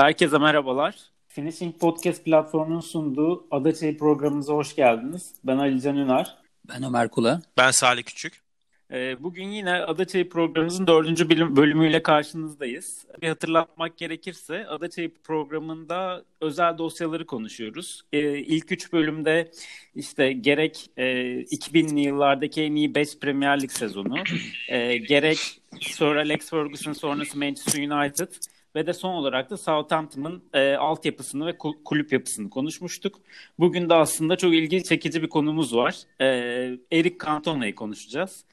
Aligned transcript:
Herkese 0.00 0.38
merhabalar. 0.38 0.94
Finishing 1.28 1.78
Podcast 1.78 2.24
platformunun 2.24 2.80
sunduğu 2.80 3.46
Adaçayı 3.50 3.98
programımıza 3.98 4.52
hoş 4.52 4.76
geldiniz. 4.76 5.34
Ben 5.44 5.58
Ali 5.58 5.80
Can 5.80 5.96
Ünar. 5.96 6.36
Ben 6.68 6.82
Ömer 6.82 7.08
Kula. 7.08 7.42
Ben 7.56 7.70
Salih 7.70 8.02
Küçük. 8.02 8.42
Ee, 8.92 9.22
bugün 9.22 9.48
yine 9.48 9.72
Adaçayı 9.72 10.28
programımızın 10.28 10.86
dördüncü 10.86 11.30
bölümüyle 11.56 12.02
karşınızdayız. 12.02 13.06
Bir 13.22 13.28
hatırlatmak 13.28 13.98
gerekirse 13.98 14.66
Adaçayı 14.66 15.14
programında 15.14 16.24
özel 16.40 16.78
dosyaları 16.78 17.26
konuşuyoruz. 17.26 18.02
Ee, 18.12 18.38
ilk 18.38 18.72
üç 18.72 18.92
bölümde 18.92 19.50
işte 19.94 20.32
gerek 20.32 20.90
e, 20.96 21.04
2000'li 21.40 22.00
yıllardaki 22.00 22.62
en 22.62 22.74
iyi 22.74 22.94
5 22.94 23.18
Premier 23.18 23.62
Lig 23.62 23.70
sezonu, 23.70 24.16
e, 24.68 24.96
gerek 24.96 25.38
Sir 25.80 26.16
Alex 26.16 26.50
Ferguson 26.50 26.92
sonrası 26.92 27.38
Manchester 27.38 27.82
United 27.82 28.28
ve 28.76 28.86
de 28.86 28.92
son 28.92 29.14
olarak 29.14 29.50
da 29.50 29.56
Southampton'ın 29.56 30.42
e, 30.52 30.74
altyapısını 30.74 31.46
ve 31.46 31.58
kulüp 31.84 32.12
yapısını 32.12 32.50
konuşmuştuk. 32.50 33.20
Bugün 33.58 33.88
de 33.88 33.94
aslında 33.94 34.36
çok 34.36 34.54
ilgi 34.54 34.84
çekici 34.84 35.22
bir 35.22 35.28
konumuz 35.28 35.76
var. 35.76 36.02
E, 36.20 36.26
Eric 36.92 37.16
Cantona'yı 37.24 37.74
konuşacağız. 37.74 38.44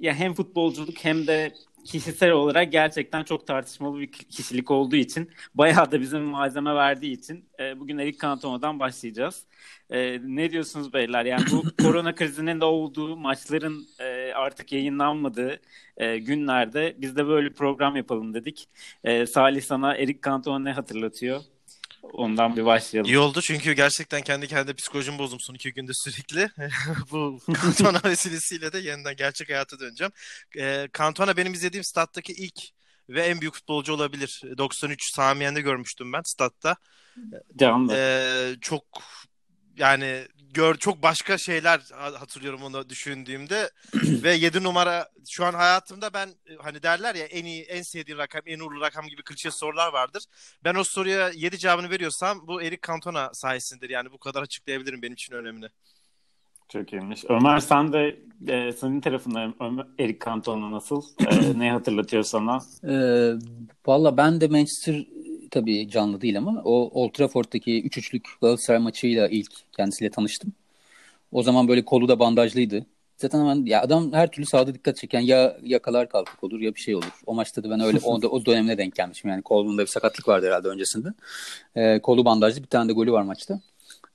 Ya 0.00 0.14
hem 0.14 0.34
futbolculuk 0.34 1.04
hem 1.04 1.26
de 1.26 1.52
kişisel 1.86 2.30
olarak 2.30 2.72
gerçekten 2.72 3.24
çok 3.24 3.46
tartışmalı 3.46 4.00
bir 4.00 4.12
kişilik 4.12 4.70
olduğu 4.70 4.96
için 4.96 5.30
bayağı 5.54 5.92
da 5.92 6.00
bizim 6.00 6.22
malzeme 6.22 6.74
verdiği 6.74 7.12
için 7.12 7.44
e, 7.60 7.80
bugün 7.80 7.98
Eric 7.98 8.18
Cantona'dan 8.18 8.80
başlayacağız. 8.80 9.46
E, 9.90 10.20
ne 10.24 10.50
diyorsunuz 10.50 10.92
beyler? 10.92 11.24
Yani 11.24 11.44
bu 11.52 11.62
korona 11.82 12.14
krizinin 12.14 12.60
de 12.60 12.64
olduğu 12.64 13.16
maçların 13.16 13.86
e, 14.00 14.04
artık 14.36 14.72
yayınlanmadığı 14.72 15.60
e, 15.96 16.18
günlerde 16.18 16.94
biz 16.98 17.16
de 17.16 17.26
böyle 17.26 17.48
bir 17.48 17.54
program 17.54 17.96
yapalım 17.96 18.34
dedik. 18.34 18.68
E, 19.04 19.26
Salih 19.26 19.62
sana 19.62 19.96
Eric 19.96 20.20
Cantona 20.24 20.58
ne 20.58 20.72
hatırlatıyor? 20.72 21.40
Ondan 22.12 22.56
bir 22.56 22.64
başlayalım. 22.64 23.10
İyi 23.10 23.18
oldu 23.18 23.40
çünkü 23.42 23.72
gerçekten 23.72 24.22
kendi 24.22 24.48
kendine 24.48 24.74
psikolojimi 24.74 25.18
bozdum 25.18 25.38
son 25.40 25.54
iki 25.54 25.72
günde 25.72 25.92
sürekli. 25.94 26.48
Bu 27.10 27.40
Cantona 27.62 28.00
vesilesiyle 28.04 28.72
de 28.72 28.78
yeniden 28.78 29.16
gerçek 29.16 29.48
hayata 29.48 29.78
döneceğim. 29.80 30.12
E, 30.58 30.88
Cantona 30.98 31.36
benim 31.36 31.52
izlediğim 31.52 31.84
stat'taki 31.84 32.32
ilk 32.32 32.76
ve 33.08 33.22
en 33.22 33.40
büyük 33.40 33.54
futbolcu 33.54 33.92
olabilir. 33.92 34.42
93 34.58 35.14
Samiyen'de 35.14 35.60
görmüştüm 35.60 36.12
ben 36.12 36.22
statta. 36.24 36.76
Canlı. 37.56 37.94
Ee, 37.96 38.54
çok 38.60 38.84
yani 39.76 40.26
gör 40.56 40.74
çok 40.74 41.02
başka 41.02 41.38
şeyler 41.38 41.80
hatırlıyorum 41.92 42.62
onu 42.62 42.88
düşündüğümde 42.88 43.70
ve 43.94 44.34
7 44.34 44.62
numara 44.62 45.08
şu 45.28 45.44
an 45.44 45.54
hayatımda 45.54 46.14
ben 46.14 46.28
hani 46.58 46.82
derler 46.82 47.14
ya 47.14 47.24
en 47.24 47.44
iyi 47.44 47.62
en 47.62 47.82
sevdiğim 47.82 48.18
rakam 48.18 48.42
en 48.46 48.60
uğurlu 48.60 48.80
rakam 48.80 49.06
gibi 49.06 49.22
klişe 49.22 49.50
sorular 49.50 49.92
vardır. 49.92 50.24
Ben 50.64 50.74
o 50.74 50.84
soruya 50.84 51.30
7 51.34 51.58
cevabını 51.58 51.90
veriyorsam 51.90 52.46
bu 52.46 52.62
Eric 52.62 52.80
Cantona 52.86 53.30
sayesindedir. 53.34 53.90
Yani 53.90 54.12
bu 54.12 54.18
kadar 54.18 54.42
açıklayabilirim 54.42 55.02
benim 55.02 55.14
için 55.14 55.34
önemli. 55.34 55.68
Çok 56.68 56.92
iyiymiş. 56.92 57.24
Ömer 57.28 57.58
sen 57.58 57.92
de 57.92 58.16
e, 58.48 58.72
senin 58.72 59.00
tarafından 59.00 59.54
Ömer, 59.60 59.86
Eric 59.98 60.18
Cantona 60.24 60.70
nasıl? 60.70 61.02
E, 61.26 61.58
ne 61.58 61.72
hatırlatıyor 61.72 62.22
sana? 62.22 62.60
E, 62.88 62.94
Valla 63.86 64.16
ben 64.16 64.40
de 64.40 64.48
Manchester 64.48 65.06
tabii 65.60 65.88
canlı 65.90 66.20
değil 66.20 66.38
ama 66.38 66.62
o 66.64 67.02
Old 67.02 67.12
Trafford'daki 67.12 67.82
3-3'lük 67.82 68.26
Galatasaray 68.40 68.80
maçıyla 68.80 69.28
ilk 69.28 69.52
kendisiyle 69.72 70.10
tanıştım. 70.10 70.52
O 71.32 71.42
zaman 71.42 71.68
böyle 71.68 71.84
kolu 71.84 72.08
da 72.08 72.18
bandajlıydı. 72.18 72.86
Zaten 73.16 73.40
hemen 73.40 73.64
ya 73.66 73.82
adam 73.82 74.12
her 74.12 74.30
türlü 74.30 74.46
sahada 74.46 74.74
dikkat 74.74 74.96
çeken 74.96 75.20
ya 75.20 75.56
yakalar 75.62 76.08
kalkık 76.08 76.44
olur 76.44 76.60
ya 76.60 76.74
bir 76.74 76.80
şey 76.80 76.94
olur. 76.94 77.20
O 77.26 77.34
maçta 77.34 77.64
da 77.64 77.70
ben 77.70 77.80
öyle 77.80 77.98
o, 78.04 78.14
o 78.14 78.46
dönemine 78.46 78.78
denk 78.78 78.94
gelmişim. 78.94 79.30
Yani 79.30 79.42
kolunda 79.42 79.82
bir 79.82 79.86
sakatlık 79.86 80.28
vardı 80.28 80.46
herhalde 80.46 80.68
öncesinde. 80.68 81.08
E, 81.76 82.00
kolu 82.00 82.24
bandajlı 82.24 82.62
bir 82.62 82.68
tane 82.68 82.88
de 82.88 82.92
golü 82.92 83.12
var 83.12 83.22
maçta. 83.22 83.60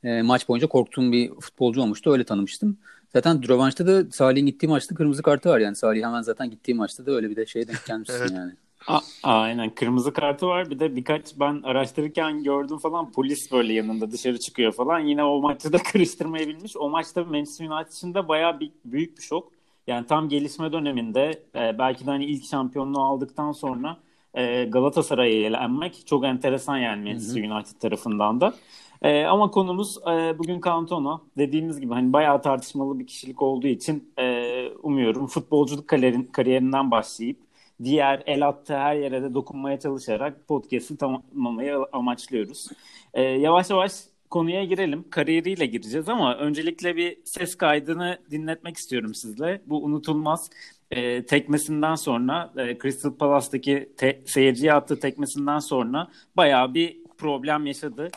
E, 0.04 0.22
maç 0.22 0.48
boyunca 0.48 0.68
korktuğum 0.68 1.12
bir 1.12 1.32
futbolcu 1.40 1.82
olmuştu. 1.82 2.12
Öyle 2.12 2.24
tanımıştım. 2.24 2.78
Zaten 3.14 3.48
rövanşta 3.48 3.88
da 3.88 4.12
Salih'in 4.12 4.46
gittiği 4.46 4.68
maçta 4.68 4.96
kırmızı 4.96 5.24
kartı 5.24 5.50
var. 5.50 5.60
Yani 5.60 5.76
Salih 5.76 6.04
hemen 6.04 6.22
zaten 6.22 6.50
gittiği 6.50 6.74
maçta 6.74 7.06
da 7.06 7.12
öyle 7.12 7.30
bir 7.30 7.36
de 7.36 7.46
şey 7.46 7.68
denk 7.68 7.86
gelmişsin 7.88 8.20
evet. 8.20 8.32
yani. 8.32 8.52
A- 8.88 9.00
aynen 9.24 9.70
kırmızı 9.70 10.14
kartı 10.14 10.48
var 10.48 10.70
bir 10.70 10.80
de 10.80 10.96
birkaç 10.96 11.40
ben 11.40 11.62
araştırırken 11.64 12.44
gördüm 12.44 12.78
falan 12.78 13.12
polis 13.12 13.52
böyle 13.52 13.74
yanında 13.74 14.12
dışarı 14.12 14.40
çıkıyor 14.40 14.72
falan 14.72 15.00
yine 15.00 15.24
o 15.24 15.42
maçta 15.42 15.74
da 15.74 15.78
karıştırmayabilmiş. 15.84 16.78
O 16.78 16.90
maçta 16.90 17.24
Manchester 17.24 17.66
United 17.70 17.92
için 17.92 18.14
de 18.14 18.28
bayağı 18.28 18.60
bir, 18.60 18.72
büyük 18.86 19.18
bir 19.18 19.24
şok. 19.24 19.52
Yani 19.88 20.08
tam 20.08 20.30
gelişme 20.30 20.72
döneminde 20.72 21.44
e, 21.56 21.78
belki 21.80 22.06
de 22.06 22.10
hani 22.10 22.26
ilk 22.26 22.46
şampiyonluğu 22.46 23.02
aldıktan 23.02 23.52
sonra 23.52 23.98
e, 24.34 24.66
Galatasaray'a 24.66 25.48
elenmek 25.48 26.08
çok 26.08 26.26
enteresan 26.26 26.78
yani 26.78 27.10
Manchester 27.10 27.44
Hı-hı. 27.44 27.54
United 27.54 27.80
tarafından 27.80 28.42
da. 28.42 28.54
E, 29.02 29.24
ama 29.26 29.52
konumuz 29.52 29.98
e, 29.98 30.40
bugün 30.40 30.62
Cantona. 30.66 31.22
Dediğimiz 31.38 31.80
gibi 31.80 31.94
hani 31.94 32.14
bayağı 32.14 32.42
tartışmalı 32.42 33.00
bir 33.00 33.08
kişilik 33.08 33.42
olduğu 33.42 33.68
için 33.68 34.14
e, 34.20 34.68
umuyorum 34.84 35.28
futbolculuk 35.28 35.88
kariyerin, 35.88 36.24
kariyerinden 36.24 36.92
başlayıp 36.92 37.51
diğer 37.84 38.24
el 38.26 38.48
attığı 38.48 38.78
her 38.78 38.96
yere 38.96 39.24
de 39.24 39.34
dokunmaya 39.34 39.80
çalışarak 39.80 40.48
podcast'ı 40.48 40.98
tamamlamayı 40.98 41.78
amaçlıyoruz. 41.92 42.68
Ee, 43.14 43.22
yavaş 43.22 43.70
yavaş 43.70 43.92
konuya 44.30 44.64
girelim. 44.64 45.10
Kariyeriyle 45.10 45.66
gireceğiz 45.66 46.10
ama 46.10 46.38
öncelikle 46.38 46.96
bir 46.96 47.18
ses 47.26 47.56
kaydını 47.56 48.18
dinletmek 48.32 48.78
istiyorum 48.78 49.16
sizle. 49.16 49.62
Bu 49.66 49.84
unutulmaz 49.84 50.50
e, 50.92 51.26
tekmesinden 51.26 51.96
sonra 51.96 52.54
e, 52.58 52.78
Crystal 52.78 53.14
Palace'daki 53.14 53.90
te- 53.98 54.22
seyirciye 54.26 54.74
attığı 54.74 55.00
tekmesinden 55.00 55.60
sonra 55.60 56.08
bayağı 56.38 56.74
bir 56.74 56.98
problem 57.18 57.66
yaşadı. 57.66 58.10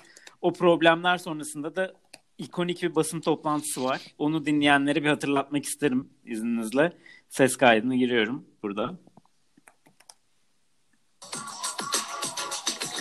O 0.43 0.53
problemler 0.53 1.19
sonrasında 1.19 1.77
da 1.77 1.93
ikonik 2.39 2.83
bir 2.83 2.95
basın 2.95 3.21
toplantısı 3.21 3.85
var. 3.85 4.03
Onu 4.19 4.47
dinleyenlere 4.47 5.03
bir 5.03 5.09
hatırlatmak 5.09 5.65
isterim 5.65 6.09
izninizle. 6.25 6.93
Ses 7.29 7.57
kaydını 7.57 7.97
giriyorum 7.97 8.45
burada. 8.63 8.95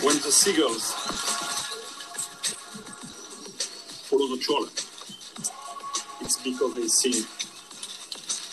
When 0.03 0.18
the 0.18 0.31
seagulls 0.31 0.91
follow 4.09 4.36
the 4.36 4.41
trawler, 4.41 4.68
it's 6.22 6.38
because 6.44 6.74
they 6.74 6.88
think 6.88 7.25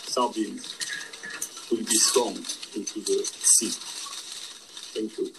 sardines 0.07 0.77
will 1.69 1.79
be 1.79 1.97
thrown 2.09 2.35
into 2.75 3.01
the 3.01 3.25
sea. 3.41 3.71
Thank 4.93 5.17
you 5.17 5.31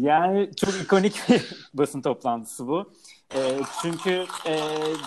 Yani 0.00 0.50
çok 0.56 0.74
ikonik 0.84 1.14
bir 1.28 1.42
basın 1.74 2.02
toplantısı 2.02 2.68
bu. 2.68 2.92
E, 3.34 3.60
çünkü 3.82 4.26
e, 4.46 4.60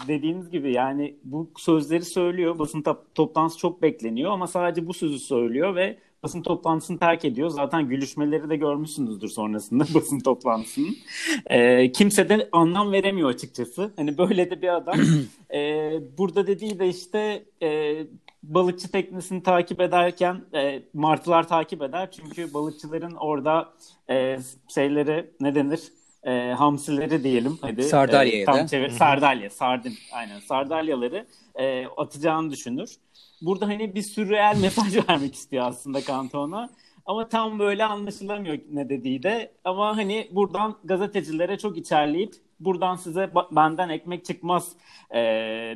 dediğiniz 0.07 0.49
gibi 0.49 0.73
yani 0.73 1.15
bu 1.23 1.51
sözleri 1.57 2.05
söylüyor. 2.05 2.59
Basın 2.59 2.83
toplantısı 3.15 3.59
çok 3.59 3.81
bekleniyor 3.81 4.31
ama 4.31 4.47
sadece 4.47 4.87
bu 4.87 4.93
sözü 4.93 5.19
söylüyor 5.19 5.75
ve 5.75 5.97
basın 6.25 6.41
toplantısını 6.41 6.99
terk 6.99 7.25
ediyor. 7.25 7.49
Zaten 7.49 7.89
gülüşmeleri 7.89 8.49
de 8.49 8.55
görmüşsünüzdür 8.55 9.27
sonrasında 9.27 9.83
basın 9.93 10.19
toplantısının. 10.19 10.95
E, 11.45 11.91
kimse 11.91 12.29
de 12.29 12.49
anlam 12.51 12.91
veremiyor 12.91 13.29
açıkçası. 13.29 13.93
Hani 13.95 14.17
böyle 14.17 14.49
de 14.49 14.61
bir 14.61 14.75
adam. 14.75 14.95
e, 15.53 15.91
burada 16.17 16.47
dediği 16.47 16.79
de 16.79 16.87
işte 16.87 17.45
e, 17.61 17.97
balıkçı 18.43 18.91
teknesini 18.91 19.43
takip 19.43 19.81
ederken 19.81 20.41
e, 20.53 20.81
martılar 20.93 21.47
takip 21.47 21.81
eder. 21.81 22.11
Çünkü 22.11 22.53
balıkçıların 22.53 23.15
orada 23.15 23.73
e, 24.09 24.37
şeyleri 24.67 25.29
ne 25.39 25.55
denir? 25.55 25.79
E, 26.23 26.53
hamsileri 26.57 27.23
diyelim. 27.23 27.57
Hadi. 27.61 27.83
Sardalya'ya 27.83 28.41
e, 28.41 28.45
tam 28.45 28.67
çevir, 28.67 28.89
Sardalya, 28.89 29.49
sardin 29.49 29.93
aynen. 30.13 30.39
Sardalyaları 30.39 31.25
e, 31.55 31.85
atacağını 31.97 32.51
düşünür. 32.51 32.95
Burada 33.41 33.67
hani 33.67 33.95
bir 33.95 34.01
sürreel 34.01 34.57
mesaj 34.61 35.09
vermek 35.09 35.35
istiyor 35.35 35.65
aslında 35.67 36.01
Cantona. 36.01 36.69
Ama 37.05 37.29
tam 37.29 37.59
böyle 37.59 37.85
anlaşılamıyor 37.85 38.57
ne 38.71 38.89
dediği 38.89 39.23
de. 39.23 39.51
Ama 39.63 39.97
hani 39.97 40.29
buradan 40.31 40.75
gazetecilere 40.83 41.57
çok 41.57 41.77
içerleyip 41.77 42.33
buradan 42.59 42.95
size 42.95 43.31
benden 43.51 43.89
ekmek 43.89 44.25
çıkmaz 44.25 44.71
e, 45.11 45.17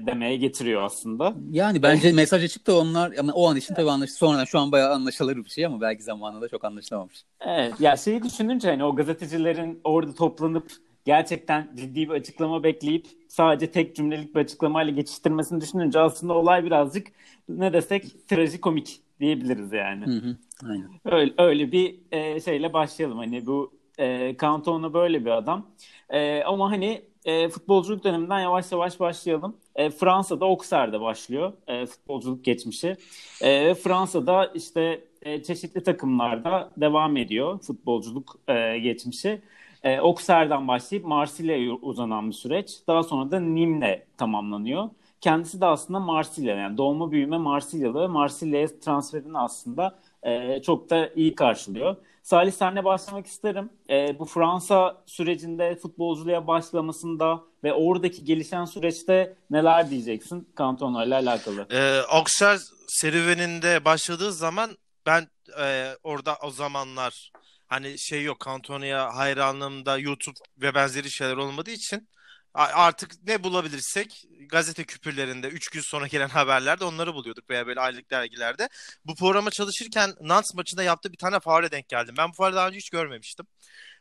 demeye 0.07 0.37
getiriyor 0.37 0.83
aslında. 0.83 1.33
Yani 1.51 1.83
bence 1.83 2.11
mesaj 2.11 2.43
açıp 2.43 2.67
da 2.67 2.77
onlar 2.77 3.13
ama 3.19 3.33
o 3.33 3.49
an 3.49 3.57
için 3.57 3.75
tabii 3.75 3.91
anlaş 3.91 4.09
sonradan 4.09 4.45
şu 4.45 4.59
an 4.59 4.71
bayağı 4.71 4.93
anlaşılır 4.93 5.37
bir 5.37 5.49
şey 5.49 5.65
ama 5.65 5.81
belki 5.81 6.03
zamanında 6.03 6.49
çok 6.49 6.65
anlaşılamamış. 6.65 7.23
Evet 7.41 7.73
ya 7.79 7.97
şeyi 7.97 8.23
düşününce 8.23 8.69
hani 8.69 8.83
o 8.83 8.95
gazetecilerin 8.95 9.81
orada 9.83 10.13
toplanıp 10.13 10.71
gerçekten 11.05 11.69
ciddi 11.75 12.09
bir 12.09 12.13
açıklama 12.13 12.63
bekleyip 12.63 13.07
sadece 13.27 13.71
tek 13.71 13.95
cümlelik 13.95 14.35
bir 14.35 14.39
açıklamayla 14.39 14.93
geçiştirmesini 14.93 15.61
düşününce 15.61 15.99
aslında 15.99 16.33
olay 16.33 16.65
birazcık 16.65 17.07
ne 17.49 17.73
desek 17.73 18.27
trajikomik 18.27 19.01
diyebiliriz 19.19 19.73
yani. 19.73 20.05
Hı 20.05 20.11
hı, 20.11 20.37
aynen. 20.69 20.89
Öyle, 21.05 21.33
öyle 21.37 21.71
bir 21.71 21.95
e, 22.11 22.39
şeyle 22.41 22.73
başlayalım. 22.73 23.17
Hani 23.17 23.45
bu 23.45 23.71
e, 23.99 24.35
Cantona 24.41 24.93
böyle 24.93 25.25
bir 25.25 25.29
adam. 25.31 25.65
E, 26.09 26.43
ama 26.43 26.71
hani 26.71 27.01
e, 27.25 27.49
futbolculuk 27.49 28.03
döneminden 28.03 28.39
yavaş 28.39 28.71
yavaş 28.71 28.99
başlayalım. 28.99 29.57
E, 29.75 29.89
Fransa'da 29.89 30.45
Auxerre'de 30.45 31.01
başlıyor 31.01 31.53
e, 31.67 31.85
futbolculuk 31.85 32.45
geçmişi. 32.45 32.97
E, 33.41 33.73
Fransa'da 33.73 34.45
işte 34.45 35.03
e, 35.21 35.43
çeşitli 35.43 35.83
takımlarda 35.83 36.71
devam 36.77 37.17
ediyor 37.17 37.59
futbolculuk 37.59 38.39
e, 38.47 38.79
geçmişi. 38.79 39.41
E, 39.83 39.97
Auxerre'den 39.97 40.67
başlayıp 40.67 41.05
Marsilya'ya 41.05 41.73
uzanan 41.73 42.29
bir 42.29 42.35
süreç. 42.35 42.79
Daha 42.87 43.03
sonra 43.03 43.31
da 43.31 43.39
Nîmes'le 43.39 44.01
tamamlanıyor. 44.17 44.89
Kendisi 45.21 45.61
de 45.61 45.65
aslında 45.65 45.99
Marsilya 45.99 46.55
yani 46.55 46.77
doğma 46.77 47.11
büyüme 47.11 47.37
Marsilyalı 47.37 48.01
ve 48.01 48.07
Marsilya'ya 48.07 48.67
transferini 48.79 49.37
aslında 49.37 49.99
e, 50.23 50.61
çok 50.61 50.89
da 50.89 51.09
iyi 51.15 51.35
karşılıyor. 51.35 51.95
Salih 52.23 52.51
senle 52.51 52.85
başlamak 52.85 53.27
isterim. 53.27 53.69
E, 53.89 54.19
bu 54.19 54.25
Fransa 54.25 55.03
sürecinde 55.05 55.75
futbolculuğa 55.75 56.47
başlamasında 56.47 57.41
ve 57.63 57.73
oradaki 57.73 58.23
gelişen 58.25 58.65
süreçte 58.65 59.35
neler 59.49 59.89
diyeceksin 59.89 60.47
Cantona 60.57 61.05
ile 61.05 61.15
alakalı? 61.15 61.67
Ee, 61.71 61.99
Auxerre 62.09 62.59
serüveninde 62.87 63.85
başladığı 63.85 64.31
zaman 64.31 64.77
ben 65.05 65.27
e, 65.61 65.89
orada 66.03 66.37
o 66.43 66.49
zamanlar 66.49 67.31
hani 67.69 67.99
şey 67.99 68.23
yok 68.23 68.45
Cantona'ya 68.45 69.15
hayranlığımda 69.15 69.97
YouTube 69.97 70.39
ve 70.57 70.75
benzeri 70.75 71.11
şeyler 71.11 71.37
olmadığı 71.37 71.71
için 71.71 72.09
artık 72.53 73.11
ne 73.27 73.43
bulabilirsek 73.43 74.25
gazete 74.49 74.83
küpürlerinde 74.83 75.47
3 75.47 75.69
gün 75.69 75.81
sonra 75.81 76.07
gelen 76.07 76.29
haberlerde 76.29 76.85
onları 76.85 77.13
buluyorduk 77.13 77.49
veya 77.49 77.67
böyle 77.67 77.79
aylık 77.79 78.11
dergilerde. 78.11 78.69
Bu 79.05 79.15
programa 79.15 79.49
çalışırken 79.49 80.13
Nantes 80.21 80.55
maçında 80.55 80.83
yaptığı 80.83 81.11
bir 81.11 81.17
tane 81.17 81.39
faale 81.39 81.71
denk 81.71 81.89
geldim. 81.89 82.15
Ben 82.17 82.29
bu 82.29 82.33
faale 82.33 82.55
daha 82.55 82.67
önce 82.67 82.77
hiç 82.77 82.89
görmemiştim. 82.89 83.47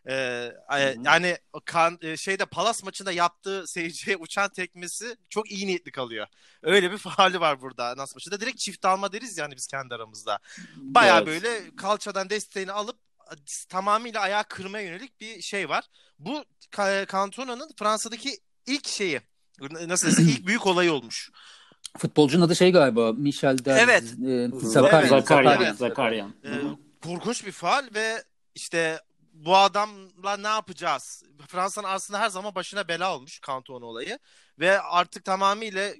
Ee, 0.09 0.53
yani 1.05 1.37
kan, 1.65 1.99
e, 2.03 2.17
şeyde 2.17 2.47
Palas 2.47 2.83
maçında 2.83 3.13
yaptığı 3.13 3.65
seyirciye 3.67 4.17
uçan 4.17 4.49
tekmesi 4.49 5.17
çok 5.29 5.51
iyi 5.51 5.67
niyetli 5.67 5.91
kalıyor. 5.91 6.27
Öyle 6.63 6.93
bir 6.93 6.99
faali 6.99 7.41
var 7.41 7.61
burada 7.61 7.97
Nantes 7.97 8.15
maçında. 8.15 8.41
Direkt 8.41 8.59
çift 8.59 8.85
alma 8.85 9.13
deriz 9.13 9.39
yani 9.39 9.57
biz 9.57 9.67
kendi 9.67 9.95
aramızda. 9.95 10.39
Baya 10.77 11.17
evet. 11.17 11.27
böyle 11.27 11.77
kalçadan 11.77 12.31
desteğini 12.31 12.73
alıp 12.73 13.08
tamamıyla 13.69 14.21
ayağı 14.21 14.45
kırmaya 14.45 14.85
yönelik 14.85 15.21
bir 15.21 15.43
şey 15.43 15.69
var. 15.69 15.85
Bu 16.19 16.45
Cantona'nın 17.13 17.71
Fransa'daki 17.79 18.39
ilk 18.67 18.89
şeyi 18.89 19.21
nasıl 19.61 20.09
desem 20.09 20.29
ilk 20.29 20.47
büyük 20.47 20.67
olayı 20.67 20.93
olmuş. 20.93 21.31
Futbolcunun 21.99 22.47
adı 22.47 22.57
şey 22.57 22.73
galiba 22.73 23.13
Michel 23.13 23.65
de 23.65 23.73
evet. 23.81 24.05
e, 24.27 24.49
Zakaryan. 24.69 25.09
Zakaryan. 25.09 25.75
Zakaryan. 25.75 26.35
Ee, 26.45 26.49
korkunç 27.03 27.47
bir 27.47 27.53
faal 27.53 27.89
ve 27.95 28.25
işte 28.55 29.01
bu 29.33 29.57
adamla 29.57 30.37
ne 30.37 30.49
yapacağız? 30.49 31.23
Fransa'nın 31.49 31.89
aslında 31.89 32.21
her 32.21 32.29
zaman 32.29 32.55
başına 32.55 32.89
bela 32.89 33.17
olmuş 33.17 33.41
Cantona 33.47 33.87
olayı 33.87 34.19
ve 34.59 34.81
artık 34.81 35.25
tamamıyla 35.25 35.95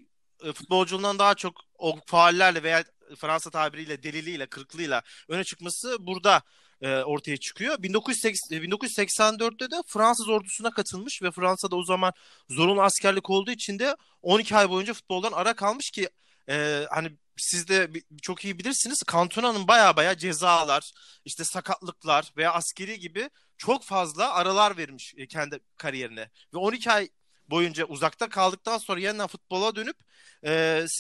e, 0.45 0.53
futbolculuğundan 0.53 1.19
daha 1.19 1.35
çok 1.35 1.61
o 1.79 1.99
faallerle 2.07 2.63
veya 2.63 2.85
Fransa 3.17 3.51
tabiriyle 3.51 4.03
deliliyle, 4.03 4.47
kırıklığıyla 4.47 5.03
öne 5.29 5.45
çıkması 5.45 5.97
burada 6.07 6.43
e, 6.83 6.97
ortaya 7.03 7.37
çıkıyor. 7.37 7.83
1980, 7.83 8.63
1984'te 8.63 9.71
de 9.71 9.77
Fransız 9.87 10.29
ordusuna 10.29 10.71
katılmış 10.71 11.23
ve 11.23 11.31
Fransa'da 11.31 11.77
o 11.77 11.85
zaman 11.85 12.13
zorunlu 12.49 12.83
askerlik 12.83 13.31
olduğu 13.31 13.51
için 13.51 13.79
de 13.79 13.97
12 14.23 14.57
ay 14.57 14.71
boyunca 14.71 14.95
futboldan 14.95 15.33
ara 15.33 15.55
kalmış 15.55 15.91
ki 15.91 16.09
e, 16.49 16.87
hani 16.91 17.11
siz 17.37 17.69
de 17.69 17.91
çok 18.23 18.45
iyi 18.45 18.59
bilirsiniz. 18.59 19.03
Kantona'nın 19.03 19.69
baya 19.69 19.97
baya 19.97 20.19
cezalar, 20.19 20.93
işte 21.25 21.45
sakatlıklar 21.45 22.33
veya 22.37 22.53
askeri 22.53 22.99
gibi 22.99 23.31
çok 23.57 23.85
fazla 23.85 24.35
aralar 24.35 24.77
vermiş 24.77 25.15
e, 25.17 25.27
kendi 25.27 25.61
kariyerine. 25.77 26.31
Ve 26.55 26.59
12 26.59 26.91
ay 26.91 27.09
boyunca 27.51 27.85
uzakta 27.85 28.29
kaldıktan 28.29 28.79
sonra 28.79 29.01
yeniden 29.01 29.27
futbola 29.27 29.77
dönüp 29.77 29.97
e, 30.43 30.51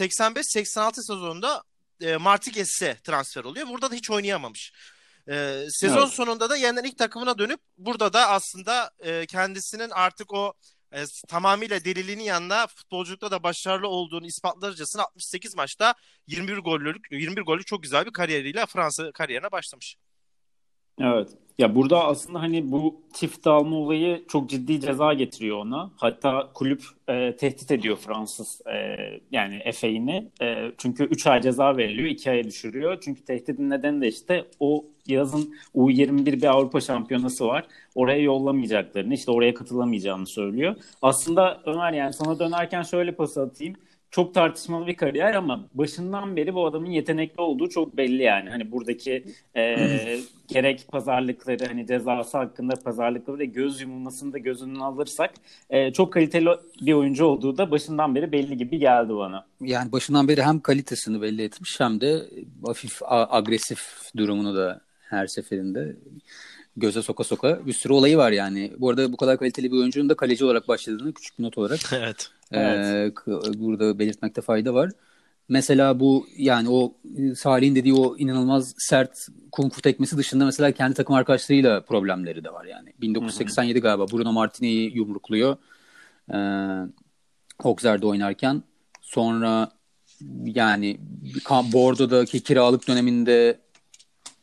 85-86 0.01 0.95
sezonunda 0.95 1.63
e, 2.01 2.17
Martigues'e 2.17 2.97
transfer 3.05 3.45
oluyor. 3.45 3.69
Burada 3.69 3.91
da 3.91 3.95
hiç 3.95 4.11
oynayamamış. 4.11 4.73
Ee, 5.31 5.67
sezon 5.71 5.99
evet. 5.99 6.09
sonunda 6.09 6.51
da 6.51 6.57
yeniden 6.57 6.85
ilk 6.85 6.99
takımına 6.99 7.39
dönüp 7.39 7.61
burada 7.79 8.13
da 8.13 8.29
aslında 8.29 8.91
e, 8.99 9.27
kendisinin 9.27 9.91
artık 9.91 10.35
o 10.35 10.53
e, 10.93 11.05
tamamıyla 11.29 11.85
deliliğinin 11.85 12.23
yanında 12.23 12.67
futbolculukta 12.67 13.31
da 13.31 13.43
başarılı 13.43 13.89
olduğunu 13.89 14.27
ispatlarcasına 14.27 15.03
68 15.03 15.57
maçta 15.57 15.95
21 16.27 16.59
gollük 16.59 17.13
21 17.13 17.43
gollük 17.43 17.67
çok 17.67 17.83
güzel 17.83 18.07
bir 18.07 18.13
kariyeriyle 18.13 18.67
Fransa 18.67 19.13
kariyerine 19.13 19.53
başlamış. 19.53 19.97
Evet. 21.01 21.29
Ya 21.59 21.75
burada 21.75 22.05
aslında 22.05 22.41
hani 22.41 22.73
bu 22.73 23.01
çift 23.13 23.47
alma 23.47 23.77
olayı 23.77 24.25
çok 24.29 24.51
ciddi 24.51 24.81
ceza 24.81 25.15
getiriyor 25.15 25.59
ona. 25.59 25.91
Hatta 25.97 26.51
kulüp 26.55 26.83
e, 27.09 27.37
tehdit 27.37 27.71
ediyor 27.71 27.97
Fransız 27.97 28.61
e, 28.67 28.97
yani 29.31 29.61
Efe'ini. 29.65 30.29
E, 30.43 30.73
çünkü 30.79 31.05
3 31.05 31.27
ay 31.27 31.41
ceza 31.41 31.77
veriliyor, 31.77 32.09
2 32.09 32.31
aya 32.31 32.45
düşürüyor. 32.45 32.99
Çünkü 33.01 33.25
tehditin 33.25 33.71
nedeni 33.71 34.01
de 34.01 34.09
işte 34.09 34.45
o 34.61 34.85
yazın 35.07 35.55
U21 35.75 36.27
bir 36.27 36.45
Avrupa 36.45 36.81
Şampiyonası 36.81 37.47
var. 37.47 37.67
Oraya 37.95 38.23
yollamayacaklarını, 38.23 39.15
işte 39.15 39.31
oraya 39.31 39.55
katılamayacağını 39.55 40.27
söylüyor. 40.27 40.77
Aslında 41.03 41.61
Ömer 41.67 41.93
yani 41.93 42.13
sana 42.13 42.39
dönerken 42.39 42.83
şöyle 42.83 43.13
pas 43.13 43.39
atayım 43.39 43.75
çok 44.11 44.35
tartışmalı 44.35 44.87
bir 44.87 44.97
kariyer 44.97 45.35
ama 45.35 45.69
başından 45.75 46.37
beri 46.37 46.55
bu 46.55 46.67
adamın 46.67 46.91
yetenekli 46.91 47.41
olduğu 47.41 47.69
çok 47.69 47.97
belli 47.97 48.23
yani. 48.23 48.51
Hani 48.51 48.73
buradaki 48.73 49.25
e, 49.57 49.77
gerek 50.49 50.85
pazarlıkları 50.89 51.67
hani 51.67 51.87
cezası 51.87 52.39
hakkında 52.39 52.75
pazarlıkları 52.85 53.39
ve 53.39 53.45
göz 53.45 53.81
yumulmasını 53.81 54.33
da 54.33 54.39
göz 54.39 54.63
önüne 54.63 54.85
alırsak 54.85 55.35
e, 55.71 55.93
çok 55.93 56.13
kaliteli 56.13 56.49
bir 56.81 56.93
oyuncu 56.93 57.25
olduğu 57.25 57.59
da 57.59 57.71
başından 57.71 58.15
beri 58.15 58.33
belli 58.33 58.57
gibi 58.57 58.79
geldi 58.79 59.15
bana. 59.17 59.47
Yani 59.61 59.93
başından 59.93 60.29
beri 60.29 60.43
hem 60.43 60.61
kalitesini 60.61 61.23
belli 61.23 61.43
etmiş 61.43 61.81
hem 61.81 62.01
de 62.01 62.23
hafif 62.67 62.99
agresif 63.09 64.11
durumunu 64.17 64.57
da 64.57 64.88
her 65.11 65.27
seferinde 65.27 65.97
göze 66.77 67.03
soka 67.03 67.25
soka 67.25 67.67
bir 67.67 67.73
sürü 67.73 67.93
olayı 67.93 68.17
var 68.17 68.33
yani. 68.33 68.73
Bu 68.79 68.91
arada 68.91 69.13
bu 69.13 69.17
kadar 69.17 69.39
kaliteli 69.39 69.73
bir 69.73 69.77
oyuncunun 69.77 70.09
da 70.09 70.15
kaleci 70.15 70.45
olarak 70.45 70.69
başladığını 70.69 71.13
küçük 71.13 71.39
bir 71.39 71.45
not 71.45 71.59
olarak 71.59 71.81
evet. 71.93 72.31
E, 72.53 72.61
evet. 72.61 73.15
burada 73.57 73.99
belirtmekte 73.99 74.41
fayda 74.41 74.75
var. 74.75 74.91
Mesela 75.49 76.01
bu 76.01 76.27
yani 76.37 76.71
o 76.71 76.95
Salih'in 77.37 77.75
dediği 77.75 77.95
o 77.95 78.17
inanılmaz 78.19 78.75
sert 78.79 79.29
kung 79.53 79.73
fu 79.73 79.83
tekmesi 79.83 80.17
dışında 80.17 80.45
mesela 80.45 80.73
kendi 80.73 80.95
takım 80.95 81.15
arkadaşlarıyla 81.15 81.81
problemleri 81.81 82.45
de 82.45 82.53
var 82.53 82.65
yani. 82.65 82.93
1987 83.01 83.75
hı 83.75 83.79
hı. 83.79 83.83
galiba 83.83 84.07
Bruno 84.09 84.33
Martinez'i 84.33 84.99
yumrukluyor. 84.99 85.57
Ee, 86.33 86.37
Auxerre'de 87.59 88.07
oynarken. 88.07 88.63
Sonra 89.03 89.71
yani 90.45 91.01
Bordeaux'daki 91.73 92.41
kiralık 92.41 92.89
döneminde 92.89 93.59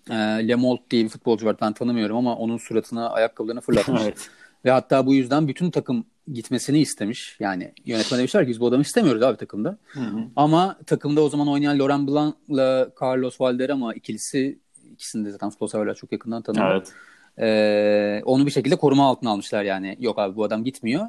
e, 0.09 0.13
Lemolt 0.47 0.79
diye 0.91 1.03
bir 1.03 1.09
futbolcu 1.09 1.45
var 1.45 1.55
ben 1.61 1.73
tanımıyorum 1.73 2.17
ama 2.17 2.35
onun 2.35 2.57
suratına 2.57 3.09
ayakkabılarını 3.09 3.61
fırlatmış. 3.61 4.01
evet. 4.03 4.29
Ve 4.65 4.71
hatta 4.71 5.05
bu 5.05 5.13
yüzden 5.13 5.47
bütün 5.47 5.71
takım 5.71 6.05
gitmesini 6.33 6.79
istemiş. 6.79 7.37
Yani 7.39 7.71
yönetmen 7.85 8.19
demişler 8.19 8.43
ki 8.43 8.49
biz 8.49 8.59
bu 8.59 8.67
adamı 8.67 8.81
istemiyoruz 8.81 9.23
abi 9.23 9.37
takımda. 9.37 9.77
Hı 9.87 9.99
hı. 9.99 10.19
Ama 10.35 10.79
takımda 10.85 11.21
o 11.21 11.29
zaman 11.29 11.47
oynayan 11.47 11.79
Laurent 11.79 12.09
Blanc'la 12.09 12.89
Carlos 13.01 13.41
Valderrama 13.41 13.93
ikilisi 13.93 14.59
ikisini 14.93 15.25
de 15.25 15.31
zaten 15.31 15.49
futbol 15.49 15.67
severler 15.67 15.95
çok 15.95 16.11
yakından 16.11 16.41
tanıyor. 16.41 16.71
Evet. 16.71 16.93
Ee, 17.39 18.21
onu 18.25 18.45
bir 18.45 18.51
şekilde 18.51 18.75
koruma 18.75 19.05
altına 19.05 19.29
almışlar 19.29 19.63
yani. 19.63 19.97
Yok 19.99 20.19
abi 20.19 20.35
bu 20.35 20.43
adam 20.43 20.63
gitmiyor. 20.63 21.05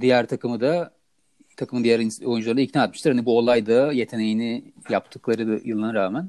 Diğer 0.00 0.26
takımı 0.26 0.60
da 0.60 0.92
takımın 1.56 1.84
diğer 1.84 1.98
oyuncuları 2.24 2.60
ikna 2.60 2.84
etmişler. 2.84 3.12
Hani 3.12 3.26
bu 3.26 3.38
olayda 3.38 3.92
yeteneğini 3.92 4.72
yaptıkları 4.90 5.60
yılına 5.64 5.94
rağmen 5.94 6.28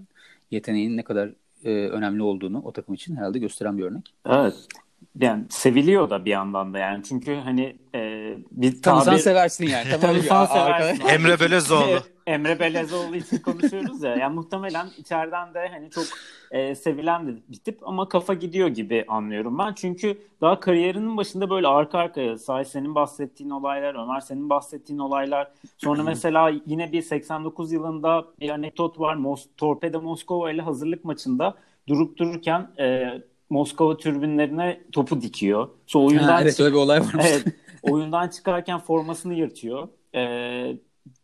yeteneğinin 0.51 0.97
ne 0.97 1.03
kadar 1.03 1.29
e, 1.65 1.69
önemli 1.69 2.21
olduğunu 2.21 2.61
o 2.61 2.71
takım 2.71 2.95
için 2.95 3.15
herhalde 3.15 3.39
gösteren 3.39 3.77
bir 3.77 3.83
örnek. 3.83 4.13
Evet. 4.29 4.55
Yani 5.19 5.43
seviliyor 5.49 6.09
da 6.09 6.25
bir 6.25 6.31
yandan 6.31 6.73
da 6.73 6.79
yani 6.79 7.03
çünkü 7.03 7.35
hani 7.35 7.75
e, 7.95 8.33
bir 8.51 8.81
Tanısan 8.81 9.11
tabir... 9.11 9.23
seversin 9.23 9.67
yani. 9.67 9.99
Tanısan 10.01 10.45
seversin. 10.53 11.05
Emre 11.05 11.39
Belezoğlu. 11.39 11.99
Emre 12.27 12.59
Belezoğlu 12.59 13.15
için 13.15 13.37
konuşuyoruz 13.37 14.03
ya. 14.03 14.15
Yani 14.15 14.35
muhtemelen 14.35 14.87
içeriden 14.97 15.53
de 15.53 15.67
hani 15.67 15.89
çok 15.89 16.03
e, 16.51 16.75
sevilen 16.75 17.27
de 17.27 17.31
bir 17.49 17.57
tip 17.57 17.87
ama 17.87 18.09
kafa 18.09 18.33
gidiyor 18.33 18.67
gibi 18.67 19.05
anlıyorum 19.07 19.59
ben. 19.59 19.73
Çünkü 19.73 20.17
daha 20.41 20.59
kariyerinin 20.59 21.17
başında 21.17 21.49
böyle 21.49 21.67
arka 21.67 21.97
arkaya 21.97 22.37
Say 22.37 22.65
senin 22.65 22.95
bahsettiğin 22.95 23.49
olaylar, 23.49 24.03
Ömer 24.03 24.19
senin 24.19 24.49
bahsettiğin 24.49 24.99
olaylar. 24.99 25.51
Sonra 25.77 26.03
mesela 26.03 26.51
yine 26.65 26.91
bir 26.91 27.01
89 27.01 27.71
yılında 27.71 28.25
bir 28.39 28.49
anekdot 28.49 28.99
var. 28.99 29.15
Mos 29.15 29.47
Torpedo 29.57 30.01
Moskova 30.01 30.51
ile 30.51 30.61
hazırlık 30.61 31.05
maçında 31.05 31.55
durup 31.87 32.17
dururken 32.17 32.67
e, 32.79 33.07
Moskova 33.49 33.97
türbinlerine 33.97 34.81
topu 34.91 35.21
dikiyor. 35.21 35.69
So 35.87 36.05
oyundan 36.05 36.27
ha, 36.27 36.41
evet 36.41 36.59
öyle 36.59 36.73
bir 36.73 36.79
olay 36.79 36.99
var. 36.99 37.15
Evet. 37.19 37.45
oyundan 37.81 38.27
çıkarken 38.27 38.79
formasını 38.79 39.33
yırtıyor. 39.33 39.87
Ee, 40.15 40.77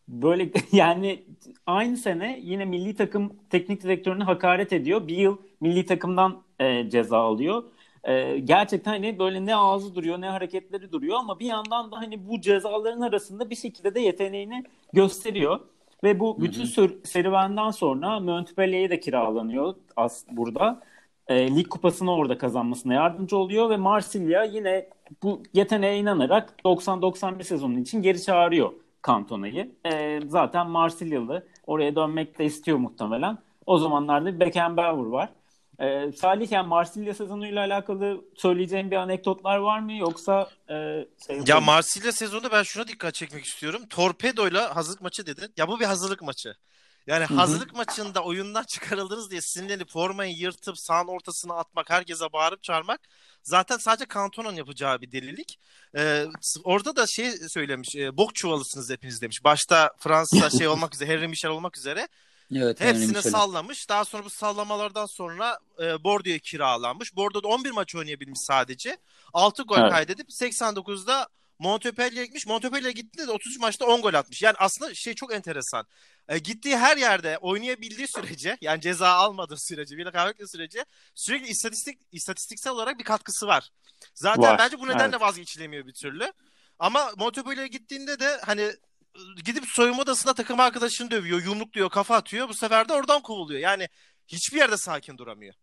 böyle 0.08 0.50
yani 0.72 1.24
aynı 1.66 1.98
sene 1.98 2.40
yine 2.44 2.66
milli 2.66 2.96
takım 2.96 3.34
teknik 3.50 3.84
direktörünü 3.84 4.24
hakaret 4.24 4.74
ediyor. 4.74 5.08
Bir 5.08 5.18
yıl 5.18 5.38
milli 5.62 5.86
takımdan 5.86 6.44
e, 6.60 6.90
ceza 6.90 7.18
alıyor. 7.18 7.64
E, 8.04 8.40
gerçekten 8.40 8.92
hani 8.92 9.20
böyle 9.20 9.46
ne 9.46 9.56
ağzı 9.56 9.96
duruyor 9.96 10.22
ne 10.22 10.30
hareketleri 10.30 10.92
duruyor 10.92 11.18
ama 11.20 11.40
bir 11.40 11.46
yandan 11.46 11.92
da 11.92 11.98
hani 11.98 12.28
bu 12.28 12.42
cezaların 12.42 13.02
arasında 13.02 13.50
bir 13.50 13.56
şekilde 13.56 13.96
de 13.96 14.00
yeteneğini 14.00 14.64
gösteriyor. 14.94 15.60
Ve 16.04 16.20
bu 16.20 16.42
bütün 16.42 16.64
ser- 16.64 17.08
serüvenden 17.08 17.72
sonra 17.72 18.20
Montpellier'e 18.20 18.90
de 18.90 19.00
kiralanıyor 19.00 19.76
as 19.96 20.26
burada. 20.32 20.82
E, 21.28 21.56
lig 21.56 21.68
kupasını 21.70 22.14
orada 22.14 22.38
kazanmasına 22.38 22.94
yardımcı 22.94 23.38
oluyor 23.38 23.70
ve 23.70 23.78
Marsilya 23.78 24.44
yine 24.44 24.90
bu 25.24 25.44
yeteneğe 25.54 25.98
inanarak 26.00 26.54
90-91 26.66 27.44
sezonu 27.44 27.80
için 27.80 28.02
geri 28.02 28.22
çağırıyor 28.22 28.74
Cantona'yı. 29.08 29.72
E, 29.86 30.20
zaten 30.28 30.68
Marsilyalı 30.68 31.48
oraya 31.68 31.96
dönmek 31.96 32.40
de 32.40 32.46
istiyor 32.46 32.78
muhtemelen. 32.78 33.38
O 33.66 33.78
zamanlarda 33.78 34.40
Beckenbauer 34.40 35.06
var. 35.06 35.30
Ee, 35.80 36.12
Salih 36.12 36.52
yani 36.52 36.68
Marsilya 36.68 37.14
sezonuyla 37.14 37.66
alakalı 37.66 38.26
söyleyeceğin 38.36 38.92
bir 38.92 38.96
anekdotlar 38.96 39.58
var 39.58 39.80
mı 39.80 39.94
yoksa 39.94 40.50
e, 40.70 40.74
şey 41.28 41.42
Ya 41.48 41.62
Marsilya 41.62 42.12
sezonu 42.12 42.52
ben 42.52 42.64
şuna 42.64 42.88
dikkat 42.88 43.14
çekmek 43.14 43.46
istiyorum. 43.46 43.82
Torpedoyla 43.90 44.76
hazırlık 44.76 45.02
maçı 45.02 45.26
dedin. 45.26 45.54
Ya 45.58 45.68
bu 45.68 45.80
bir 45.80 45.86
hazırlık 45.86 46.22
maçı. 46.22 46.56
Yani 47.08 47.26
Hı 47.26 47.34
hı. 47.34 47.38
hazırlık 47.38 47.76
maçında 47.76 48.24
oyundan 48.24 48.64
çıkarıldınız 48.68 49.32
diye 49.32 49.42
sinirlenip 49.42 49.90
formayı 49.90 50.36
yırtıp 50.36 50.80
sahanın 50.80 51.08
ortasına 51.08 51.54
atmak, 51.54 51.90
herkese 51.90 52.34
bağırıp 52.34 52.64
çağırmak 52.64 53.00
zaten 53.44 53.78
sadece 53.78 54.06
Kantona'nın 54.06 54.56
yapacağı 54.56 55.02
bir 55.02 55.12
delilik. 55.12 55.60
Ee, 55.98 56.26
orada 56.64 56.96
da 56.96 57.08
şey 57.08 57.32
söylemiş, 57.32 57.96
e, 57.96 58.18
bok 58.18 58.36
çuvalısınız 58.36 58.90
hepiniz 58.90 59.22
demiş. 59.22 59.44
Başta 59.44 59.92
Fransa 60.00 60.50
şey 60.58 60.68
olmak 60.68 60.96
üzere, 60.96 61.10
Henry 61.10 61.28
Michel 61.28 61.52
olmak 61.52 61.78
üzere 61.78 62.08
Evet, 62.56 62.82
hepsini 62.82 63.22
sallamış. 63.22 63.90
Daha 63.90 64.06
sonra 64.06 64.26
bu 64.26 64.30
sallamalardan 64.30 65.06
sonra 65.06 65.60
e, 65.80 66.04
Bordeaux'a 66.04 66.40
kiralanmış. 66.40 67.16
Bordeaux'da 67.16 67.48
11 67.48 67.72
maç 67.72 67.96
oynayabilmiş 67.96 68.40
sadece. 68.40 68.98
6 69.34 69.64
gol 69.64 69.78
Evet. 69.78 69.92
kaydedip 69.92 70.30
89'da 70.30 71.28
Montpellier'e 71.60 72.26
gitmiş. 72.26 72.48
Montpellier'e 72.48 72.92
gittiğinde 72.92 73.28
de 73.28 73.32
33 73.32 73.60
maçta 73.60 73.86
10 73.86 74.02
gol 74.02 74.14
atmış. 74.14 74.42
Yani 74.42 74.56
aslında 74.60 74.94
şey 74.94 75.14
çok 75.14 75.34
enteresan. 75.34 75.88
E, 76.30 76.38
gittiği 76.38 76.78
her 76.78 76.98
yerde 76.98 77.38
oynayabildiği 77.38 78.08
sürece 78.08 78.58
yani 78.62 78.82
ceza 78.82 79.10
almadığı 79.10 79.58
sürece, 79.58 79.98
bile 79.98 80.12
kaybettiği 80.12 80.48
sürece 80.48 80.86
sürekli 81.16 81.48
istatistik 81.48 82.02
istatistiksel 82.12 82.74
olarak 82.74 83.00
bir 83.00 83.04
katkısı 83.04 83.48
var. 83.48 83.70
Zaten 84.14 84.44
Var, 84.44 84.60
bence 84.60 84.80
bu 84.80 84.88
nedenle 84.88 85.04
evet. 85.04 85.22
vazgeçilemiyor 85.22 85.88
bir 85.88 85.94
türlü. 85.94 86.34
Ama 86.80 87.12
Montpellier'e 87.18 87.68
gittiğinde 87.68 88.20
de 88.20 88.40
hani 88.46 88.62
e, 88.62 89.42
gidip 89.46 89.66
soyunma 89.68 90.02
odasında 90.02 90.34
takım 90.34 90.60
arkadaşını 90.60 91.12
dövüyor, 91.12 91.44
yumrukluyor, 91.44 91.90
kafa 91.90 92.16
atıyor. 92.16 92.50
Bu 92.50 92.54
sefer 92.54 92.90
de 92.90 92.94
oradan 92.94 93.22
kovuluyor. 93.22 93.60
Yani 93.60 93.90
hiçbir 94.28 94.58
yerde 94.58 94.78
sakin 94.78 95.18
duramıyor. 95.18 95.54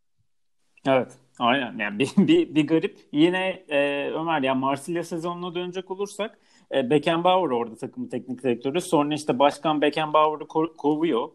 Evet. 0.86 1.12
Aynen. 1.38 1.78
Yani 1.78 1.98
bir, 1.98 2.10
bir, 2.16 2.54
bir 2.54 2.66
garip. 2.66 2.98
Yine 3.12 3.64
e, 3.68 4.10
Ömer 4.10 4.42
yani 4.42 4.60
Marsilya 4.60 5.04
sezonuna 5.04 5.54
dönecek 5.54 5.90
olursak 5.90 6.38
e, 6.74 6.90
Beckenbauer 6.90 7.50
orada 7.50 7.76
takımın 7.76 8.08
teknik 8.08 8.42
direktörü. 8.42 8.80
Sonra 8.80 9.14
işte 9.14 9.38
başkan 9.38 9.80
Beckenbauer'ı 9.80 10.44
ko- 10.44 10.76
kovuyor. 10.76 11.28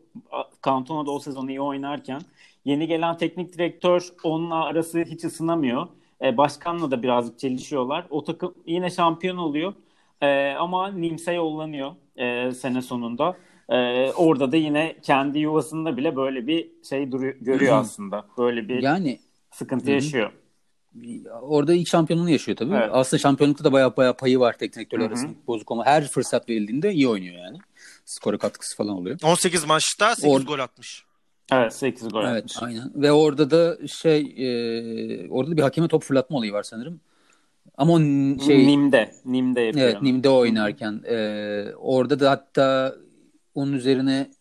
Cantona 0.66 1.06
da 1.06 1.12
o 1.12 1.20
sezon 1.20 1.48
iyi 1.48 1.62
oynarken. 1.62 2.22
Yeni 2.66 2.88
gelen 2.88 3.18
teknik 3.18 3.54
direktör 3.54 4.10
onunla 4.24 4.66
arası 4.66 5.00
hiç 5.00 5.24
ısınamıyor. 5.24 5.88
E, 6.22 6.38
başkanla 6.38 6.92
da 6.92 7.04
birazcık 7.04 7.40
çelişiyorlar. 7.40 8.06
O 8.10 8.24
takım 8.24 8.54
yine 8.66 8.90
şampiyon 8.90 9.38
oluyor. 9.38 9.74
E, 10.22 10.52
ama 10.52 10.92
Nims'e 10.92 11.34
yollanıyor 11.34 11.92
e, 12.16 12.52
sene 12.52 12.82
sonunda. 12.82 13.38
E, 13.70 14.12
orada 14.12 14.52
da 14.52 14.58
yine 14.58 14.96
kendi 15.02 15.40
yuvasında 15.40 15.98
bile 15.98 16.16
böyle 16.16 16.48
bir 16.48 16.70
şey 16.90 17.12
duruyor, 17.12 17.36
görüyor 17.42 17.78
aslında. 17.78 18.26
Böyle 18.38 18.68
bir 18.68 18.82
Yani 18.82 19.20
sıkıntı 19.52 19.86
Hı 19.86 19.90
hı. 19.90 19.94
yaşıyor. 19.96 20.32
orada 21.42 21.74
ilk 21.74 21.88
şampiyonluğunu 21.88 22.30
yaşıyor 22.30 22.58
tabii. 22.58 22.76
Evet. 22.76 22.90
Aslında 22.92 23.22
şampiyonlukta 23.22 23.64
da 23.64 23.72
bayağı 23.72 23.98
bayağı 23.98 24.18
payı 24.18 24.40
var 24.40 24.54
teknik 24.54 24.76
direktörler 24.76 25.06
arasında 25.08 25.32
bozuk 25.48 25.72
ama 25.72 25.86
her 25.86 26.08
fırsat 26.08 26.50
verildiğinde 26.50 26.94
iyi 26.94 27.08
oynuyor 27.08 27.36
yani. 27.36 27.58
Skora 28.06 28.38
katkısı 28.38 28.78
falan 28.78 28.98
oluyor. 28.98 29.20
18 29.24 29.66
maçta 29.66 30.16
8 30.16 30.24
Or- 30.32 30.46
gol 30.46 30.60
atmış. 30.60 31.04
Evet 31.52 31.74
8 31.74 32.10
gol 32.10 32.24
Evet, 32.26 32.38
atmış. 32.38 32.64
aynen. 32.64 32.92
Ve 32.96 33.12
orada 33.12 33.52
da 33.52 33.88
şey 33.88 34.20
e, 34.38 35.30
orada 35.30 35.52
da 35.52 35.58
bir 35.58 35.62
hakeme 35.62 35.88
top 35.88 36.04
fırlatma 36.04 36.38
olayı 36.38 36.54
var 36.54 36.64
sanırım. 36.64 37.00
Ama 37.78 37.94
o 37.94 38.00
şey 38.46 38.68
Nim'de. 38.68 39.12
Nim'de 39.26 39.62
yapıyor. 39.62 39.88
evet 39.90 40.02
Nim'de 40.02 40.30
oynarken 40.30 41.04
e, 41.10 41.16
orada 41.78 42.20
da 42.20 42.32
hatta 42.32 42.96
onun 43.56 43.74
üzerine 43.74 44.32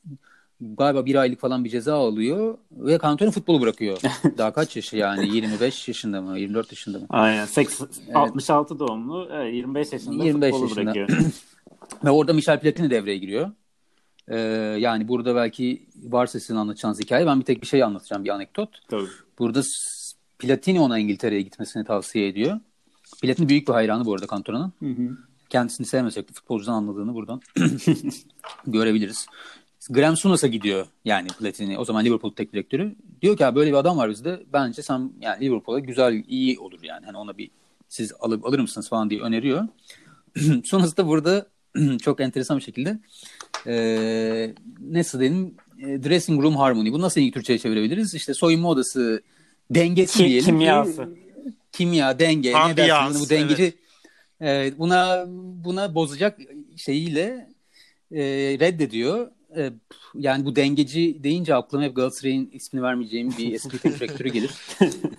galiba 0.60 1.06
bir 1.06 1.14
aylık 1.14 1.40
falan 1.40 1.64
bir 1.64 1.70
ceza 1.70 1.94
alıyor 1.94 2.58
ve 2.70 2.98
Cantona 3.02 3.30
futbolu 3.30 3.60
bırakıyor. 3.60 3.98
Daha 4.38 4.52
kaç 4.52 4.76
yaşı 4.76 4.96
yani 4.96 5.36
25 5.36 5.88
yaşında 5.88 6.20
mı 6.22 6.38
24 6.38 6.72
yaşında 6.72 6.98
mı? 6.98 7.06
Aynen. 7.10 7.46
Seks- 7.46 8.14
66 8.14 8.78
doğumlu. 8.78 9.28
Evet, 9.32 9.54
25 9.54 9.92
yaşında 9.92 10.24
25 10.24 10.50
futbolu 10.50 10.68
yaşında. 10.68 10.94
bırakıyor. 10.94 11.32
Ve 12.04 12.10
orada 12.10 12.32
Michel 12.32 12.60
Platini 12.60 12.90
devreye 12.90 13.18
giriyor. 13.18 13.50
Ee, 14.28 14.38
yani 14.78 15.08
burada 15.08 15.34
belki 15.36 15.86
varsa 16.02 16.40
sizin 16.40 16.56
anlatacağınız 16.56 17.00
hikaye 17.00 17.26
ben 17.26 17.40
bir 17.40 17.44
tek 17.44 17.62
bir 17.62 17.66
şey 17.66 17.82
anlatacağım 17.82 18.24
bir 18.24 18.30
anekdot. 18.30 18.68
Tabii. 18.88 19.08
Burada 19.38 19.62
Platini 20.38 20.80
ona 20.80 20.98
İngiltere'ye 20.98 21.42
gitmesini 21.42 21.84
tavsiye 21.84 22.28
ediyor. 22.28 22.60
Platini 23.22 23.48
büyük 23.48 23.68
bir 23.68 23.72
hayranı 23.72 24.04
bu 24.04 24.14
arada 24.14 24.26
Cantona'nın. 24.26 24.72
Hı 24.78 25.02
hı. 25.02 25.16
Kendisini 25.50 25.86
sevmesek 25.86 26.28
de 26.28 26.32
futbolcudan 26.32 26.72
anladığını 26.72 27.14
buradan 27.14 27.40
görebiliriz. 28.66 29.26
Graham 29.90 30.16
Souness'a 30.16 30.46
gidiyor 30.46 30.86
yani 31.04 31.28
Platini. 31.28 31.78
O 31.78 31.84
zaman 31.84 32.04
Liverpool 32.04 32.32
teknik 32.32 32.52
direktörü. 32.52 32.94
Diyor 33.22 33.36
ki 33.36 33.42
"Ya 33.42 33.54
böyle 33.54 33.70
bir 33.70 33.76
adam 33.76 33.98
var 33.98 34.10
bizde. 34.10 34.40
Bence 34.52 34.82
sen 34.82 35.12
yani 35.20 35.44
Liverpool'a 35.44 35.78
güzel, 35.78 36.24
iyi 36.28 36.58
olur 36.58 36.78
yani. 36.82 37.06
Hani 37.06 37.16
ona 37.16 37.38
bir 37.38 37.50
siz 37.88 38.12
alıp 38.20 38.46
alır 38.46 38.58
mısınız 38.58 38.88
falan 38.88 39.10
diye 39.10 39.20
öneriyor. 39.20 39.68
Sonrasında 40.64 41.06
burada 41.06 41.46
çok 42.02 42.20
enteresan 42.20 42.58
bir 42.58 42.62
şekilde 42.62 42.98
eee 43.66 44.54
nasıl 44.90 45.20
diyeyim 45.20 45.54
e, 45.78 45.84
dressing 46.02 46.42
room 46.42 46.56
harmony. 46.56 46.92
Bu 46.92 47.00
nasıl 47.00 47.20
iyi 47.20 47.32
Türkçe'ye 47.32 47.58
çevirebiliriz? 47.58 48.14
İşte 48.14 48.34
soyunma 48.34 48.68
odası 48.70 49.22
dengesi 49.70 50.18
Ki- 50.18 50.24
diyelim. 50.24 50.40
ki- 50.44 50.46
kimyası. 50.50 51.08
kimya, 51.72 52.18
denge, 52.18 52.52
ne 52.52 52.56
Ambiyans, 52.56 53.14
dersin 53.14 53.26
bu 53.26 53.30
dengeci 53.30 53.72
evet, 54.40 54.78
buna 54.78 55.24
buna 55.64 55.94
bozacak 55.94 56.38
şeyiyle 56.76 57.48
e, 58.12 58.22
reddediyor. 58.60 59.30
E, 59.58 59.72
yani 60.14 60.44
bu 60.44 60.56
dengeci 60.56 61.24
deyince 61.24 61.54
aklıma 61.54 61.84
hep 61.84 61.96
Galatasaray'ın 61.96 62.50
ismini 62.52 62.82
vermeyeceğim 62.82 63.34
bir 63.38 63.52
eski 63.54 63.78
teknik 63.78 63.94
direktörü 64.00 64.28
gelir. 64.28 64.50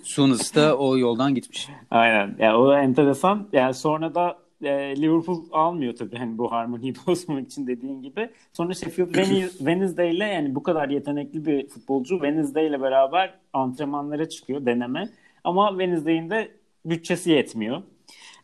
Sunus 0.03 0.55
da 0.55 0.77
o 0.77 0.97
yoldan 0.97 1.35
gitmiş. 1.35 1.69
Aynen. 1.91 2.35
Yani 2.39 2.57
o 2.57 2.73
enteresan. 2.73 3.47
Yani 3.53 3.73
sonra 3.73 4.15
da 4.15 4.37
e, 4.63 5.01
Liverpool 5.01 5.43
almıyor 5.51 5.95
tabii 5.95 6.15
hani 6.15 6.37
bu 6.37 6.51
harmoniyi 6.51 6.93
bozmak 7.07 7.47
için 7.47 7.67
dediğin 7.67 8.01
gibi. 8.01 8.29
Sonra 8.53 8.73
Sheffield 8.73 9.09
Wednes- 9.15 9.49
Wednesday 9.57 10.15
ile 10.15 10.25
yani 10.25 10.55
bu 10.55 10.63
kadar 10.63 10.89
yetenekli 10.89 11.45
bir 11.45 11.67
futbolcu 11.67 12.15
Wednesday 12.15 12.67
ile 12.67 12.81
beraber 12.81 13.33
antrenmanlara 13.53 14.29
çıkıyor 14.29 14.65
deneme. 14.65 15.09
Ama 15.43 15.69
Wednesday'in 15.69 16.29
de 16.29 16.51
bütçesi 16.85 17.31
yetmiyor. 17.31 17.81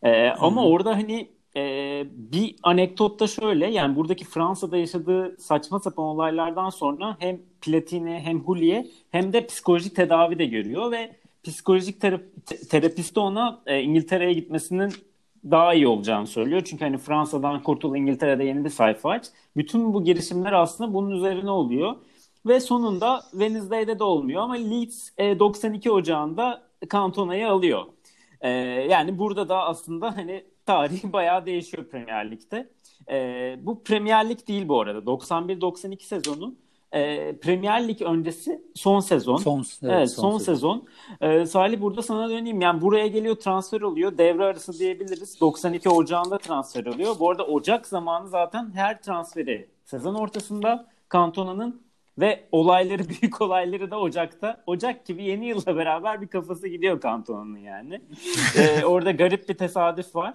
E, 0.04 0.30
ama 0.30 0.66
orada 0.66 0.96
hani 0.96 1.35
e, 1.58 2.04
bir 2.12 2.56
anekdot 2.64 3.20
da 3.20 3.28
şöyle 3.28 3.68
yani 3.72 3.96
buradaki 3.96 4.26
Fransa'da 4.26 4.78
yaşadığı 4.78 5.38
saçma 5.40 5.80
sapan 5.80 6.06
olaylardan 6.06 6.70
sonra 6.70 7.18
hem 7.20 7.42
Platini 7.62 8.20
hem 8.24 8.40
Hulliye 8.40 8.88
hem 9.12 9.34
de 9.34 9.46
psikolojik 9.48 9.96
tedavi 9.96 10.40
de 10.40 10.46
görüyor 10.46 10.92
ve 10.92 11.16
psikolojik 11.44 12.02
terapi, 12.02 12.26
te- 12.46 12.68
terapisti 12.68 13.20
ona 13.20 13.62
e, 13.66 13.82
İngiltere'ye 13.82 14.34
gitmesinin 14.34 14.94
daha 15.52 15.74
iyi 15.74 15.88
olacağını 15.88 16.28
söylüyor. 16.28 16.62
Çünkü 16.66 16.86
hani 16.86 16.98
Fransa'dan 16.98 17.64
kurtul 17.64 17.96
İngiltere'de 17.96 18.44
yeni 18.44 18.66
bir 18.66 18.70
sayfa 18.70 19.10
aç. 19.10 19.26
Bütün 19.58 19.94
bu 19.94 20.04
girişimler 20.04 20.54
aslında 20.54 20.94
bunun 20.94 21.12
üzerine 21.12 21.52
oluyor. 21.52 21.96
Ve 22.46 22.60
sonunda 22.60 23.22
Wednesday'de 23.32 24.00
de 24.00 24.04
olmuyor 24.04 24.42
ama 24.42 24.54
Leeds 24.54 25.10
e, 25.18 25.40
92 25.40 25.92
Ocağı'nda 25.92 26.64
Cantona'yı 26.92 27.50
alıyor. 27.50 27.86
E, 28.42 28.50
yani 28.90 29.20
burada 29.20 29.50
da 29.50 29.64
aslında 29.64 30.18
hani 30.18 30.44
tarih 30.66 31.04
bayağı 31.14 31.46
değişiyor 31.46 31.86
Premier 31.86 32.32
Lig'de. 32.32 32.70
E, 33.10 33.58
bu 33.62 33.84
Premier 33.84 34.30
Lig 34.30 34.48
değil 34.48 34.68
bu 34.68 34.82
arada. 34.82 35.00
91-92 35.00 36.04
sezonu 36.04 36.56
e, 36.96 37.36
Premier 37.38 37.88
Lig 37.88 38.02
öncesi 38.02 38.62
son 38.76 39.00
sezon. 39.00 39.38
Son, 39.38 39.60
evet, 39.60 39.94
Evet, 39.94 40.12
son, 40.12 40.38
sezon. 40.38 40.88
Ee, 41.22 41.46
Salih 41.46 41.82
burada 41.82 42.02
sana 42.02 42.30
döneyim. 42.30 42.62
Yani 42.62 42.82
buraya 42.82 43.08
geliyor 43.08 43.36
transfer 43.36 43.82
oluyor. 43.82 44.18
Devre 44.18 44.44
arası 44.44 44.80
diyebiliriz. 44.80 45.42
92 45.42 45.90
Ocağı'nda 45.90 46.38
transfer 46.38 46.86
oluyor. 46.86 47.16
Bu 47.20 47.30
arada 47.30 47.46
Ocak 47.46 47.88
zamanı 47.88 48.28
zaten 48.28 48.72
her 48.76 49.02
transferi 49.02 49.70
sezon 49.86 50.16
ortasında 50.16 50.88
Cantona'nın 51.14 51.82
ve 52.18 52.44
olayları 52.52 53.10
büyük 53.22 53.42
olayları 53.42 53.92
da 53.92 54.00
Ocak'ta. 54.00 54.64
Ocak 54.68 55.06
gibi 55.06 55.24
yeni 55.24 55.46
yılla 55.46 55.78
beraber 55.78 56.22
bir 56.22 56.28
kafası 56.28 56.68
gidiyor 56.68 57.02
Cantona'nın 57.02 57.58
yani. 57.58 58.02
Ee, 58.58 58.86
orada 58.86 59.12
garip 59.12 59.50
bir 59.50 59.54
tesadüf 59.54 60.16
var. 60.16 60.34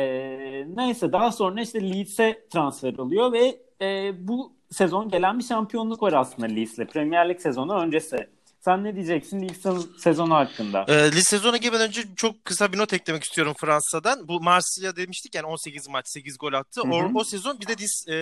Ee, 0.00 0.66
neyse 0.76 1.12
daha 1.12 1.32
sonra 1.32 1.60
işte 1.62 1.90
Leeds'e 1.90 2.46
transfer 2.52 2.98
oluyor 2.98 3.32
ve 3.32 3.60
e, 3.80 4.12
bu 4.28 4.52
sezon 4.70 5.08
gelen 5.08 5.38
bir 5.38 5.44
şampiyonluk 5.44 6.02
var 6.02 6.12
aslında 6.12 6.48
Leeds'le. 6.48 6.86
Premier 6.92 7.28
Lig 7.28 7.40
sezonu 7.40 7.74
öncesi. 7.74 8.28
Sen 8.60 8.84
ne 8.84 8.94
diyeceksin 8.94 9.42
lig 9.42 9.56
sezonu 9.98 10.34
hakkında? 10.34 10.84
E, 10.88 11.12
lig 11.12 11.22
sezonu 11.22 11.56
girmeden 11.56 11.88
önce 11.88 12.02
çok 12.16 12.44
kısa 12.44 12.72
bir 12.72 12.78
not 12.78 12.92
eklemek 12.92 13.24
istiyorum 13.24 13.54
Fransa'dan. 13.60 14.28
Bu 14.28 14.40
Marsilya 14.40 14.96
demiştik 14.96 15.34
yani 15.34 15.46
18 15.46 15.88
maç 15.88 16.08
8 16.08 16.38
gol 16.38 16.52
attı. 16.52 16.82
O, 16.82 17.10
o 17.14 17.24
sezon 17.24 17.60
bir 17.60 17.66
de 17.66 17.78
diz 17.78 18.04
e, 18.08 18.14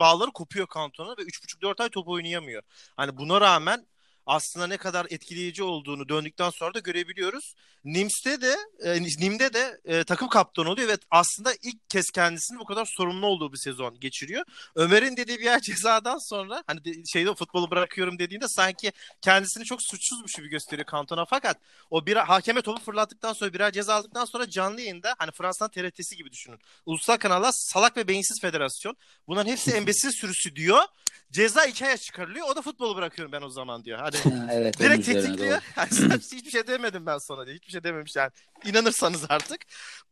bağları 0.00 0.30
kopuyor 0.30 0.66
kantona 0.66 1.10
ve 1.10 1.22
3,5-4 1.22 1.82
ay 1.82 1.88
top 1.88 2.08
oynayamıyor. 2.08 2.62
Hani 2.96 3.16
buna 3.16 3.40
rağmen 3.40 3.86
aslında 4.26 4.66
ne 4.66 4.76
kadar 4.76 5.06
etkileyici 5.10 5.62
olduğunu 5.62 6.08
döndükten 6.08 6.50
sonra 6.50 6.74
da 6.74 6.78
görebiliyoruz. 6.78 7.54
Nims'te 7.84 8.40
de 8.40 8.56
e, 8.84 9.02
Nim'de 9.02 9.52
de 9.52 9.80
e, 9.84 10.04
takım 10.04 10.28
kaptanı 10.28 10.70
oluyor 10.70 10.88
ve 10.88 10.96
aslında 11.10 11.52
ilk 11.62 11.90
kez 11.90 12.10
kendisinin 12.10 12.60
bu 12.60 12.64
kadar 12.64 12.84
sorumlu 12.96 13.26
olduğu 13.26 13.52
bir 13.52 13.58
sezon 13.58 14.00
geçiriyor. 14.00 14.44
Ömer'in 14.74 15.16
dediği 15.16 15.38
bir 15.38 15.44
yer 15.44 15.60
cezadan 15.62 16.18
sonra 16.18 16.64
hani 16.66 16.84
de, 16.84 16.90
şeyde 17.12 17.34
futbolu 17.34 17.70
bırakıyorum 17.70 18.18
dediğinde 18.18 18.48
sanki 18.48 18.92
kendisini 19.22 19.64
çok 19.64 19.82
suçsuzmuş 19.82 20.32
gibi 20.32 20.48
gösteriyor 20.48 20.86
Kantona 20.86 21.24
fakat 21.24 21.58
o 21.90 22.06
bir 22.06 22.16
hakeme 22.16 22.62
topu 22.62 22.82
fırlattıktan 22.82 23.32
sonra 23.32 23.52
birer 23.52 23.72
ceza 23.72 23.94
aldıktan 23.94 24.24
sonra 24.24 24.50
canlı 24.50 24.80
yayında 24.80 25.14
hani 25.18 25.30
Fransa'nın 25.30 25.70
TRT'si 25.70 26.16
gibi 26.16 26.32
düşünün. 26.32 26.58
Ulusal 26.86 27.16
kanallar 27.16 27.52
salak 27.54 27.96
ve 27.96 28.08
beyinsiz 28.08 28.40
federasyon. 28.40 28.96
Bunların 29.28 29.50
hepsi 29.50 29.70
embesil 29.74 30.10
sürüsü 30.10 30.56
diyor. 30.56 30.82
Ceza 31.32 31.64
iki 31.64 31.86
aya 31.86 31.96
çıkarılıyor. 31.96 32.46
O 32.48 32.56
da 32.56 32.62
futbolu 32.62 32.96
bırakıyorum 32.96 33.32
ben 33.32 33.42
o 33.42 33.48
zaman 33.48 33.84
diyor. 33.84 33.98
Hani 33.98 34.16
evet, 34.52 34.78
direkt 34.78 35.06
tetikliyor. 35.06 35.62
Yani 35.76 36.14
hiçbir 36.32 36.50
şey 36.50 36.66
demedim 36.66 37.06
ben 37.06 37.18
sana 37.18 37.46
diyor. 37.46 37.56
Hiçbir 37.56 37.72
şey 37.72 37.84
dememiş 37.84 38.16
yani. 38.16 38.30
İnanırsanız 38.64 39.24
artık. 39.28 39.60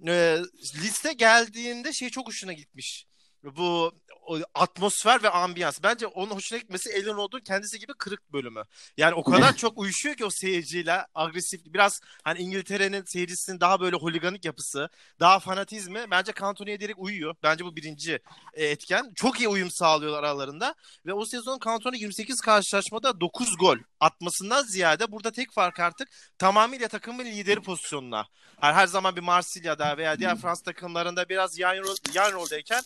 E, 0.06 0.38
liste 0.74 1.12
geldiğinde 1.12 1.92
şey 1.92 2.10
çok 2.10 2.26
hoşuna 2.26 2.52
gitmiş. 2.52 3.06
Bu 3.44 3.92
o 4.26 4.38
atmosfer 4.54 5.22
ve 5.22 5.30
ambiyans. 5.30 5.78
Bence 5.82 6.06
onun 6.06 6.30
hoşuna 6.30 6.58
gitmesi 6.58 6.90
Elin 6.90 7.14
Rod'un 7.14 7.40
kendisi 7.40 7.78
gibi 7.78 7.92
kırık 7.98 8.32
bölümü. 8.32 8.62
Yani 8.96 9.14
o 9.14 9.22
kadar 9.22 9.56
çok 9.56 9.78
uyuşuyor 9.78 10.14
ki 10.14 10.24
o 10.24 10.30
seyirciyle 10.30 11.06
agresif 11.14 11.60
biraz 11.66 12.00
hani 12.24 12.38
İngiltere'nin 12.38 13.04
seyircisinin 13.04 13.60
daha 13.60 13.80
böyle 13.80 13.96
holiganik 13.96 14.44
yapısı, 14.44 14.88
daha 15.20 15.38
fanatizmi 15.38 16.06
bence 16.10 16.32
Cantoni'ye 16.40 16.80
direkt 16.80 16.98
uyuyor. 16.98 17.34
Bence 17.42 17.64
bu 17.64 17.76
birinci 17.76 18.20
e, 18.54 18.66
etken. 18.66 19.12
Çok 19.14 19.40
iyi 19.40 19.48
uyum 19.48 19.70
sağlıyorlar 19.70 20.22
aralarında 20.22 20.74
ve 21.06 21.12
o 21.12 21.24
sezon 21.24 21.58
Cantoni 21.64 21.98
28 21.98 22.40
karşılaşmada 22.40 23.20
9 23.20 23.56
gol 23.56 23.76
atmasından 24.00 24.62
ziyade 24.62 25.12
burada 25.12 25.30
tek 25.30 25.52
fark 25.52 25.80
artık 25.80 26.08
tamamıyla 26.38 26.88
takımın 26.88 27.24
lideri 27.24 27.60
pozisyonuna. 27.60 28.26
Her, 28.60 28.72
her 28.72 28.86
zaman 28.86 29.16
bir 29.16 29.20
Marsilya'da 29.20 29.96
veya 29.96 30.18
diğer 30.18 30.36
Fransız 30.36 30.64
takımlarında 30.64 31.28
biraz 31.28 31.58
yan, 31.58 31.76
rol, 31.76 31.96
yan 32.14 32.32
roldeyken 32.32 32.82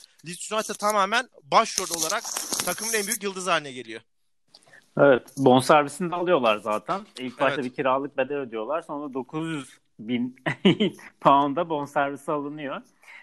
United 0.53 0.75
tamamen 0.75 1.29
başrol 1.43 2.00
olarak 2.00 2.23
takımın 2.65 2.93
en 2.93 3.07
büyük 3.07 3.23
yıldız 3.23 3.47
haline 3.47 3.73
geliyor. 3.73 4.00
Evet. 4.99 5.23
Bonservisini 5.38 6.11
de 6.11 6.15
alıyorlar 6.15 6.57
zaten. 6.57 7.00
İlk 7.19 7.41
başta 7.41 7.61
evet. 7.61 7.65
bir 7.65 7.76
kiralık 7.76 8.17
bedel 8.17 8.37
ödüyorlar. 8.37 8.83
Sonra 8.83 9.15
900 9.15 9.79
bin 9.99 10.37
pound'a 11.21 11.69
bonservisi 11.69 12.33
alınıyor. 12.33 12.83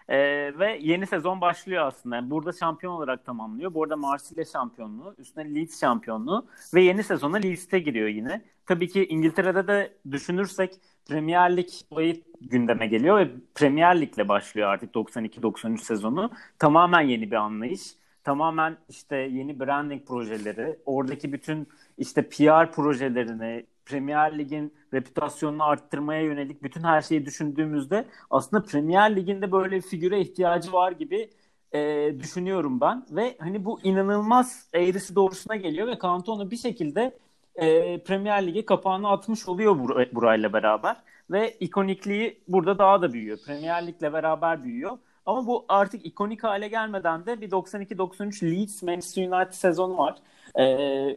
Ee, 0.09 0.17
ve 0.59 0.77
yeni 0.81 1.07
sezon 1.07 1.41
başlıyor 1.41 1.87
aslında. 1.87 2.15
Yani 2.15 2.29
burada 2.29 2.51
şampiyon 2.51 2.93
olarak 2.93 3.25
tamamlıyor. 3.25 3.73
Bu 3.73 3.83
arada 3.83 3.95
Marsilya 3.95 4.45
şampiyonluğu, 4.45 5.15
üstüne 5.17 5.55
Leeds 5.55 5.79
şampiyonluğu 5.79 6.47
ve 6.73 6.83
yeni 6.83 7.03
sezona 7.03 7.37
Leeds'te 7.37 7.79
giriyor 7.79 8.07
yine. 8.07 8.45
Tabii 8.65 8.87
ki 8.87 9.05
İngiltere'de 9.05 9.67
de 9.67 9.97
düşünürsek 10.11 10.73
Premier 11.05 11.57
Lig 11.57 11.69
olayı 11.91 12.23
gündeme 12.41 12.87
geliyor 12.87 13.17
ve 13.17 13.31
Premier 13.55 14.01
Lig'le 14.01 14.27
başlıyor 14.27 14.69
artık 14.69 14.95
92-93 14.95 15.77
sezonu. 15.77 16.31
Tamamen 16.59 17.01
yeni 17.01 17.31
bir 17.31 17.35
anlayış. 17.35 17.81
Tamamen 18.23 18.77
işte 18.89 19.15
yeni 19.15 19.59
branding 19.59 20.07
projeleri, 20.07 20.79
oradaki 20.85 21.33
bütün 21.33 21.67
işte 21.97 22.29
PR 22.29 22.71
projelerini, 22.71 23.65
Premier 23.85 24.37
Lig'in 24.37 24.73
reputasyonunu 24.93 25.63
arttırmaya 25.63 26.21
yönelik 26.21 26.63
bütün 26.63 26.83
her 26.83 27.01
şeyi 27.01 27.25
düşündüğümüzde 27.25 28.05
aslında 28.29 28.63
Premier 28.63 29.15
Lig'in 29.15 29.41
de 29.41 29.51
böyle 29.51 29.75
bir 29.75 29.81
figüre 29.81 30.21
ihtiyacı 30.21 30.73
var 30.73 30.91
gibi 30.91 31.29
e, 31.71 32.11
düşünüyorum 32.19 32.81
ben 32.81 33.05
ve 33.11 33.35
hani 33.39 33.65
bu 33.65 33.79
inanılmaz 33.81 34.69
eğrisi 34.73 35.15
doğrusuna 35.15 35.55
geliyor 35.55 35.87
ve 35.87 35.99
Cantona 36.01 36.51
bir 36.51 36.57
şekilde 36.57 37.17
e, 37.55 37.97
Premier 38.03 38.47
Lig'e 38.47 38.65
kapağını 38.65 39.09
atmış 39.09 39.47
oluyor 39.47 39.75
bur- 39.75 40.15
burayla 40.15 40.53
beraber 40.53 40.95
ve 41.31 41.51
ikonikliği 41.59 42.41
burada 42.47 42.79
daha 42.79 43.01
da 43.01 43.13
büyüyor. 43.13 43.37
Premier 43.45 43.87
Lig'le 43.87 44.13
beraber 44.13 44.63
büyüyor. 44.63 44.97
Ama 45.25 45.47
bu 45.47 45.65
artık 45.69 46.05
ikonik 46.05 46.43
hale 46.43 46.67
gelmeden 46.67 47.25
de 47.25 47.41
bir 47.41 47.51
92-93 47.51 48.51
Leeds 48.51 48.83
Manchester 48.83 49.27
United 49.27 49.53
sezonu 49.53 49.97
var. 49.97 50.15
Ee, 50.55 50.63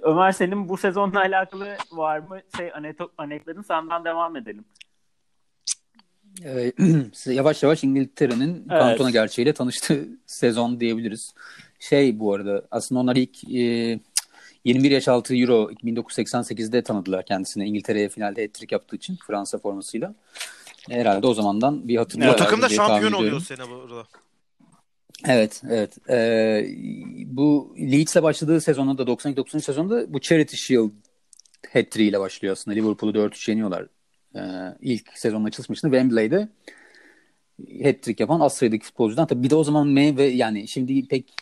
Ömer 0.03 0.33
senin 0.33 0.69
bu 0.69 0.77
sezonla 0.77 1.21
alakalı 1.21 1.77
var 1.93 2.19
mı 2.19 2.41
şey 2.57 2.73
aneklerin 3.19 3.63
senden 3.63 4.05
devam 4.05 4.37
edelim. 4.37 4.65
Ee, 6.45 6.73
yavaş 7.33 7.63
yavaş 7.63 7.85
İngiltere'nin 7.85 8.67
evet. 8.71 8.81
kantona 8.81 9.11
gerçeğiyle 9.11 9.53
tanıştığı 9.53 10.09
sezon 10.27 10.81
diyebiliriz. 10.81 11.35
Şey 11.79 12.19
bu 12.19 12.35
arada 12.35 12.63
aslında 12.71 13.01
onlar 13.01 13.17
ilk 13.17 13.55
e, 13.55 14.01
21 14.67 14.91
yaş 14.91 15.09
altı 15.09 15.37
Euro 15.37 15.71
1988'de 15.85 16.83
tanıdılar 16.83 17.27
kendisine 17.27 17.67
İngiltere'ye 17.67 18.09
finalde 18.09 18.43
hat-trick 18.43 18.75
yaptığı 18.75 18.97
için 18.97 19.19
Fransa 19.27 19.59
formasıyla. 19.59 20.15
Herhalde 20.91 21.27
o 21.27 21.35
zamandan 21.35 21.89
bir 21.89 21.97
hatırlıyor. 21.97 22.35
O 22.35 22.37
takım 22.37 22.63
da 22.63 22.69
şampiyon 22.69 23.13
oluyor 23.13 23.41
sene 23.41 23.69
burada. 23.69 24.07
Evet, 25.27 25.63
evet. 25.69 26.11
Ee, 26.11 26.67
bu 27.27 27.75
Leeds'le 27.79 28.23
başladığı 28.23 28.61
sezonda 28.61 29.07
da 29.07 29.13
92-93 29.13 29.61
sezonda 29.61 30.13
bu 30.13 30.21
Charity 30.21 30.57
Shield 30.57 30.91
hat 31.73 31.97
ile 31.97 32.21
başlıyor 32.21 32.53
aslında. 32.53 32.75
Liverpool'u 32.75 33.13
4-3 33.13 33.51
yeniyorlar. 33.51 33.87
Ee, 34.37 34.41
ilk 34.81 35.19
sezonun 35.19 35.45
açılışmıştı. 35.45 35.87
Wembley'de 35.87 36.49
hat-trick 37.85 38.23
yapan 38.23 38.41
az 38.41 38.57
sayıdaki 38.57 38.85
futbolcudan. 38.85 39.27
Tabii 39.27 39.43
bir 39.43 39.51
de 39.51 39.55
o 39.55 39.65
zaman 39.65 39.89
M 39.89 40.17
ve 40.17 40.25
yani 40.25 40.69
şimdi 40.69 41.09
pek 41.09 41.35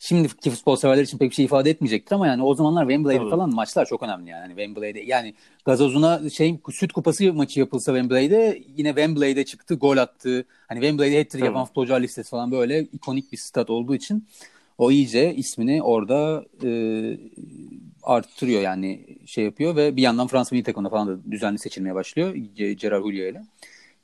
şimdiki 0.00 0.50
futbol 0.50 0.76
severler 0.76 1.02
için 1.02 1.18
pek 1.18 1.30
bir 1.30 1.34
şey 1.34 1.44
ifade 1.44 1.70
etmeyecektir 1.70 2.14
ama 2.14 2.26
yani 2.26 2.42
o 2.42 2.54
zamanlar 2.54 2.82
Wembley'de 2.82 3.30
falan 3.30 3.54
maçlar 3.54 3.86
çok 3.86 4.02
önemli 4.02 4.30
yani. 4.30 4.48
Wembley'de 4.48 5.00
yani 5.00 5.34
gazozuna 5.64 6.30
şey 6.30 6.60
süt 6.72 6.92
kupası 6.92 7.32
maçı 7.32 7.60
yapılsa 7.60 7.92
Wembley'de 7.92 8.62
yine 8.76 8.88
Wembley'de 8.88 9.44
çıktı 9.44 9.74
gol 9.74 9.96
attı. 9.96 10.44
Hani 10.68 10.80
Wembley'de 10.80 11.18
hat-trick 11.18 11.44
yapan 11.44 11.64
futbolcular 11.64 12.00
listesi 12.00 12.30
falan 12.30 12.50
böyle 12.50 12.82
ikonik 12.82 13.32
bir 13.32 13.36
stat 13.36 13.70
olduğu 13.70 13.94
için 13.94 14.26
o 14.78 14.90
iyice 14.90 15.34
ismini 15.34 15.82
orada 15.82 16.44
e, 16.64 16.70
arttırıyor 18.02 18.62
yani 18.62 19.06
şey 19.26 19.44
yapıyor 19.44 19.76
ve 19.76 19.96
bir 19.96 20.02
yandan 20.02 20.26
Fransa 20.26 20.56
milli 20.56 20.64
takımında 20.64 20.90
falan 20.90 21.08
da 21.08 21.30
düzenli 21.30 21.58
seçilmeye 21.58 21.94
başlıyor 21.94 22.34
Gerard 22.54 23.02
Houllier 23.02 23.30
ile 23.30 23.42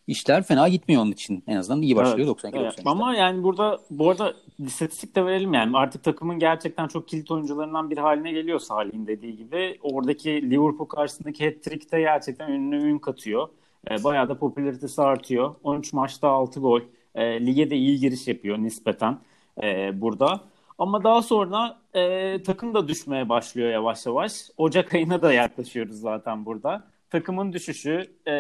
işler 0.07 0.43
fena 0.43 0.69
gitmiyor 0.69 1.03
onun 1.03 1.13
için. 1.13 1.45
En 1.47 1.57
azından 1.57 1.83
iyi 1.83 1.97
başlıyor 1.97 2.19
evet, 2.19 2.29
92 2.29 2.59
evet. 2.59 2.75
Ama 2.85 3.15
yani 3.15 3.43
burada 3.43 3.79
bu 3.91 4.11
arada 4.11 4.35
istatistik 4.59 5.17
de 5.17 5.25
verelim 5.25 5.55
yani 5.55 5.77
artık 5.77 6.05
takımın 6.05 6.39
gerçekten 6.39 6.89
çok 6.89 7.09
kilit 7.09 7.31
oyuncularından 7.31 7.91
bir 7.91 7.99
haline 7.99 8.33
geliyor 8.33 8.59
Salih'in 8.59 9.07
dediği 9.07 9.37
gibi. 9.37 9.79
Oradaki 9.83 10.51
Liverpool 10.51 10.89
karşısındaki 10.89 11.45
hat-trick 11.45 11.93
de 11.93 12.01
gerçekten 12.01 12.51
önüne 12.51 12.77
ün 12.77 12.99
katıyor. 12.99 13.49
E, 13.91 14.05
bayağı 14.05 14.29
da 14.29 14.39
popülaritesi 14.39 15.03
artıyor. 15.03 15.55
13 15.65 15.93
maçta 15.93 16.29
6 16.29 16.61
gol. 16.61 16.81
E, 17.15 17.47
lige 17.47 17.71
de 17.71 17.77
iyi 17.77 17.99
giriş 17.99 18.29
yapıyor 18.29 18.59
nispeten 18.59 19.19
e, 19.63 20.01
burada. 20.01 20.41
Ama 20.79 21.05
daha 21.05 21.23
sonra 21.23 21.79
e, 21.95 22.43
takım 22.43 22.75
da 22.75 22.89
düşmeye 22.89 23.29
başlıyor 23.29 23.71
yavaş 23.71 24.07
yavaş. 24.07 24.33
Ocak 24.57 24.95
ayına 24.95 25.23
da 25.23 25.33
yaklaşıyoruz 25.33 26.01
zaten 26.01 26.47
burada 26.47 26.85
takımın 27.19 27.53
düşüşü 27.53 28.07
e, 28.27 28.35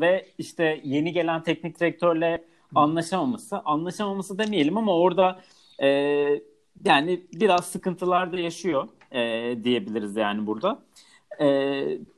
ve 0.00 0.26
işte 0.38 0.80
yeni 0.84 1.12
gelen 1.12 1.42
teknik 1.42 1.80
direktörle 1.80 2.44
anlaşamaması, 2.74 3.58
anlaşamaması 3.58 4.38
demeyelim 4.38 4.76
ama 4.76 4.96
orada 4.98 5.40
e, 5.82 5.88
yani 6.84 7.22
biraz 7.32 7.64
sıkıntılar 7.64 8.32
da 8.32 8.40
yaşıyor 8.40 8.88
e, 9.10 9.20
diyebiliriz 9.64 10.16
yani 10.16 10.46
burada. 10.46 10.82
E, 11.40 11.46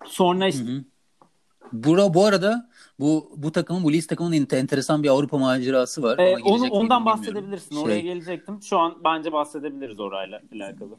sonra 0.05 0.49
işte, 0.49 0.65
hı 0.65 0.69
hı. 0.69 0.85
Bura, 1.73 2.15
bu 2.15 2.25
arada 2.25 2.69
bu 3.01 3.31
bu 3.37 3.53
takımın 3.53 3.85
bu 3.85 3.93
Leeds 3.93 4.07
takımının 4.07 4.47
enteresan 4.53 5.03
bir 5.03 5.09
Avrupa 5.09 5.39
macerası 5.39 6.03
var. 6.03 6.19
Ee, 6.19 6.37
onu, 6.45 6.69
ondan 6.71 7.05
bahsedebilirsin. 7.05 7.75
Şey. 7.75 7.85
Oraya 7.85 8.01
gelecektim. 8.01 8.63
Şu 8.63 8.79
an 8.79 8.95
bence 9.05 9.33
bahsedebiliriz 9.33 10.01
orayla 10.01 10.41
alakalı 10.55 10.97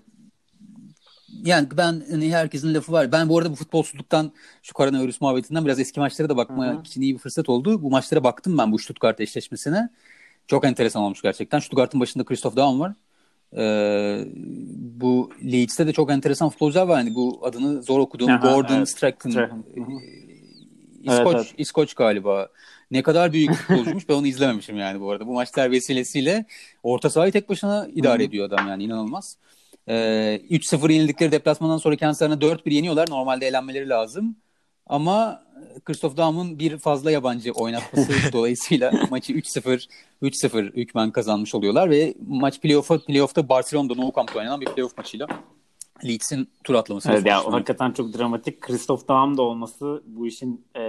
yani 1.43 1.67
ben 1.77 2.03
hani 2.11 2.35
herkesin 2.35 2.73
lafı 2.73 2.91
var. 2.91 3.11
Ben 3.11 3.29
bu 3.29 3.37
arada 3.37 3.51
bu 3.51 3.55
futbolsuzluktan 3.55 4.31
şu 4.63 4.73
koronavirüs 4.73 5.21
muhabbetinden 5.21 5.65
biraz 5.65 5.79
eski 5.79 5.99
maçlara 5.99 6.29
da 6.29 6.37
bakmaya 6.37 6.73
Hı-hı. 6.73 6.81
için 6.81 7.01
iyi 7.01 7.13
bir 7.13 7.19
fırsat 7.19 7.49
oldu. 7.49 7.81
Bu 7.81 7.89
maçlara 7.89 8.23
baktım 8.23 8.57
ben 8.57 8.71
bu 8.71 8.79
Stuttgart 8.79 9.21
eşleşmesine. 9.21 9.89
Çok 10.47 10.65
enteresan 10.65 11.03
olmuş 11.03 11.21
gerçekten. 11.21 11.59
Stuttgart'ın 11.59 11.99
başında 11.99 12.23
Christoph 12.23 12.55
Daum 12.55 12.79
var. 12.79 12.93
Ee, 13.57 14.25
bu 14.77 15.31
Leeds'te 15.43 15.87
de 15.87 15.93
çok 15.93 16.11
enteresan 16.11 16.49
futbolcular 16.49 16.87
var. 16.87 16.97
Yani 16.97 17.15
bu 17.15 17.39
adını 17.43 17.83
zor 17.83 17.99
okuduğum 17.99 18.29
Aha, 18.29 18.53
Gordon 18.53 18.77
evet. 18.77 18.89
Strachan. 18.89 19.63
Ee, 19.77 19.81
İskoç, 21.03 21.35
evet, 21.35 21.35
evet. 21.35 21.53
İskoç 21.57 21.93
galiba. 21.93 22.49
Ne 22.91 23.03
kadar 23.03 23.33
büyük 23.33 23.53
futbolcuymuş 23.53 24.09
ben 24.09 24.13
onu 24.13 24.27
izlememişim 24.27 24.77
yani 24.77 25.01
bu 25.01 25.11
arada. 25.11 25.27
Bu 25.27 25.33
maçlar 25.33 25.71
vesilesiyle 25.71 26.45
orta 26.83 27.09
sahayı 27.09 27.31
tek 27.31 27.49
başına 27.49 27.87
idare 27.93 28.13
Hı-hı. 28.13 28.23
ediyor 28.23 28.47
adam 28.47 28.67
yani 28.67 28.83
inanılmaz. 28.83 29.37
E, 29.87 29.93
3-0 30.49 30.91
yenildikleri 30.91 31.31
deplasmandan 31.31 31.77
sonra 31.77 31.95
kendilerine 31.95 32.35
4-1 32.35 32.73
yeniyorlar. 32.73 33.09
Normalde 33.09 33.47
elenmeleri 33.47 33.89
lazım. 33.89 34.35
Ama 34.87 35.45
Christoph 35.85 36.17
Daum'un 36.17 36.59
bir 36.59 36.77
fazla 36.77 37.11
yabancı 37.11 37.51
oynatması 37.51 38.11
dolayısıyla 38.33 38.91
maçı 39.09 39.33
3-0 39.33 39.87
3-0 40.23 40.75
hükmen 40.75 41.11
kazanmış 41.11 41.55
oluyorlar 41.55 41.89
ve 41.89 42.13
maç 42.27 42.61
playoff'a 42.61 42.99
playoff'ta 42.99 43.49
Barcelona'da 43.49 43.95
Nou 43.95 44.11
Camp'ta 44.15 44.39
oynanan 44.39 44.61
bir 44.61 44.65
playoff 44.65 44.97
maçıyla 44.97 45.27
Leeds'in 46.03 46.49
tur 46.63 46.75
atlaması. 46.75 47.11
Evet, 47.11 47.25
ya, 47.25 47.53
hakikaten 47.53 47.91
çok 47.91 48.17
dramatik. 48.17 48.61
Christoph 48.61 49.07
Daum 49.07 49.37
da 49.37 49.41
olması 49.41 50.03
bu 50.05 50.27
işin 50.27 50.65
e, 50.75 50.81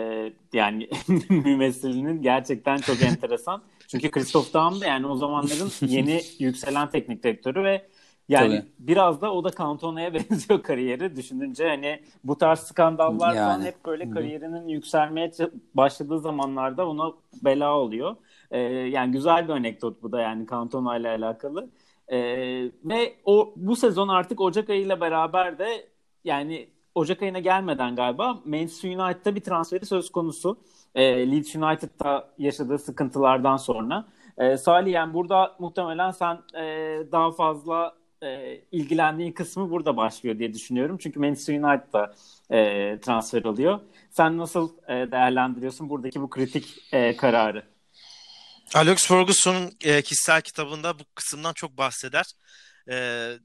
yani 0.52 0.88
mümessilinin 1.28 2.22
gerçekten 2.22 2.76
çok 2.76 3.02
enteresan. 3.02 3.62
Çünkü 3.88 4.10
Christoph 4.10 4.52
Daum 4.54 4.80
da 4.80 4.86
yani 4.86 5.06
o 5.06 5.16
zamanların 5.16 5.70
yeni 5.80 6.22
yükselen 6.38 6.90
teknik 6.90 7.22
direktörü 7.22 7.64
ve 7.64 7.86
yani 8.28 8.56
Tabii. 8.60 8.72
biraz 8.78 9.20
da 9.20 9.32
o 9.32 9.44
da 9.44 9.50
Cantona'ya 9.58 10.14
benziyor 10.30 10.62
kariyeri 10.62 11.16
düşününce 11.16 11.68
hani 11.68 12.00
bu 12.24 12.38
tarz 12.38 12.58
skandallar 12.58 13.34
yani. 13.34 13.64
hep 13.64 13.84
böyle 13.86 14.10
kariyerinin 14.10 14.68
yükselmeye 14.68 15.30
başladığı 15.74 16.20
zamanlarda 16.20 16.88
ona 16.88 17.12
bela 17.44 17.76
oluyor. 17.78 18.16
Ee, 18.50 18.58
yani 18.68 19.12
güzel 19.12 19.48
bir 19.48 19.52
anekdot 19.52 20.02
bu 20.02 20.12
da 20.12 20.20
yani 20.20 20.46
Cantona 20.50 20.96
ile 20.96 21.08
alakalı. 21.08 21.70
Ee, 22.08 22.18
ve 22.84 23.14
o 23.24 23.52
bu 23.56 23.76
sezon 23.76 24.08
artık 24.08 24.40
Ocak 24.40 24.70
ayıyla 24.70 25.00
beraber 25.00 25.58
de 25.58 25.88
yani 26.24 26.68
Ocak 26.94 27.22
ayına 27.22 27.38
gelmeden 27.38 27.96
galiba 27.96 28.38
Manchester 28.44 28.96
United'da 28.96 29.34
bir 29.34 29.40
transferi 29.40 29.86
söz 29.86 30.10
konusu. 30.12 30.56
Ee, 30.94 31.30
Leeds 31.30 31.56
United'da 31.56 32.28
yaşadığı 32.38 32.78
sıkıntılardan 32.78 33.56
sonra. 33.56 34.04
Ee, 34.38 34.56
Salih 34.56 34.92
yani 34.92 35.14
burada 35.14 35.56
muhtemelen 35.58 36.10
sen 36.10 36.38
e, 36.54 36.62
daha 37.12 37.32
fazla 37.32 37.94
e, 38.22 38.60
ilgilendiğin 38.72 39.32
kısmı 39.32 39.70
burada 39.70 39.96
başlıyor 39.96 40.38
diye 40.38 40.54
düşünüyorum. 40.54 40.98
Çünkü 41.00 41.20
Manchester 41.20 41.54
United 41.54 41.92
da 41.92 42.14
e, 42.50 43.00
transfer 43.00 43.44
oluyor. 43.44 43.80
Sen 44.10 44.38
nasıl 44.38 44.70
e, 44.88 44.92
değerlendiriyorsun 44.92 45.90
buradaki 45.90 46.20
bu 46.20 46.30
kritik 46.30 46.92
e, 46.92 47.16
kararı? 47.16 47.62
Alex 48.74 49.06
Ferguson'un 49.06 49.72
e, 49.84 50.02
kişisel 50.02 50.42
kitabında 50.42 50.98
bu 50.98 51.02
kısımdan 51.14 51.52
çok 51.52 51.78
bahseder. 51.78 52.24
E, 52.88 52.94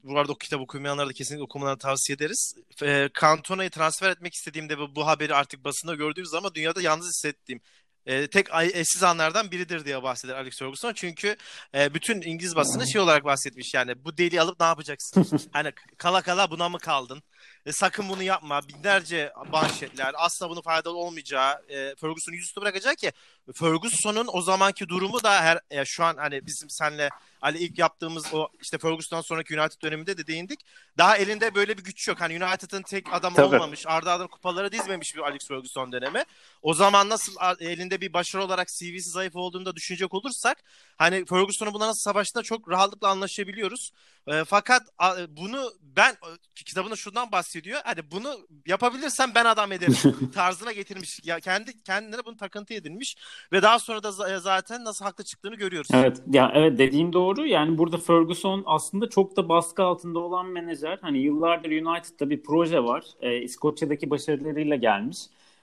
bu 0.04 0.18
arada 0.18 0.32
o 0.32 0.34
kitabı 0.34 0.62
okumayanlara 0.62 1.08
da 1.08 1.12
kesinlikle 1.12 1.44
okumalarını 1.44 1.78
tavsiye 1.78 2.14
ederiz. 2.16 2.54
E, 2.82 3.08
Cantona'yı 3.20 3.70
transfer 3.70 4.10
etmek 4.10 4.34
istediğimde 4.34 4.78
bu, 4.78 4.94
bu 4.96 5.06
haberi 5.06 5.34
artık 5.34 5.64
basında 5.64 5.94
gördüğümüz 5.94 6.30
zaman 6.30 6.54
dünyada 6.54 6.82
yalnız 6.82 7.06
hissettiğim 7.06 7.60
e, 8.06 8.26
tek 8.26 8.46
eşsiz 8.74 9.02
anlardan 9.02 9.50
biridir 9.50 9.84
diye 9.84 10.02
bahseder 10.02 10.34
Alex 10.34 10.58
Ferguson. 10.58 10.92
Çünkü 10.92 11.36
e, 11.74 11.94
bütün 11.94 12.22
İngiliz 12.22 12.56
basını 12.56 12.88
şey 12.88 13.00
olarak 13.00 13.24
bahsetmiş 13.24 13.74
yani 13.74 14.04
bu 14.04 14.18
deli 14.18 14.40
alıp 14.40 14.60
ne 14.60 14.66
yapacaksın? 14.66 15.26
hani 15.52 15.72
kala 15.98 16.22
kala 16.22 16.50
buna 16.50 16.68
mı 16.68 16.78
kaldın? 16.78 17.22
E, 17.66 17.72
sakın 17.72 18.08
bunu 18.08 18.22
yapma. 18.22 18.60
Binlerce 18.68 19.32
manşetler. 19.52 20.12
Asla 20.16 20.50
bunun 20.50 20.60
faydalı 20.60 20.96
olmayacağı. 20.96 21.62
E, 21.68 21.94
Ferguson'u 21.94 22.34
yüzüstü 22.34 22.60
bırakacak 22.60 22.98
ki 22.98 23.12
Ferguson'un 23.54 24.28
o 24.32 24.42
zamanki 24.42 24.88
durumu 24.88 25.22
da 25.22 25.42
her 25.42 25.60
e, 25.70 25.84
şu 25.84 26.04
an 26.04 26.16
hani 26.16 26.46
bizim 26.46 26.70
senle 26.70 27.08
Ali 27.42 27.58
ilk 27.58 27.78
yaptığımız 27.78 28.34
o 28.34 28.48
işte 28.62 28.78
Ferguson'dan 28.78 29.22
sonraki 29.22 29.60
United 29.60 29.82
döneminde 29.82 30.18
de 30.18 30.26
değindik. 30.26 30.60
Daha 30.98 31.16
elinde 31.16 31.54
böyle 31.54 31.78
bir 31.78 31.84
güç 31.84 32.08
yok. 32.08 32.20
Hani 32.20 32.44
United'ın 32.44 32.82
tek 32.82 33.14
adamı 33.14 33.36
Tabii. 33.36 33.56
olmamış. 33.56 33.86
Arda 33.86 34.12
arda 34.12 34.26
kupaları 34.26 34.72
dizmemiş 34.72 35.16
bir 35.16 35.20
Alex 35.20 35.48
Ferguson 35.48 35.92
dönemi. 35.92 36.24
O 36.62 36.74
zaman 36.74 37.08
nasıl 37.08 37.32
elinde 37.60 38.00
bir 38.00 38.12
başarı 38.12 38.44
olarak 38.44 38.68
CV'si 38.68 39.10
zayıf 39.10 39.36
olduğunu 39.36 39.66
da 39.66 39.76
düşünecek 39.76 40.14
olursak 40.14 40.64
hani 40.96 41.24
Ferguson'un 41.26 41.74
buna 41.74 41.86
nasıl 41.86 42.00
savaştığında 42.00 42.42
çok 42.42 42.70
rahatlıkla 42.70 43.08
anlaşabiliyoruz. 43.08 43.92
E, 44.28 44.44
fakat 44.44 44.82
a, 44.98 45.14
bunu 45.28 45.72
ben 45.82 46.14
kitabında 46.54 46.96
şundan 46.96 47.32
bahsediyor. 47.32 47.80
Hani 47.84 48.10
bunu 48.10 48.28
yapabilirsem 48.66 49.32
ben 49.34 49.44
adam 49.44 49.72
ederim 49.72 50.30
tarzına 50.34 50.72
getirmiş. 50.72 51.20
Ya 51.24 51.40
kendi 51.40 51.82
kendine 51.82 52.16
bunu 52.26 52.36
takıntı 52.36 52.74
edinmiş 52.74 53.16
ve 53.52 53.62
daha 53.62 53.78
sonra 53.78 54.02
da 54.02 54.38
zaten 54.40 54.84
nasıl 54.84 55.04
haklı 55.04 55.24
çıktığını 55.24 55.54
görüyoruz. 55.54 55.88
Evet. 55.94 56.22
Ya 56.30 56.52
evet 56.54 56.78
dediğim 56.78 57.12
doğru. 57.12 57.46
Yani 57.46 57.78
burada 57.78 57.98
Ferguson 57.98 58.62
aslında 58.66 59.08
çok 59.08 59.36
da 59.36 59.48
baskı 59.48 59.82
altında 59.82 60.18
olan 60.18 60.46
menajer. 60.46 60.98
Hani 61.02 61.18
yıllardır 61.18 61.70
United'da 61.70 62.30
bir 62.30 62.42
proje 62.42 62.84
var. 62.84 63.04
Ee, 63.20 63.36
İskoçya'daki 63.36 64.10
başarılarıyla 64.10 64.76
gelmiş 64.76 65.18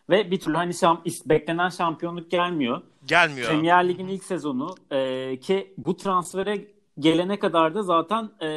ve 0.10 0.32
bir 0.32 0.40
türlü 0.40 0.58
hani 0.58 0.74
şam, 0.74 1.04
beklenen 1.26 1.70
şampiyonluk 1.70 2.32
gelmiyor. 2.32 2.82
Gelmiyor. 3.06 3.50
Premier 3.50 3.90
Lig'in 3.90 4.08
ilk 4.08 4.24
sezonu 4.24 4.76
e, 4.92 5.40
ki 5.40 5.74
bu 5.78 5.98
transfere 5.98 6.68
gelene 7.00 7.40
kadar 7.40 7.76
da 7.76 7.84
zaten 7.84 8.30
e, 8.42 8.48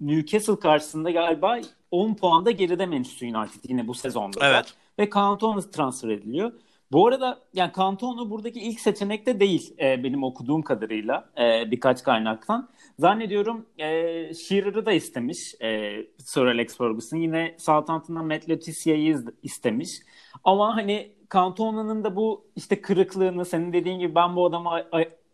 Newcastle 0.00 0.58
karşısında 0.58 1.10
galiba 1.10 1.58
10 1.90 2.14
puanda 2.14 2.50
geride 2.50 2.86
Manchester 2.86 3.26
United 3.26 3.60
yine 3.68 3.88
bu 3.88 3.94
sezonda. 3.94 4.48
Evet. 4.48 4.74
Ve 4.98 5.10
Cantona 5.10 5.60
transfer 5.60 6.08
ediliyor. 6.08 6.52
Bu 6.92 7.06
arada 7.06 7.38
yani 7.54 7.72
Cantona 7.76 8.30
buradaki 8.30 8.60
ilk 8.60 8.80
seçenek 8.80 9.26
de 9.26 9.40
değil 9.40 9.74
e, 9.80 10.04
benim 10.04 10.24
okuduğum 10.24 10.62
kadarıyla 10.62 11.30
e, 11.38 11.70
birkaç 11.70 12.02
kaynaktan. 12.02 12.68
Zannediyorum 12.98 13.66
e, 13.78 13.86
Shearer'ı 14.34 14.86
da 14.86 14.92
istemiş 14.92 15.54
e, 15.62 15.96
Sir 16.18 16.46
Alex 16.46 16.78
Ferguson. 16.78 17.16
Yine 17.16 17.54
Southampton'dan 17.58 18.26
Matt 18.26 18.48
Letitia'yı 18.48 19.24
istemiş. 19.42 19.90
Ama 20.44 20.76
hani 20.76 21.12
Cantona'nın 21.32 22.04
da 22.04 22.16
bu 22.16 22.44
işte 22.56 22.80
kırıklığını 22.80 23.44
senin 23.44 23.72
dediğin 23.72 23.98
gibi 23.98 24.14
ben 24.14 24.36
bu 24.36 24.46
adamı 24.46 24.70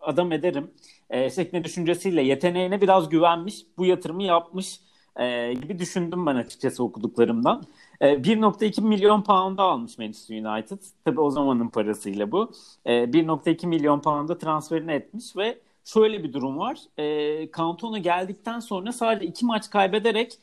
adam 0.00 0.32
ederim 0.32 0.70
e, 1.12 1.30
şeklinde 1.30 1.64
düşüncesiyle 1.64 2.22
yeteneğine 2.22 2.80
biraz 2.80 3.08
güvenmiş. 3.08 3.66
Bu 3.78 3.86
yatırımı 3.86 4.22
yapmış 4.22 4.80
e, 5.16 5.54
gibi 5.54 5.78
düşündüm 5.78 6.26
ben 6.26 6.36
açıkçası 6.36 6.84
okuduklarımdan. 6.84 7.62
E, 8.00 8.06
1.2 8.22 8.80
milyon 8.80 9.22
pound'a 9.22 9.62
almış 9.62 9.98
Manchester 9.98 10.36
United. 10.36 10.78
Tabi 11.04 11.20
o 11.20 11.30
zamanın 11.30 11.68
parasıyla 11.68 12.32
bu. 12.32 12.52
E, 12.84 12.92
1.2 13.12 13.66
milyon 13.66 14.00
pound'a 14.00 14.38
transferini 14.38 14.92
etmiş 14.92 15.36
ve 15.36 15.58
şöyle 15.84 16.24
bir 16.24 16.32
durum 16.32 16.58
var. 16.58 16.78
E, 16.98 17.50
Cantona 17.56 17.98
geldikten 17.98 18.60
sonra 18.60 18.92
sadece 18.92 19.26
iki 19.26 19.46
maç 19.46 19.70
kaybederek 19.70 20.38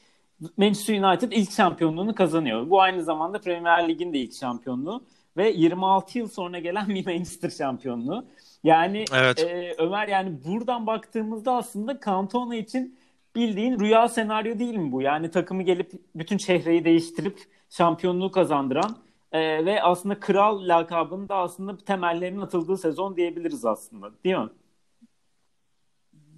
Manchester 0.57 1.03
United 1.03 1.31
ilk 1.31 1.51
şampiyonluğunu 1.51 2.15
kazanıyor. 2.15 2.69
Bu 2.69 2.81
aynı 2.81 3.03
zamanda 3.03 3.41
Premier 3.41 3.89
Lig'in 3.89 4.13
de 4.13 4.19
ilk 4.19 4.33
şampiyonluğu 4.33 5.03
ve 5.37 5.49
26 5.49 6.17
yıl 6.17 6.27
sonra 6.27 6.59
gelen 6.59 6.89
bir 6.89 7.05
Manchester 7.05 7.49
şampiyonluğu. 7.49 8.25
Yani 8.63 9.05
evet. 9.13 9.39
e, 9.39 9.75
Ömer 9.77 10.07
yani 10.07 10.37
buradan 10.45 10.87
baktığımızda 10.87 11.53
aslında 11.53 11.99
Cantona 12.05 12.55
için 12.55 12.99
bildiğin 13.35 13.79
rüya 13.79 14.07
senaryo 14.07 14.59
değil 14.59 14.75
mi 14.75 14.91
bu? 14.91 15.01
Yani 15.01 15.31
takımı 15.31 15.63
gelip 15.63 15.91
bütün 16.15 16.37
çehreyi 16.37 16.85
değiştirip 16.85 17.39
şampiyonluğu 17.69 18.31
kazandıran 18.31 18.97
e, 19.31 19.65
ve 19.65 19.83
aslında 19.83 20.19
kral 20.19 20.67
lakabının 20.67 21.29
da 21.29 21.35
aslında 21.35 21.77
temellerinin 21.77 22.41
atıldığı 22.41 22.77
sezon 22.77 23.17
diyebiliriz 23.17 23.65
aslında 23.65 24.11
değil 24.23 24.37
mi? 24.37 24.49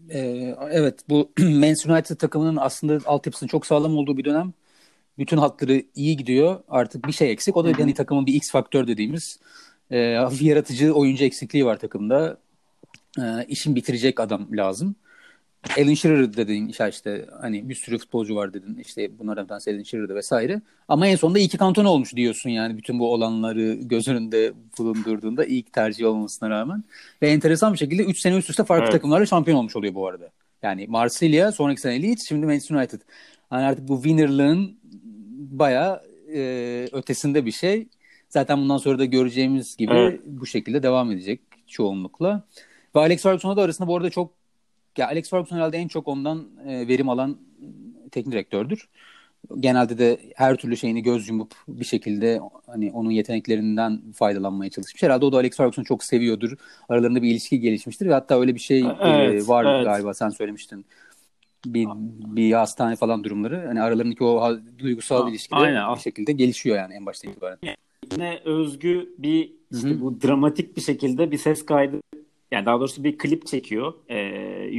Ee, 0.09 0.55
evet 0.71 0.99
bu 1.09 1.31
Manchester 1.39 1.89
United 1.89 2.15
takımının 2.15 2.55
aslında 2.55 2.99
altyapısının 3.05 3.47
çok 3.47 3.65
sağlam 3.65 3.97
olduğu 3.97 4.17
bir 4.17 4.25
dönem. 4.25 4.53
Bütün 5.17 5.37
hatları 5.37 5.83
iyi 5.95 6.17
gidiyor. 6.17 6.59
Artık 6.67 7.07
bir 7.07 7.11
şey 7.11 7.31
eksik. 7.31 7.57
O 7.57 7.63
da 7.63 7.71
yani 7.79 7.93
takımın 7.93 8.25
bir 8.25 8.33
X 8.33 8.51
faktör 8.51 8.87
dediğimiz 8.87 9.39
e, 9.91 10.15
hafif 10.15 10.41
yaratıcı 10.41 10.93
oyuncu 10.93 11.23
eksikliği 11.23 11.65
var 11.65 11.79
takımda. 11.79 12.37
E, 13.19 13.45
işin 13.47 13.75
bitirecek 13.75 14.19
adam 14.19 14.47
lazım. 14.51 14.95
Alan 15.77 15.93
Shearer 15.93 16.37
dedin 16.37 16.67
işte, 16.67 16.89
işte 16.89 17.25
hani 17.41 17.69
bir 17.69 17.75
sürü 17.75 17.97
futbolcu 17.97 18.35
var 18.35 18.53
dedin 18.53 18.77
işte 18.81 19.19
bunlardan 19.19 19.43
bir 19.43 19.49
tanesi 19.49 19.71
Alan 19.71 19.83
Shearer'dı 19.83 20.15
vesaire. 20.15 20.61
Ama 20.87 21.07
en 21.07 21.15
sonunda 21.15 21.39
iki 21.39 21.57
kanton 21.57 21.85
olmuş 21.85 22.15
diyorsun 22.15 22.49
yani 22.49 22.77
bütün 22.77 22.99
bu 22.99 23.13
olanları 23.13 23.73
göz 23.73 24.07
önünde 24.07 24.53
bulundurduğunda 24.77 25.45
ilk 25.45 25.73
tercih 25.73 26.05
olmasına 26.05 26.49
rağmen. 26.49 26.83
Ve 27.21 27.29
enteresan 27.29 27.73
bir 27.73 27.77
şekilde 27.77 28.03
3 28.03 28.19
sene 28.19 28.37
üst 28.37 28.49
üste 28.49 28.63
farklı 28.63 28.83
evet. 28.83 28.91
takımlarla 28.91 29.25
şampiyon 29.25 29.57
olmuş 29.57 29.75
oluyor 29.75 29.95
bu 29.95 30.07
arada. 30.07 30.29
Yani 30.63 30.87
Marsilya 30.87 31.51
sonraki 31.51 31.81
sene 31.81 32.03
Leeds 32.03 32.27
şimdi 32.27 32.45
Manchester 32.45 32.75
United. 32.75 33.01
Hani 33.49 33.65
artık 33.65 33.87
bu 33.87 33.95
winnerlığın 33.95 34.77
bayağı 35.51 36.01
e, 36.35 36.41
ötesinde 36.91 37.45
bir 37.45 37.51
şey. 37.51 37.87
Zaten 38.31 38.61
bundan 38.61 38.77
sonra 38.77 38.99
da 38.99 39.05
göreceğimiz 39.05 39.77
gibi 39.77 39.93
evet. 39.93 40.21
bu 40.25 40.45
şekilde 40.45 40.83
devam 40.83 41.11
edecek 41.11 41.41
çoğunlukla. 41.67 42.43
Ve 42.95 42.99
Alex 42.99 43.23
Ferguson'la 43.23 43.57
da 43.57 43.61
arasında 43.61 43.87
bu 43.87 43.97
arada 43.97 44.09
çok 44.09 44.33
ya 44.97 45.07
Alex 45.07 45.29
Ferguson 45.29 45.55
herhalde 45.55 45.77
en 45.77 45.87
çok 45.87 46.07
ondan 46.07 46.47
e, 46.67 46.87
verim 46.87 47.09
alan 47.09 47.37
teknik 48.11 48.33
direktördür. 48.33 48.89
Genelde 49.59 49.97
de 49.97 50.19
her 50.35 50.55
türlü 50.55 50.77
şeyini 50.77 51.03
göz 51.03 51.29
yumup 51.29 51.55
bir 51.67 51.85
şekilde 51.85 52.39
hani 52.65 52.91
onun 52.91 53.09
yeteneklerinden 53.09 54.01
faydalanmaya 54.15 54.69
çalışmış. 54.69 55.03
Herhalde 55.03 55.25
o 55.25 55.31
da 55.31 55.37
Alex 55.37 55.57
Ferguson'u 55.57 55.85
çok 55.85 56.03
seviyordur. 56.03 56.57
Aralarında 56.89 57.21
bir 57.21 57.31
ilişki 57.31 57.59
gelişmiştir 57.59 58.05
ve 58.05 58.13
hatta 58.13 58.39
öyle 58.39 58.55
bir 58.55 58.59
şey 58.59 58.81
e, 58.81 58.95
evet, 59.01 59.43
e, 59.43 59.47
var 59.47 59.75
evet. 59.75 59.85
galiba 59.85 60.13
sen 60.13 60.29
söylemiştin. 60.29 60.85
Bir, 61.65 61.87
bir 62.35 62.51
hastane 62.51 62.95
falan 62.95 63.23
durumları. 63.23 63.67
Hani 63.67 63.81
aralarındaki 63.81 64.23
o 64.23 64.57
duygusal 64.79 65.29
ilişki 65.29 65.55
bir 65.55 66.01
şekilde 66.01 66.31
gelişiyor 66.31 66.77
yani 66.77 66.93
en 66.93 67.05
başta 67.05 67.29
itibaren 67.29 67.57
yine 68.11 68.39
özgü 68.45 69.13
bir 69.17 69.53
işte 69.71 69.89
Hı-hı. 69.89 70.01
bu 70.01 70.21
dramatik 70.21 70.77
bir 70.77 70.81
şekilde 70.81 71.31
bir 71.31 71.37
ses 71.37 71.65
kaydı 71.65 72.01
yani 72.51 72.65
daha 72.65 72.79
doğrusu 72.79 73.03
bir 73.03 73.17
klip 73.17 73.47
çekiyor. 73.47 73.93
E, 74.09 74.17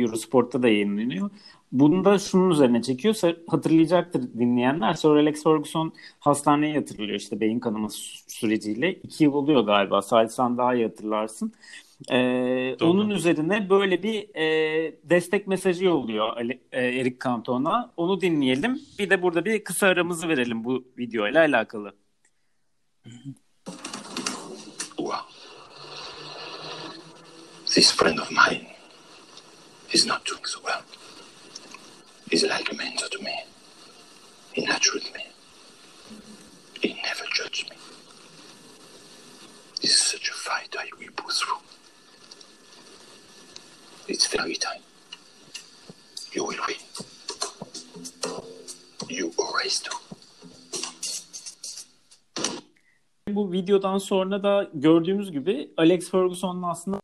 Eurosport'ta 0.01 0.63
da 0.63 0.69
yayınlanıyor. 0.69 1.31
Bunu 1.73 2.05
da 2.05 2.19
şunun 2.19 2.51
üzerine 2.51 2.83
çekiyor. 2.83 3.15
Hatırlayacaktır 3.47 4.23
dinleyenler. 4.39 4.95
Sir 4.95 5.09
Alex 5.09 5.45
Ferguson 5.45 5.93
hastaneye 6.21 6.75
yatırılıyor 6.75 7.19
işte 7.19 7.41
beyin 7.41 7.59
kanaması 7.61 7.99
süreciyle. 8.29 8.95
iki 8.95 9.25
yıl 9.25 9.33
oluyor 9.33 9.61
galiba. 9.61 10.03
Salih 10.03 10.29
sen 10.29 10.59
daha 10.59 10.75
iyi 10.75 10.85
hatırlarsın. 10.85 11.53
Ee, 12.11 12.77
onun 12.83 13.11
üzerine 13.11 13.71
böyle 13.71 14.03
bir 14.03 14.35
e, 14.35 14.95
destek 15.05 15.47
mesajı 15.47 15.85
yolluyor 15.85 16.37
Ali, 16.37 16.61
e, 16.73 16.87
Eric 16.87 17.17
Canton'a. 17.25 17.93
Onu 17.97 18.21
dinleyelim. 18.21 18.81
Bir 18.99 19.11
de 19.11 19.23
burada 19.23 19.45
bir 19.45 19.65
kısa 19.65 19.87
aramızı 19.87 20.29
verelim 20.29 20.65
bu 20.65 20.85
videoyla 20.99 21.41
alakalı. 21.41 21.93
Well, 24.99 25.27
this 27.75 27.91
friend 27.91 28.21
of 28.21 28.31
mine 28.31 28.69
is 29.93 30.07
not 30.07 30.25
doing 30.25 30.45
so 30.45 30.61
well. 30.65 30.83
He's 32.31 32.45
like 32.45 32.71
a 32.71 32.75
mentor 32.77 33.09
to 33.09 33.19
me. 33.23 33.45
He 34.53 34.65
nurtured 34.65 35.03
me. 35.15 35.27
He 36.81 36.95
never 37.03 37.25
judged 37.35 37.71
me. 37.71 37.77
This 39.81 39.91
is 39.91 40.03
such 40.03 40.29
a 40.31 40.35
fight 40.35 40.77
I 40.79 40.89
will 40.99 41.11
pull 41.17 41.31
through. 41.31 41.57
It's 44.07 44.27
very 44.29 44.55
time. 44.55 44.83
You 46.33 46.45
will 46.45 46.59
win. 46.69 46.77
You 49.09 49.33
always 49.37 49.81
do. 49.81 49.91
Bu 53.35 53.53
videodan 53.53 53.99
sonra 53.99 54.43
da 54.43 54.71
gördüğümüz 54.75 55.33
gibi 55.33 55.75
Alex 55.77 56.11
Ferguson'un 56.11 56.63
aslında 56.63 57.01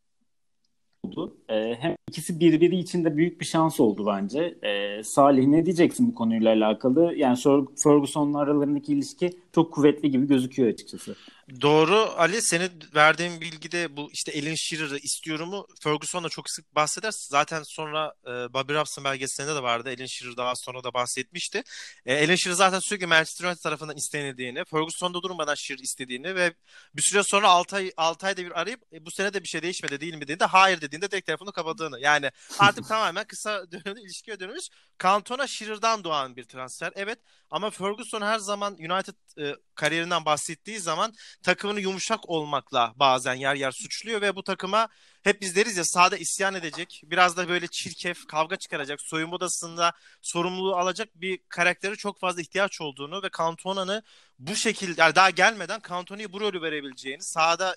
oldu. 1.05 1.38
E, 1.49 1.77
hem 1.81 1.97
ikisi 2.09 2.41
birbiri 2.41 2.79
için 2.79 3.05
de 3.05 3.17
büyük 3.17 3.41
bir 3.41 3.47
şans 3.47 3.81
oldu 3.81 4.07
bence. 4.07 4.59
E, 4.63 5.03
Salih 5.05 5.47
ne 5.47 5.65
diyeceksin 5.65 6.09
bu 6.09 6.15
konuyla 6.15 6.53
alakalı? 6.53 7.15
Yani 7.17 7.39
Ferguson'la 7.83 8.39
aralarındaki 8.39 8.93
ilişki 8.93 9.31
çok 9.55 9.73
kuvvetli 9.73 10.11
gibi 10.11 10.27
gözüküyor 10.27 10.69
açıkçası. 10.69 11.17
Doğru 11.61 11.95
Ali 11.95 12.43
senin 12.43 12.71
verdiğin 12.95 13.41
bilgide 13.41 13.97
bu 13.97 14.11
işte 14.13 14.33
Alan 14.33 14.55
Shearer'ı 14.55 14.99
istiyorumu 14.99 15.67
Ferguson'la 15.83 16.29
çok 16.29 16.51
sık 16.51 16.75
bahseder. 16.75 17.13
Zaten 17.31 17.63
sonra 17.65 18.15
e, 18.27 18.31
Bobby 18.31 18.73
Robson 18.75 19.05
belgeselinde 19.05 19.55
de 19.55 19.63
vardı. 19.63 19.89
Alan 19.99 20.07
Shearer 20.07 20.37
daha 20.37 20.53
sonra 20.57 20.85
da 20.85 20.95
bahsetmişti. 20.95 21.63
E, 22.07 22.27
Alan 22.27 22.35
Shearer 22.35 22.57
zaten 22.57 22.79
sürekli 22.79 23.07
Manchester 23.07 23.47
United 23.47 23.63
tarafından 23.63 23.97
istenildiğini, 23.97 24.65
Ferguson'da 24.65 25.23
durmadan 25.23 25.55
Shearer 25.55 25.83
istediğini 25.83 26.35
ve 26.35 26.55
bir 26.97 27.03
süre 27.03 27.23
sonra 27.23 27.49
6 27.49 27.77
ay 27.77 27.91
6 27.97 28.27
ayda 28.27 28.43
bir 28.43 28.61
arayıp 28.61 28.81
e, 28.93 29.07
bu 29.07 29.11
sene 29.11 29.35
de 29.35 29.43
bir 29.43 29.49
şey 29.49 29.63
değişmedi 29.63 30.01
değil 30.01 30.15
mi 30.15 30.21
dediğinde 30.21 30.45
hayır 30.45 30.81
dediğinde 30.81 31.11
direkt 31.11 31.29
telefonu 31.39 31.53
kapadığını. 31.53 32.01
Yani 32.01 32.31
artık 32.59 32.85
tamamen 32.89 33.25
kısa 33.25 33.71
dönemde 33.73 34.01
ilişkiye 34.01 34.41
dönmüş. 34.41 34.69
Cantona 35.03 35.47
Shearer'dan 35.47 36.05
doğan 36.05 36.37
bir 36.37 36.45
transfer. 36.45 36.93
Evet 36.95 37.19
ama 37.51 37.71
Ferguson 37.71 38.23
her 38.23 38.39
zaman 38.39 38.73
United 38.73 39.15
e, 39.39 39.57
kariyerinden 39.75 40.25
bahsettiği 40.25 40.81
zaman 40.81 41.13
takımını 41.43 41.81
yumuşak 41.81 42.29
olmakla 42.29 42.93
bazen 42.97 43.35
yer 43.35 43.55
yer 43.55 43.73
suçluyor 43.73 44.21
ve 44.21 44.37
bu 44.37 44.43
takıma 44.43 44.89
hep 45.23 45.41
biz 45.41 45.57
deriz 45.57 45.77
ya 45.77 45.85
sahada 45.85 46.17
isyan 46.17 46.55
edecek, 46.55 47.03
biraz 47.05 47.37
da 47.37 47.49
böyle 47.49 47.67
çirkef, 47.67 48.27
kavga 48.27 48.57
çıkaracak, 48.57 49.01
soyunma 49.03 49.37
odasında 49.37 49.93
sorumluluğu 50.23 50.77
alacak 50.77 51.09
bir 51.15 51.39
karaktere 51.49 51.97
çok 51.97 52.21
fazla 52.21 52.41
ihtiyaç 52.41 52.81
olduğunu 52.81 53.23
ve 53.23 53.29
Cantona'nı 53.39 54.03
bu 54.39 54.57
şekilde 54.57 55.01
yani 55.01 55.15
daha 55.15 55.31
gelmeden 55.31 55.81
Cantona'yı 55.89 56.33
bu 56.33 56.41
rolü 56.41 56.63
verebileceğini, 56.63 57.23
sahada 57.23 57.75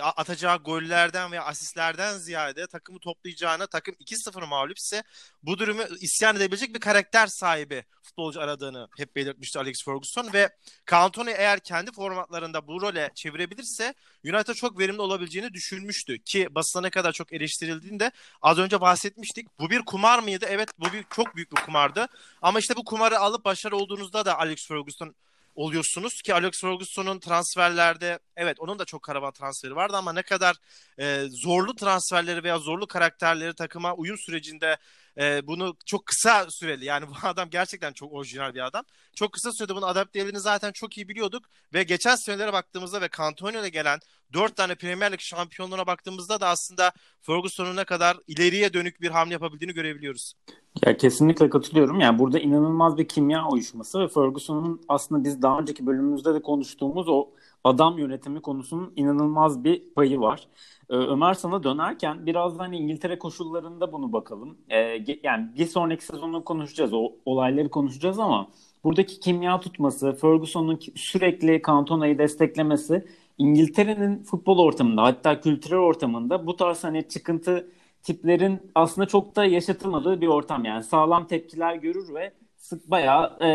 atacağı 0.00 0.56
gollerden 0.56 1.32
veya 1.32 1.44
asistlerden 1.44 2.18
ziyade 2.18 2.66
takımı 2.66 2.98
toplayacağına 2.98 3.66
takım 3.66 3.94
2-0 3.94 4.46
mağlup 4.46 4.78
ise 4.78 5.02
bu 5.42 5.58
durumu 5.58 5.82
isyan 6.00 6.36
edebilecek 6.36 6.74
bir 6.74 6.80
karakter 6.80 7.26
sahibi 7.26 7.84
futbolcu 8.02 8.40
aradığını 8.40 8.88
hep 8.96 9.16
belirtmişti 9.16 9.58
Alex 9.58 9.84
Ferguson 9.84 10.32
ve 10.32 10.48
Cantona 10.90 11.30
eğer 11.30 11.60
kendi 11.60 11.92
formatlarında 11.92 12.66
bu 12.66 12.80
role 12.80 13.10
çevirebilirse 13.14 13.94
United 14.24 14.54
çok 14.54 14.78
verimli 14.78 15.00
olabileceğini 15.00 15.52
düşünmüştü 15.52 16.18
ki 16.18 16.48
basına 16.50 16.90
kadar 16.90 17.12
çok 17.12 17.32
eleştirildiğinde 17.32 18.10
az 18.42 18.58
önce 18.58 18.80
bahsetmiştik. 18.80 19.58
Bu 19.58 19.70
bir 19.70 19.82
kumar 19.84 20.18
mıydı? 20.18 20.46
Evet 20.48 20.68
bu 20.78 20.92
bir 20.92 21.04
çok 21.16 21.36
büyük 21.36 21.52
bir 21.52 21.62
kumardı. 21.62 22.06
Ama 22.42 22.58
işte 22.58 22.76
bu 22.76 22.84
kumarı 22.84 23.18
alıp 23.18 23.44
başarılı 23.44 23.78
olduğunuzda 23.78 24.24
da 24.24 24.38
Alex 24.38 24.68
Ferguson 24.68 25.14
oluyorsunuz 25.54 26.22
ki 26.22 26.34
Alex 26.34 26.60
Ferguson'un 26.60 27.18
transferlerde 27.20 28.18
evet 28.36 28.60
onun 28.60 28.78
da 28.78 28.84
çok 28.84 29.02
karavan 29.02 29.32
transferi 29.32 29.76
vardı 29.76 29.96
ama 29.96 30.12
ne 30.12 30.22
kadar 30.22 30.56
e, 30.98 31.26
zorlu 31.30 31.74
transferleri 31.74 32.44
veya 32.44 32.58
zorlu 32.58 32.86
karakterleri 32.86 33.54
takıma 33.54 33.94
uyum 33.94 34.18
sürecinde 34.18 34.76
e, 35.18 35.46
bunu 35.46 35.76
çok 35.86 36.06
kısa 36.06 36.50
süreli 36.50 36.84
yani 36.84 37.06
bu 37.08 37.14
adam 37.22 37.50
gerçekten 37.50 37.92
çok 37.92 38.12
orijinal 38.12 38.54
bir 38.54 38.66
adam. 38.66 38.84
Çok 39.16 39.32
kısa 39.32 39.52
sürede 39.52 39.74
bunu 39.74 39.86
adapte 39.86 40.18
edildiğini 40.18 40.40
zaten 40.40 40.72
çok 40.72 40.96
iyi 40.96 41.08
biliyorduk 41.08 41.44
ve 41.72 41.82
geçen 41.82 42.16
senelere 42.16 42.52
baktığımızda 42.52 43.00
ve 43.00 43.08
Cantonio'ya 43.18 43.68
gelen 43.68 43.98
dört 44.32 44.56
tane 44.56 44.74
Premier 44.74 45.12
Lig 45.12 45.20
şampiyonluğuna 45.20 45.86
baktığımızda 45.86 46.40
da 46.40 46.48
aslında 46.48 46.92
Ferguson'un 47.20 47.76
ne 47.76 47.84
kadar 47.84 48.16
ileriye 48.26 48.72
dönük 48.72 49.00
bir 49.00 49.10
hamle 49.10 49.32
yapabildiğini 49.32 49.74
görebiliyoruz. 49.74 50.34
Ya 50.82 50.96
kesinlikle 50.96 51.50
katılıyorum. 51.50 52.00
Yani 52.00 52.18
burada 52.18 52.38
inanılmaz 52.38 52.98
bir 52.98 53.08
kimya 53.08 53.48
uyuşması 53.48 54.00
ve 54.00 54.08
Ferguson'un 54.08 54.80
aslında 54.88 55.24
biz 55.24 55.42
daha 55.42 55.58
önceki 55.58 55.86
bölümümüzde 55.86 56.34
de 56.34 56.42
konuştuğumuz 56.42 57.08
o 57.08 57.30
adam 57.64 57.98
yönetimi 57.98 58.42
konusunun 58.42 58.92
inanılmaz 58.96 59.64
bir 59.64 59.94
payı 59.94 60.20
var. 60.20 60.48
Ee, 60.90 60.94
Ömer 60.94 61.34
sana 61.34 61.62
dönerken 61.62 62.26
biraz 62.26 62.58
da 62.58 62.62
hani 62.62 62.76
İngiltere 62.78 63.18
koşullarında 63.18 63.92
bunu 63.92 64.12
bakalım. 64.12 64.58
Ee, 64.70 64.98
yani 65.22 65.48
bir 65.58 65.66
sonraki 65.66 66.04
sezonu 66.04 66.44
konuşacağız, 66.44 66.92
o 66.92 67.12
olayları 67.24 67.70
konuşacağız 67.70 68.18
ama 68.18 68.48
buradaki 68.84 69.20
kimya 69.20 69.60
tutması, 69.60 70.12
Ferguson'un 70.20 70.78
sürekli 70.96 71.62
Cantona'yı 71.66 72.18
desteklemesi 72.18 73.04
İngiltere'nin 73.38 74.22
futbol 74.24 74.58
ortamında 74.58 75.02
hatta 75.02 75.40
kültürel 75.40 75.78
ortamında 75.78 76.46
bu 76.46 76.56
tarz 76.56 76.84
hani 76.84 77.08
çıkıntı 77.08 77.70
tiplerin 78.04 78.70
aslında 78.74 79.08
çok 79.08 79.36
da 79.36 79.44
yaşatılmadığı 79.44 80.20
bir 80.20 80.26
ortam 80.26 80.64
yani 80.64 80.84
sağlam 80.84 81.26
tepkiler 81.26 81.74
görür 81.74 82.14
ve 82.14 82.32
sık 82.56 82.90
bayağı 82.90 83.38
e, 83.40 83.48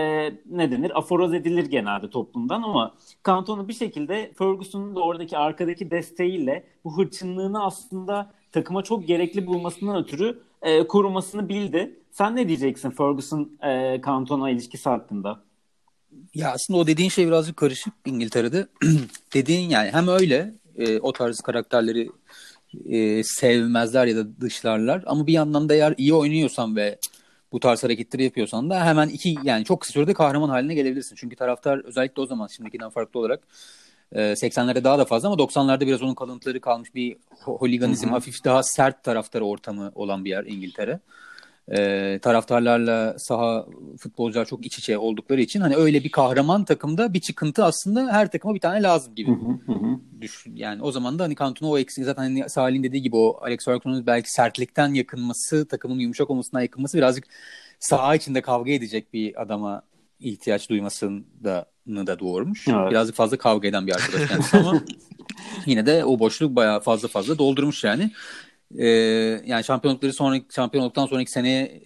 ne 0.46 0.72
denir 0.72 0.98
aforoz 0.98 1.34
edilir 1.34 1.66
genelde 1.66 2.10
toplumdan 2.10 2.62
ama 2.62 2.96
Cantona 3.26 3.68
bir 3.68 3.74
şekilde 3.74 4.32
Ferguson'un 4.38 4.96
da 4.96 5.00
oradaki 5.00 5.38
arkadaki 5.38 5.92
desteğiyle 5.92 6.64
bu 6.84 6.98
hırçınlığını 6.98 7.64
aslında 7.64 8.32
takıma 8.52 8.84
çok 8.84 9.08
gerekli 9.08 9.48
bulmasından 9.48 10.04
ötürü 10.04 10.40
e, 10.62 10.88
korumasını 10.88 11.50
bildi. 11.50 12.00
Sen 12.12 12.36
ne 12.36 12.48
diyeceksin 12.48 12.92
Ferguson 12.92 13.52
e, 13.64 14.02
Cantona 14.06 14.50
ilişkisi 14.50 14.90
hakkında? 14.90 15.44
Ya 16.34 16.52
aslında 16.52 16.80
o 16.80 16.88
dediğin 16.88 17.10
şey 17.10 17.28
birazcık 17.28 17.58
karışık 17.58 17.94
İngiltere'de. 18.06 18.68
dediğin 19.34 19.70
yani 19.70 19.90
hem 19.92 20.08
öyle 20.08 20.54
e, 20.78 21.00
o 21.00 21.14
tarz 21.14 21.42
karakterleri 21.42 22.10
e, 22.86 23.24
sevmezler 23.24 24.08
ya 24.08 24.16
da 24.16 24.42
dışlarlar. 24.42 25.04
Ama 25.06 25.28
bir 25.28 25.34
yandan 25.34 25.70
da 25.70 25.74
eğer 25.74 25.94
iyi 25.98 26.14
oynuyorsan 26.14 26.76
ve 26.76 27.00
bu 27.52 27.60
tarz 27.60 27.84
hareketleri 27.84 28.24
yapıyorsan 28.24 28.70
da 28.70 28.86
hemen 28.86 29.08
iki 29.10 29.36
yani 29.44 29.66
çok 29.66 29.82
kısa 29.82 29.94
sürede 29.94 30.14
kahraman 30.14 30.50
haline 30.50 30.74
gelebilirsin. 30.74 31.16
Çünkü 31.16 31.36
taraftar 31.36 31.86
özellikle 31.86 32.22
o 32.22 32.26
zaman 32.26 32.48
şimdikinden 32.48 32.90
farklı 32.90 33.20
olarak 33.20 33.44
80'lerde 34.14 34.84
daha 34.84 35.00
da 35.00 35.06
fazla 35.06 35.28
ama 35.28 35.44
90'larda 35.44 35.88
biraz 35.88 36.02
onun 36.02 36.14
kalıntıları 36.16 36.62
kalmış 36.62 36.96
bir 36.96 37.18
holiganizm, 37.42 38.10
hafif 38.10 38.44
daha 38.46 38.64
sert 38.64 39.04
taraftar 39.04 39.42
ortamı 39.42 39.92
olan 39.96 40.26
bir 40.26 40.30
yer 40.30 40.44
İngiltere 40.44 41.00
e, 41.72 42.20
taraftarlarla 42.22 43.20
saha 43.20 43.66
futbolcular 44.00 44.46
çok 44.46 44.66
iç 44.66 44.80
içe 44.80 44.98
oldukları 44.98 45.42
için 45.42 45.62
hani 45.62 45.76
öyle 45.76 46.04
bir 46.04 46.12
kahraman 46.12 46.66
takımda 46.66 47.14
bir 47.14 47.20
çıkıntı 47.20 47.64
aslında 47.64 48.14
her 48.14 48.32
takıma 48.32 48.56
bir 48.56 48.60
tane 48.60 48.84
lazım 48.84 49.16
gibi. 49.16 49.32
Hı 49.32 49.76
Düşün, 50.22 50.56
yani 50.56 50.82
o 50.82 50.92
zaman 50.92 51.20
da 51.20 51.24
hani 51.24 51.36
Cantona 51.36 51.70
o 51.70 51.78
eksik 51.78 52.06
zaten 52.06 52.24
hani 52.24 52.50
Salih'in 52.50 52.84
dediği 52.84 53.02
gibi 53.02 53.16
o 53.16 53.40
Alex 53.42 53.66
Ferguson'un 53.66 54.06
belki 54.06 54.32
sertlikten 54.32 54.94
yakınması, 54.94 55.68
takımın 55.68 56.00
yumuşak 56.00 56.30
olmasından 56.30 56.62
yakınması 56.62 56.98
birazcık 56.98 57.24
saha 57.80 58.16
içinde 58.16 58.42
kavga 58.42 58.72
edecek 58.72 59.14
bir 59.14 59.42
adama 59.42 59.82
ihtiyaç 60.20 60.70
duymasını 60.70 61.24
da, 61.44 61.66
da 61.88 62.20
doğurmuş. 62.20 62.68
Evet. 62.68 62.92
Birazcık 62.92 63.16
fazla 63.16 63.38
kavga 63.38 63.68
eden 63.68 63.88
bir 63.88 63.96
arkadaş 63.96 64.30
kendisi 64.30 64.58
ama 64.58 64.82
yine 65.66 65.86
de 65.86 66.06
o 66.06 66.20
boşluk 66.20 66.56
bayağı 66.56 66.80
fazla 66.80 67.08
fazla 67.08 67.38
doldurmuş 67.38 67.84
yani. 67.84 68.12
Ee, 68.78 68.88
yani 69.46 69.64
şampiyonlukları 69.64 70.14
sonraki 70.14 70.46
şampiyonluktan 70.54 71.06
sonraki 71.06 71.32
seneye 71.32 71.82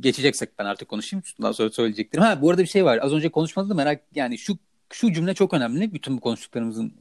geçeceksek 0.00 0.58
ben 0.58 0.64
artık 0.64 0.88
konuşayım. 0.88 1.22
Daha 1.42 1.52
sonra 1.52 1.70
söyleyeceklerim. 1.70 2.24
Ha 2.24 2.42
bu 2.42 2.50
arada 2.50 2.62
bir 2.62 2.66
şey 2.66 2.84
var. 2.84 2.98
Az 3.02 3.12
önce 3.12 3.28
konuşmadı 3.28 3.70
da 3.70 3.74
merak 3.74 4.02
yani 4.14 4.38
şu 4.38 4.58
şu 4.92 5.12
cümle 5.12 5.34
çok 5.34 5.54
önemli 5.54 5.94
bütün 5.94 6.16
bu 6.16 6.20
konuştuklarımızın 6.20 6.92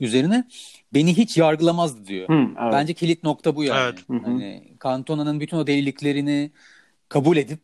üzerine. 0.00 0.48
Beni 0.94 1.16
hiç 1.16 1.36
yargılamazdı 1.36 2.06
diyor. 2.06 2.28
Hı, 2.28 2.48
evet. 2.62 2.72
Bence 2.72 2.94
kilit 2.94 3.22
nokta 3.22 3.56
bu 3.56 3.64
yani. 3.64 3.94
Evet. 4.10 4.24
Hani 4.24 4.64
Cantona'nın 4.84 5.40
bütün 5.40 5.56
o 5.56 5.66
deliliklerini 5.66 6.50
kabul 7.08 7.36
edip 7.36 7.60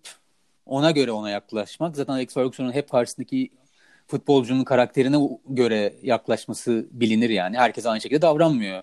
ona 0.67 0.91
göre 0.91 1.13
ona 1.13 1.31
yaklaşmak. 1.31 1.97
Zaten 1.97 2.13
Alex 2.13 2.35
Ferguson'un 2.35 2.73
hep 2.73 2.91
karşısındaki 2.91 3.51
futbolcunun 4.07 4.65
karakterine 4.65 5.17
göre 5.49 5.95
yaklaşması 6.03 6.87
bilinir 6.91 7.31
yani. 7.31 7.59
Herkes 7.59 7.87
aynı 7.87 8.01
şekilde 8.01 8.23
davranmıyor 8.23 8.83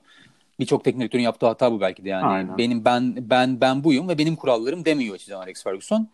Birçok 0.59 0.83
teknik 0.83 1.01
direktörün 1.01 1.23
yaptığı 1.23 1.45
hata 1.45 1.71
bu 1.71 1.81
belki 1.81 2.05
de 2.05 2.09
yani. 2.09 2.25
Aynen. 2.25 2.57
Benim 2.57 2.85
ben 2.85 3.29
ben 3.29 3.61
ben 3.61 3.83
buyum 3.83 4.09
ve 4.09 4.17
benim 4.17 4.35
kurallarım 4.35 4.85
demiyor 4.85 5.17
zaman 5.17 5.43
Alex 5.43 5.63
Ferguson. 5.63 6.07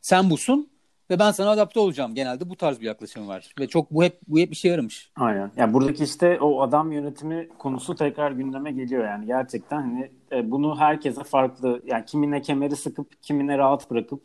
Sen 0.00 0.30
busun 0.30 0.68
ve 1.10 1.18
ben 1.18 1.30
sana 1.30 1.50
adapte 1.50 1.80
olacağım. 1.80 2.14
Genelde 2.14 2.50
bu 2.50 2.56
tarz 2.56 2.80
bir 2.80 2.86
yaklaşım 2.86 3.28
var 3.28 3.54
ve 3.60 3.66
çok 3.66 3.90
bu 3.90 4.04
hep 4.04 4.18
bu 4.28 4.38
hep 4.38 4.52
işe 4.52 4.68
yaramış. 4.68 5.10
Aynen. 5.16 5.50
Yani 5.56 5.72
buradaki 5.72 6.04
işte 6.04 6.38
o 6.40 6.62
adam 6.62 6.92
yönetimi 6.92 7.48
konusu 7.58 7.94
tekrar 7.94 8.30
gündeme 8.30 8.72
geliyor 8.72 9.04
yani. 9.04 9.26
Gerçekten 9.26 9.80
hani 9.80 10.10
e, 10.32 10.50
bunu 10.50 10.78
herkese 10.78 11.24
farklı 11.24 11.82
yani 11.86 12.04
kimine 12.04 12.42
kemeri 12.42 12.76
sıkıp 12.76 13.22
kimine 13.22 13.58
rahat 13.58 13.90
bırakıp 13.90 14.22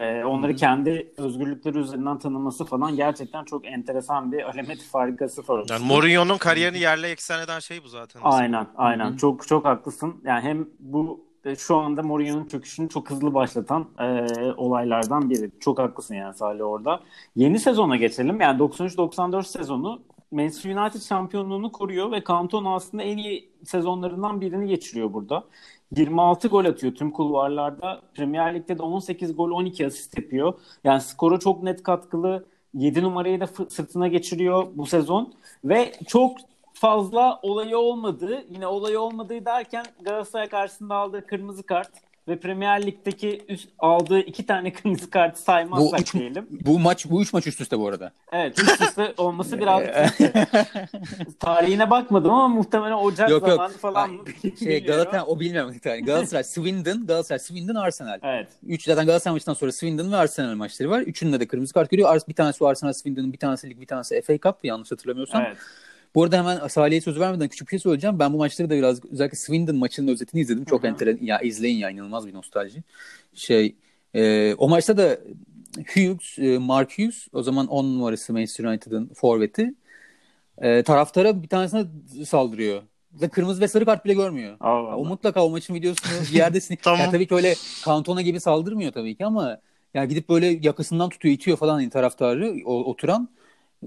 e, 0.00 0.24
onları 0.24 0.56
kendi 0.56 1.12
özgürlükleri 1.16 1.78
üzerinden 1.78 2.18
tanıması 2.18 2.64
falan 2.64 2.96
gerçekten 2.96 3.44
çok 3.44 3.66
enteresan 3.66 4.32
bir 4.32 4.42
alamet 4.42 4.82
farikası 4.82 5.42
falan. 5.42 5.64
Yani 5.70 5.86
Mourinho'nun 5.86 6.38
kariyerini 6.38 6.78
yerle 6.78 7.08
eksen 7.08 7.44
eden 7.44 7.58
şey 7.58 7.84
bu 7.84 7.88
zaten. 7.88 8.20
Aynen, 8.24 8.66
aynen. 8.76 9.10
Hı-hı. 9.10 9.16
Çok 9.16 9.48
çok 9.48 9.64
haklısın. 9.64 10.14
Yani 10.24 10.40
hem 10.40 10.66
bu 10.78 11.26
e, 11.44 11.56
şu 11.56 11.76
anda 11.76 12.02
Mourinho'nun 12.02 12.46
çöküşünü 12.46 12.88
çok 12.88 13.10
hızlı 13.10 13.34
başlatan 13.34 13.86
e, 14.00 14.26
olaylardan 14.56 15.30
biri. 15.30 15.50
Çok 15.60 15.78
haklısın 15.78 16.14
yani 16.14 16.34
Salih 16.34 16.66
orada. 16.66 17.00
Yeni 17.36 17.58
sezona 17.58 17.96
geçelim. 17.96 18.40
Yani 18.40 18.58
93-94 18.58 19.44
sezonu 19.44 20.02
Manchester 20.30 20.76
United 20.76 21.00
şampiyonluğunu 21.00 21.72
koruyor 21.72 22.12
ve 22.12 22.24
Cantona 22.28 22.74
aslında 22.74 23.02
en 23.02 23.16
iyi 23.16 23.50
sezonlarından 23.64 24.40
birini 24.40 24.68
geçiriyor 24.68 25.12
burada. 25.12 25.44
26 25.96 26.48
gol 26.48 26.64
atıyor 26.64 26.94
tüm 26.94 27.10
kulvarlarda. 27.10 28.00
Premier 28.14 28.54
Lig'de 28.54 28.78
de 28.78 28.82
18 28.82 29.36
gol 29.36 29.50
12 29.50 29.86
asist 29.86 30.18
yapıyor. 30.18 30.54
Yani 30.84 31.00
skora 31.00 31.38
çok 31.38 31.62
net 31.62 31.82
katkılı. 31.82 32.46
7 32.74 33.02
numarayı 33.02 33.40
da 33.40 33.46
sırtına 33.68 34.08
geçiriyor 34.08 34.66
bu 34.74 34.86
sezon. 34.86 35.34
Ve 35.64 35.92
çok 36.06 36.36
fazla 36.72 37.40
olayı 37.42 37.78
olmadı. 37.78 38.44
Yine 38.50 38.66
olayı 38.66 39.00
olmadığı 39.00 39.44
derken 39.44 39.84
Galatasaray 40.00 40.48
karşısında 40.48 40.94
aldığı 40.94 41.26
kırmızı 41.26 41.62
kart 41.62 42.05
ve 42.28 42.40
Premier 42.40 42.86
Lig'deki 42.86 43.44
üst, 43.48 43.68
aldığı 43.78 44.18
iki 44.18 44.46
tane 44.46 44.72
kırmızı 44.72 45.10
kartı 45.10 45.42
saymazsak 45.42 45.98
bu 45.98 46.02
üç, 46.02 46.14
diyelim. 46.14 46.46
Bu 46.50 46.78
maç 46.78 47.06
bu 47.10 47.22
üç 47.22 47.32
maç 47.32 47.46
üst 47.46 47.60
üste 47.60 47.78
bu 47.78 47.88
arada. 47.88 48.12
Evet 48.32 48.58
üst 48.58 48.80
üste 48.80 49.14
olması 49.16 49.58
biraz 49.58 49.82
tarihine 51.40 51.90
bakmadım 51.90 52.30
ama 52.30 52.48
muhtemelen 52.48 52.96
Ocak 52.96 53.30
yok, 53.30 53.48
zamanı 53.48 53.72
yok. 53.72 53.80
falan 53.80 54.10
mı? 54.10 54.24
Şey, 54.58 54.84
Galatasaray 54.84 55.24
o 55.26 55.40
bilmiyorum. 55.40 55.74
Galatasaray, 56.06 56.44
Swindon, 56.44 57.06
Galatasaray, 57.06 57.38
Swindon, 57.38 57.74
Arsenal. 57.74 58.18
Evet. 58.22 58.48
Üç 58.66 58.84
zaten 58.84 59.06
Galatasaray 59.06 59.34
maçından 59.34 59.54
sonra 59.54 59.72
Swindon 59.72 60.12
ve 60.12 60.16
Arsenal 60.16 60.54
maçları 60.54 60.90
var. 60.90 61.00
Üçünde 61.00 61.40
de 61.40 61.46
kırmızı 61.46 61.74
kart 61.74 61.90
görüyor. 61.90 62.20
Bir 62.28 62.34
tanesi 62.34 62.66
Arsenal 62.66 62.92
Swindon'ın, 62.92 63.32
bir 63.32 63.38
tanesi 63.38 63.70
lig, 63.70 63.80
bir 63.80 63.86
tanesi 63.86 64.22
FA 64.22 64.38
Cup 64.38 64.64
yanlış 64.64 64.92
hatırlamıyorsam. 64.92 65.42
Evet. 65.46 65.56
Bu 66.16 66.24
arada 66.24 66.38
hemen 66.38 66.68
Salih'e 66.68 67.00
söz 67.00 67.20
vermeden 67.20 67.48
küçük 67.48 67.68
bir 67.68 67.70
şey 67.70 67.78
söyleyeceğim. 67.78 68.18
Ben 68.18 68.32
bu 68.32 68.36
maçları 68.36 68.70
da 68.70 68.76
biraz 68.76 69.04
özellikle 69.04 69.36
Swindon 69.36 69.76
maçının 69.76 70.08
özetini 70.12 70.40
izledim. 70.40 70.64
Çok 70.64 70.84
enteresan. 70.84 71.24
Ya 71.24 71.40
izleyin 71.40 71.78
ya 71.78 71.90
inanılmaz 71.90 72.26
bir 72.26 72.34
nostalji. 72.34 72.82
Şey 73.34 73.74
e, 74.14 74.54
o 74.54 74.68
maçta 74.68 74.96
da 74.96 75.18
Hughes, 75.94 76.38
e, 76.38 76.58
Mark 76.58 76.98
Hughes 76.98 77.28
o 77.32 77.42
zaman 77.42 77.66
10 77.66 77.84
numarası 77.84 78.32
Manchester 78.32 78.64
United'ın 78.64 79.10
forveti 79.14 79.74
e, 80.58 80.82
taraftara 80.82 81.42
bir 81.42 81.48
tanesine 81.48 81.84
saldırıyor. 82.26 82.82
Ve 83.12 83.28
kırmızı 83.28 83.60
ve 83.60 83.68
sarı 83.68 83.84
kart 83.84 84.04
bile 84.04 84.14
görmüyor. 84.14 84.56
Allah 84.60 84.88
Allah. 84.88 84.96
O 84.96 85.04
mutlaka 85.04 85.44
o 85.44 85.50
maçın 85.50 85.74
videosunu 85.74 86.12
bir 86.32 86.34
yerde 86.38 86.58
tamam. 86.82 87.00
yani 87.00 87.10
tabii 87.10 87.26
ki 87.26 87.34
öyle 87.34 87.54
Cantona 87.84 88.22
gibi 88.22 88.40
saldırmıyor 88.40 88.92
tabii 88.92 89.14
ki 89.16 89.24
ama 89.24 89.60
yani 89.94 90.08
gidip 90.08 90.28
böyle 90.28 90.46
yakasından 90.46 91.08
tutuyor, 91.08 91.34
itiyor 91.34 91.56
falan 91.56 91.80
yani 91.80 91.90
taraftarı 91.90 92.56
o, 92.64 92.84
oturan 92.84 93.28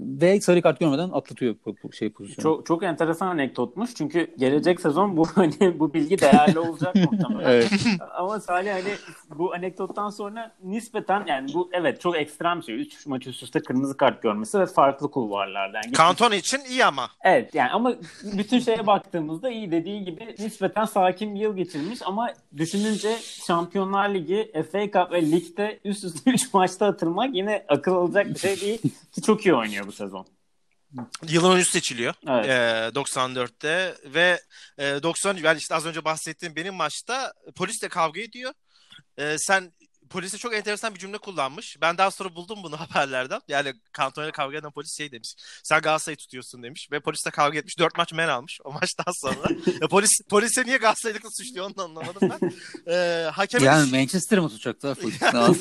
ve 0.00 0.40
sarı 0.40 0.62
kart 0.62 0.80
görmeden 0.80 1.10
atlatıyor 1.10 1.54
bu 1.84 1.92
şey 1.92 2.10
pozisyonu. 2.12 2.42
Çok 2.42 2.66
çok 2.66 2.82
enteresan 2.82 3.26
anekdotmuş. 3.26 3.94
Çünkü 3.94 4.34
gelecek 4.38 4.80
sezon 4.80 5.16
bu 5.16 5.26
hani 5.34 5.78
bu 5.80 5.94
bilgi 5.94 6.18
değerli 6.18 6.58
olacak 6.58 6.94
muhtemelen. 6.94 7.50
evet. 7.50 7.72
Ama 8.14 8.40
Salih 8.40 8.72
hani 8.72 8.94
bu 9.38 9.54
anekdottan 9.54 10.10
sonra 10.10 10.52
nispeten 10.64 11.24
yani 11.26 11.54
bu 11.54 11.70
evet 11.72 12.00
çok 12.00 12.16
ekstrem 12.16 12.62
şey. 12.62 12.80
3 12.80 13.06
maç 13.06 13.26
üst 13.26 13.42
üste 13.42 13.60
kırmızı 13.60 13.96
kart 13.96 14.22
görmesi 14.22 14.60
ve 14.60 14.66
farklı 14.66 15.10
kulvarlarda. 15.10 15.80
Yani 15.84 15.92
Kanton 15.92 16.32
için 16.32 16.60
iyi 16.70 16.84
ama. 16.84 17.10
Evet 17.24 17.54
yani 17.54 17.70
ama 17.70 17.94
bütün 18.36 18.58
şeye 18.58 18.86
baktığımızda 18.86 19.50
iyi 19.50 19.70
dediği 19.70 20.04
gibi 20.04 20.34
nispeten 20.38 20.84
sakin 20.84 21.34
bir 21.34 21.40
yıl 21.40 21.56
geçirmiş 21.56 21.98
ama 22.06 22.32
düşününce 22.56 23.16
Şampiyonlar 23.46 24.14
Ligi, 24.14 24.52
FA 24.72 24.84
Cup 24.84 25.12
ve 25.12 25.30
ligde 25.30 25.80
üst 25.84 26.04
üste 26.04 26.30
3 26.34 26.54
maçta 26.54 26.86
atılmak 26.86 27.34
yine 27.34 27.64
akıl 27.68 27.92
alacak 27.92 28.26
bir 28.28 28.38
şey 28.38 28.60
değil 28.60 28.82
ki 29.12 29.22
çok 29.22 29.46
iyi 29.46 29.54
oynuyor 29.54 29.86
bu 29.90 29.94
sezon. 29.94 30.26
Yılın 31.28 31.50
oyuncusu 31.50 31.70
seçiliyor. 31.70 32.14
Evet. 32.28 32.46
Ee, 32.46 33.00
94'te 33.00 33.94
ve 34.04 34.40
e, 34.78 35.02
90 35.02 35.36
yani 35.36 35.58
işte 35.58 35.74
az 35.74 35.86
önce 35.86 36.04
bahsettiğim 36.04 36.56
benim 36.56 36.74
maçta 36.74 37.32
polisle 37.56 37.88
kavga 37.88 38.20
ediyor. 38.20 38.52
Ee, 39.18 39.38
sen 39.38 39.72
polise 40.10 40.38
çok 40.38 40.54
enteresan 40.54 40.94
bir 40.94 40.98
cümle 40.98 41.18
kullanmış. 41.18 41.76
Ben 41.80 41.98
daha 41.98 42.10
sonra 42.10 42.34
buldum 42.34 42.58
bunu 42.62 42.76
haberlerden. 42.80 43.40
Yani 43.48 43.74
kantonayla 43.92 44.32
kavga 44.32 44.58
eden 44.58 44.70
polis 44.70 44.96
şey 44.96 45.12
demiş. 45.12 45.34
Sen 45.64 45.80
Galatasaray'ı 45.80 46.16
tutuyorsun 46.16 46.62
demiş. 46.62 46.88
Ve 46.92 47.00
polisle 47.00 47.30
kavga 47.30 47.58
etmiş. 47.58 47.78
Dört 47.78 47.96
maç 47.98 48.12
men 48.12 48.28
almış 48.28 48.58
o 48.64 48.72
maçtan 48.80 49.12
sonra. 49.12 49.48
ya 49.80 49.88
polis 49.88 50.10
polise 50.30 50.64
niye 50.64 50.76
Galatasaray'lıkla 50.76 51.28
suçluyor 51.30 51.66
onu 51.66 51.76
da 51.76 51.82
anlamadım 51.82 52.30
ben. 52.30 52.52
Ee, 52.92 53.30
hakeme 53.30 53.64
Yani 53.64 53.90
Manchester 53.90 54.38
mı 54.38 54.48
tutacaktı? 54.48 54.96
yani, 55.20 55.56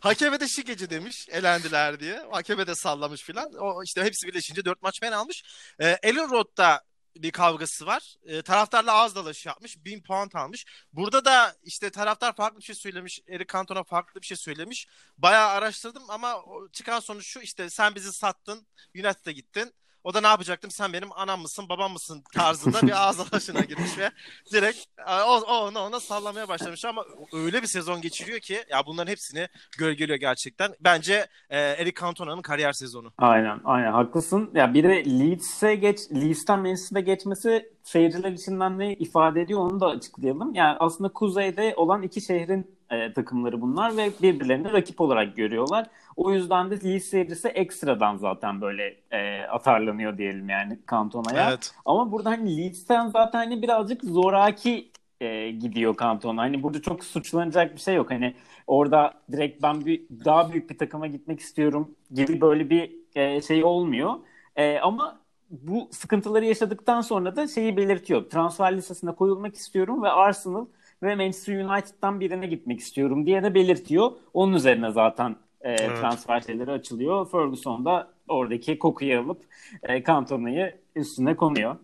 hakeme 0.00 0.40
de 0.40 0.48
şikeci 0.48 0.90
demiş 0.90 1.26
elendiler 1.30 2.00
diye. 2.00 2.22
Hakeme 2.30 2.66
de 2.66 2.74
sallamış 2.74 3.22
filan. 3.22 3.52
O 3.52 3.82
işte 3.84 4.02
hepsi 4.04 4.26
birleşince 4.26 4.64
dört 4.64 4.82
maç 4.82 4.94
men 5.02 5.12
almış. 5.12 5.42
Ee, 5.80 5.98
Ellen 6.02 6.30
Road'da 6.30 6.87
bir 7.16 7.30
kavgası 7.30 7.86
var. 7.86 8.16
E, 8.24 8.42
taraftarla 8.42 8.92
ağız 8.92 9.14
dalaşı 9.14 9.48
yapmış. 9.48 9.84
Bin 9.84 10.02
puan 10.02 10.30
almış. 10.34 10.66
Burada 10.92 11.24
da 11.24 11.56
işte 11.64 11.90
taraftar 11.90 12.36
farklı 12.36 12.58
bir 12.58 12.64
şey 12.64 12.74
söylemiş. 12.74 13.20
Eric 13.28 13.52
Cantona 13.52 13.84
farklı 13.84 14.20
bir 14.20 14.26
şey 14.26 14.36
söylemiş. 14.36 14.88
Bayağı 15.18 15.48
araştırdım 15.48 16.10
ama 16.10 16.44
çıkan 16.72 17.00
sonuç 17.00 17.26
şu 17.26 17.40
işte 17.40 17.70
sen 17.70 17.94
bizi 17.94 18.12
sattın. 18.12 18.66
United'a 18.94 19.30
gittin. 19.30 19.74
O 20.04 20.14
da 20.14 20.20
ne 20.20 20.26
yapacaktım? 20.26 20.70
Sen 20.70 20.92
benim 20.92 21.08
anam 21.16 21.40
mısın, 21.40 21.64
babam 21.68 21.92
mısın 21.92 22.22
tarzında 22.34 22.82
bir 22.82 23.06
ağız 23.06 23.18
dalaşına 23.32 23.60
girmiş 23.60 23.98
ve 23.98 24.10
direkt 24.52 24.78
o, 25.08 25.40
o 25.40 25.66
ona 25.66 25.86
ona 25.86 26.00
sallamaya 26.00 26.48
başlamış 26.48 26.84
ama 26.84 27.04
öyle 27.32 27.62
bir 27.62 27.66
sezon 27.66 28.00
geçiriyor 28.00 28.38
ki 28.38 28.58
ya 28.70 28.86
bunların 28.86 29.10
hepsini 29.10 29.48
gölgeliyor 29.78 30.18
gerçekten. 30.18 30.74
Bence 30.80 31.26
e, 31.50 31.58
Eric 31.60 32.00
Cantona'nın 32.00 32.42
kariyer 32.42 32.72
sezonu. 32.72 33.12
Aynen, 33.18 33.60
aynen 33.64 33.92
haklısın. 33.92 34.50
Ya 34.54 34.74
bir 34.74 34.84
de 34.84 35.04
Leeds'e 35.20 35.74
geç, 35.74 36.00
Leeds'ten 36.12 36.58
Manchester'a 36.58 37.00
geçmesi 37.00 37.72
seyirciler 37.82 38.32
içinden 38.32 38.78
ne 38.78 38.94
ifade 38.94 39.40
ediyor 39.40 39.60
onu 39.60 39.80
da 39.80 39.86
açıklayalım. 39.86 40.54
Yani 40.54 40.76
aslında 40.80 41.12
kuzeyde 41.12 41.74
olan 41.76 42.02
iki 42.02 42.20
şehrin 42.20 42.78
e, 42.90 43.12
takımları 43.12 43.60
bunlar 43.60 43.96
ve 43.96 44.10
birbirlerini 44.22 44.72
rakip 44.72 45.00
olarak 45.00 45.36
görüyorlar. 45.36 45.86
O 46.18 46.32
yüzden 46.32 46.70
de 46.70 46.84
Leeds 46.84 47.04
seyircisi 47.04 47.48
ekstradan 47.48 48.16
zaten 48.16 48.60
böyle 48.60 48.96
e, 49.10 49.42
atarlanıyor 49.42 50.18
diyelim 50.18 50.48
yani 50.48 50.78
Cantona'ya. 50.90 51.48
Evet. 51.50 51.74
Ama 51.84 52.12
burada 52.12 52.30
hani 52.30 52.56
Leeds'ten 52.56 53.08
zaten 53.08 53.38
hani 53.38 53.62
birazcık 53.62 54.04
zoraki 54.04 54.90
e, 55.20 55.50
gidiyor 55.50 55.96
Cantona. 56.00 56.42
Hani 56.42 56.62
burada 56.62 56.82
çok 56.82 57.04
suçlanacak 57.04 57.74
bir 57.74 57.80
şey 57.80 57.94
yok. 57.94 58.10
Hani 58.10 58.34
orada 58.66 59.14
direkt 59.32 59.62
ben 59.62 59.86
bir 59.86 60.02
daha 60.24 60.52
büyük 60.52 60.70
bir 60.70 60.78
takıma 60.78 61.06
gitmek 61.06 61.40
istiyorum 61.40 61.94
gibi 62.14 62.40
böyle 62.40 62.70
bir 62.70 62.92
e, 63.14 63.42
şey 63.42 63.64
olmuyor. 63.64 64.14
E, 64.56 64.78
ama 64.78 65.20
bu 65.50 65.88
sıkıntıları 65.92 66.44
yaşadıktan 66.44 67.00
sonra 67.00 67.36
da 67.36 67.48
şeyi 67.48 67.76
belirtiyor. 67.76 68.30
Transfer 68.30 68.76
listesine 68.76 69.14
koyulmak 69.14 69.54
istiyorum 69.54 70.02
ve 70.02 70.08
Arsenal 70.08 70.66
ve 71.02 71.14
Manchester 71.14 71.64
United'dan 71.64 72.20
birine 72.20 72.46
gitmek 72.46 72.80
istiyorum 72.80 73.26
diye 73.26 73.42
de 73.42 73.54
belirtiyor. 73.54 74.12
Onun 74.34 74.52
üzerine 74.54 74.90
zaten 74.90 75.36
e, 75.60 75.70
evet. 75.70 76.00
transfer 76.00 76.40
şeyleri 76.40 76.70
açılıyor. 76.70 77.30
Ferguson 77.30 77.84
da 77.84 78.08
oradaki 78.28 78.78
kokuyu 78.78 79.20
alıp 79.20 79.42
e, 79.82 80.04
Cantona'yı 80.04 80.74
üstüne 80.96 81.36
konuyor. 81.36 81.76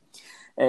E, 0.59 0.65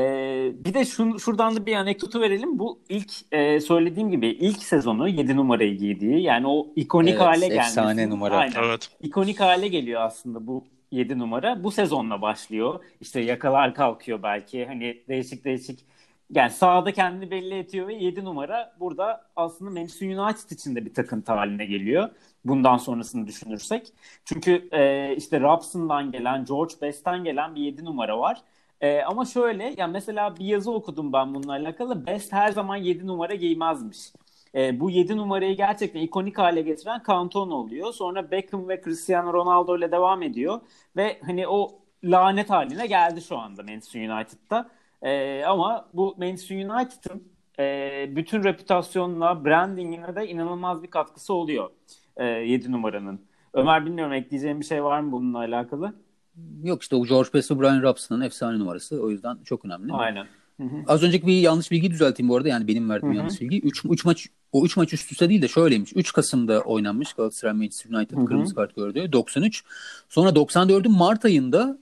bir 0.66 0.74
de 0.74 0.86
şun, 0.86 1.18
şuradan 1.18 1.56
da 1.56 1.66
bir 1.66 1.76
anekdotu 1.76 2.22
verelim. 2.22 2.60
Bu 2.60 2.80
ilk 2.90 3.12
e, 3.32 3.60
söylediğim 3.60 4.12
gibi 4.12 4.28
ilk 4.28 4.64
sezonu 4.64 5.08
7 5.08 5.36
numarayı 5.36 5.78
giydiği 5.78 6.22
yani 6.22 6.48
o 6.48 6.68
ikonik 6.76 7.14
evet, 7.14 7.22
hale 7.22 7.48
gelmesi. 7.48 7.80
Efsane 7.80 8.10
numara. 8.10 8.38
Aynen. 8.38 8.64
Evet. 8.64 8.90
İkonik 9.02 9.40
hale 9.40 9.68
geliyor 9.68 10.02
aslında 10.02 10.48
bu 10.48 10.64
7 10.92 11.20
numara. 11.20 11.64
Bu 11.64 11.72
sezonla 11.72 12.22
başlıyor. 12.22 12.84
İşte 13.02 13.22
yakalar 13.22 13.74
kalkıyor 13.74 14.24
belki. 14.24 14.66
Hani 14.66 15.04
değişik 15.10 15.46
değişik 15.46 15.80
yani 16.30 16.52
sahada 16.52 16.94
kendini 16.94 17.32
belli 17.32 17.58
ediyor 17.58 17.88
ve 17.88 17.94
7 17.94 18.26
numara 18.26 18.76
burada 18.80 19.26
aslında 19.36 19.72
Manchester 19.72 20.08
United 20.08 20.50
için 20.50 20.76
de 20.76 20.86
bir 20.86 20.94
takıntı 20.94 21.32
haline 21.34 21.66
geliyor. 21.66 22.10
Bundan 22.46 22.78
sonrasını 22.78 23.28
düşünürsek. 23.28 23.94
Çünkü 24.26 24.70
e, 24.72 25.16
işte 25.16 25.42
Robson'dan 25.42 26.12
gelen, 26.12 26.46
George 26.46 26.74
Best'ten 26.82 27.24
gelen 27.24 27.56
bir 27.56 27.62
7 27.62 27.86
numara 27.86 28.20
var. 28.20 28.42
E, 28.82 29.02
ama 29.02 29.26
şöyle, 29.26 29.74
yani 29.78 29.92
mesela 29.92 30.36
bir 30.38 30.46
yazı 30.46 30.72
okudum 30.72 31.14
ben 31.14 31.34
bununla 31.36 31.52
alakalı. 31.52 32.06
Best 32.08 32.34
her 32.34 32.52
zaman 32.52 32.76
7 32.76 33.08
numara 33.08 33.36
giymezmiş. 33.36 33.98
E, 34.56 34.80
bu 34.80 34.90
7 34.90 35.18
numarayı 35.18 35.58
gerçekten 35.58 36.02
ikonik 36.02 36.38
hale 36.38 36.62
getiren 36.62 37.02
Cantona 37.08 37.54
oluyor. 37.56 37.94
Sonra 37.94 38.32
Beckham 38.32 38.70
ve 38.70 38.82
Cristiano 38.82 39.34
Ronaldo 39.34 39.78
ile 39.78 39.92
devam 39.92 40.22
ediyor. 40.24 40.62
Ve 40.96 41.20
hani 41.26 41.48
o 41.48 41.80
lanet 42.04 42.50
haline 42.50 42.88
geldi 42.88 43.22
şu 43.22 43.38
anda 43.38 43.64
Manchester 43.64 44.10
United'da. 44.10 44.70
E, 45.06 45.44
ama 45.44 45.86
bu 45.94 46.16
Manchester 46.18 46.56
United'ın 46.56 47.24
e, 47.60 48.16
bütün 48.16 48.44
reputasyonuna, 48.44 49.46
brandingine 49.46 50.16
de 50.16 50.28
inanılmaz 50.28 50.84
bir 50.84 50.88
katkısı 50.88 51.34
oluyor 51.34 51.70
e, 52.18 52.26
7 52.26 52.72
numaranın. 52.72 53.20
Ömer 53.54 53.86
bilmiyorum 53.86 54.14
ekleyeceğim 54.14 54.60
bir 54.60 54.66
şey 54.66 54.84
var 54.84 55.00
mı 55.00 55.12
bununla 55.12 55.38
alakalı? 55.38 55.94
Yok 56.64 56.82
işte 56.82 56.96
o 56.96 57.06
George 57.06 57.30
Best 57.34 57.52
ve 57.52 57.60
Brian 57.60 57.82
Robson'ın 57.82 58.22
efsane 58.22 58.60
numarası. 58.60 59.04
O 59.04 59.10
yüzden 59.10 59.38
çok 59.46 59.66
önemli. 59.66 59.94
Aynen. 59.94 60.28
Hı-hı. 60.58 60.84
Az 60.88 61.04
önceki 61.04 61.28
bir 61.28 61.40
yanlış 61.40 61.72
bilgi 61.72 61.92
düzelteyim 61.92 62.30
bu 62.30 62.38
arada. 62.38 62.48
Yani 62.48 62.68
benim 62.68 62.90
verdiğim 62.90 63.14
Hı-hı. 63.14 63.18
yanlış 63.18 63.42
bilgi. 63.42 63.62
3 63.62 64.06
maç 64.06 64.28
o 64.52 64.66
3 64.66 64.78
maç 64.78 64.94
üst 64.94 65.12
üste 65.12 65.30
değil 65.30 65.42
de 65.42 65.48
şöyleymiş. 65.48 65.94
3 65.96 66.14
Kasım'da 66.14 66.62
oynanmış 66.62 67.14
Galatasaray 67.14 67.54
Manchester 67.54 67.98
United 67.98 68.18
Hı-hı. 68.18 68.26
kırmızı 68.26 68.56
kart 68.56 68.76
gördü. 68.76 69.12
93. 69.12 69.64
Sonra 70.10 70.30
94'ün 70.30 70.92
Mart 70.92 71.26
ayında 71.26 71.78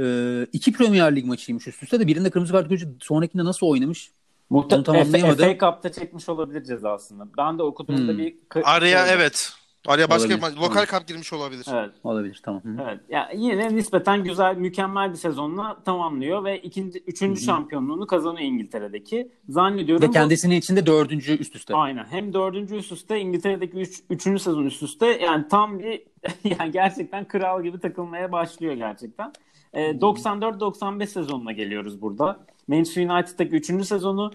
e, 0.00 0.46
iki 0.52 0.72
Premier 0.72 1.16
Lig 1.16 1.24
maçıymış 1.24 1.66
üst 1.66 1.82
üste 1.82 2.00
de 2.00 2.06
birinde 2.06 2.30
kırmızı 2.30 2.52
kart 2.52 2.68
görünce 2.68 2.86
sonrakinde 3.00 3.44
nasıl 3.44 3.66
oynamış? 3.66 4.10
Muhtemelen 4.50 5.04
FA, 5.04 5.34
FA 5.34 5.58
Cup'ta 5.58 5.92
çekmiş 5.92 6.28
olabilir 6.28 6.64
cezasını. 6.64 7.28
Ben 7.38 7.58
de 7.58 7.62
okuduğumda 7.62 8.12
hmm. 8.12 8.18
bir... 8.18 8.34
Araya 8.64 9.06
evet. 9.06 9.52
Araya 9.86 10.10
başka 10.10 10.28
olabilir. 10.28 10.56
bir 10.56 10.62
lokal 10.62 10.86
kamp 10.86 11.08
girmiş 11.08 11.32
olabilir. 11.32 11.66
Evet. 11.72 11.90
Olabilir 12.04 12.40
tamam. 12.44 12.62
Evet. 12.84 13.00
Yani 13.08 13.44
yine 13.44 13.76
nispeten 13.76 14.24
güzel, 14.24 14.56
mükemmel 14.56 15.10
bir 15.10 15.16
sezonla 15.16 15.82
tamamlıyor 15.84 16.44
ve 16.44 16.58
ikinci, 16.58 16.98
üçüncü 17.06 17.40
Hı. 17.40 17.44
şampiyonluğunu 17.44 18.06
kazanıyor 18.06 18.48
İngiltere'deki. 18.48 19.32
Zannediyorum. 19.48 20.08
Ve 20.08 20.10
kendisinin 20.10 20.54
bu... 20.54 20.58
içinde 20.58 20.86
dördüncü 20.86 21.38
üst 21.38 21.56
üste. 21.56 21.74
Aynen. 21.74 22.04
Hem 22.04 22.32
dördüncü 22.32 22.76
üst 22.76 22.92
üste 22.92 23.18
İngiltere'deki 23.18 23.76
üç, 23.76 24.00
üçüncü 24.10 24.42
sezon 24.42 24.64
üst 24.64 24.82
üste. 24.82 25.06
Yani 25.06 25.48
tam 25.48 25.78
bir 25.78 26.02
yani 26.60 26.72
gerçekten 26.72 27.28
kral 27.28 27.62
gibi 27.62 27.80
takılmaya 27.80 28.32
başlıyor 28.32 28.74
gerçekten. 28.74 29.32
E, 29.72 29.82
ee, 29.82 29.90
94-95 29.90 31.06
sezonuna 31.06 31.52
geliyoruz 31.52 32.02
burada. 32.02 32.40
Manchester 32.68 33.10
United'daki 33.10 33.50
üçüncü 33.56 33.84
sezonu 33.84 34.30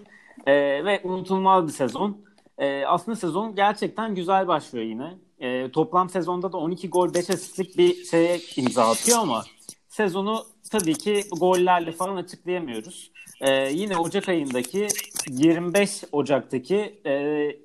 e, 0.46 0.54
ve 0.84 1.00
unutulmaz 1.04 1.66
bir 1.66 1.72
sezon. 1.72 2.16
E, 2.58 2.84
aslında 2.84 3.16
sezon 3.16 3.54
gerçekten 3.54 4.14
güzel 4.14 4.48
başlıyor 4.48 4.84
yine. 4.84 5.14
E, 5.40 5.70
toplam 5.70 6.10
sezonda 6.10 6.52
da 6.52 6.56
12 6.56 6.90
gol 6.90 7.14
5 7.14 7.30
asistlik 7.30 7.78
bir 7.78 8.04
şeye 8.04 8.40
imza 8.56 8.90
atıyor 8.90 9.18
ama 9.18 9.44
sezonu 9.88 10.42
tabii 10.70 10.94
ki 10.94 11.24
gollerle 11.40 11.92
falan 11.92 12.16
açıklayamıyoruz. 12.16 13.10
E, 13.40 13.72
yine 13.72 13.96
Ocak 13.96 14.28
ayındaki 14.28 14.88
25 15.28 16.04
Ocak'taki 16.12 17.00
e, 17.06 17.12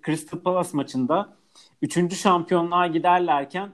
Crystal 0.05 0.39
Palace 0.39 0.69
maçında 0.73 1.33
3. 1.81 2.15
şampiyonluğa 2.15 2.87
giderlerken 2.87 3.69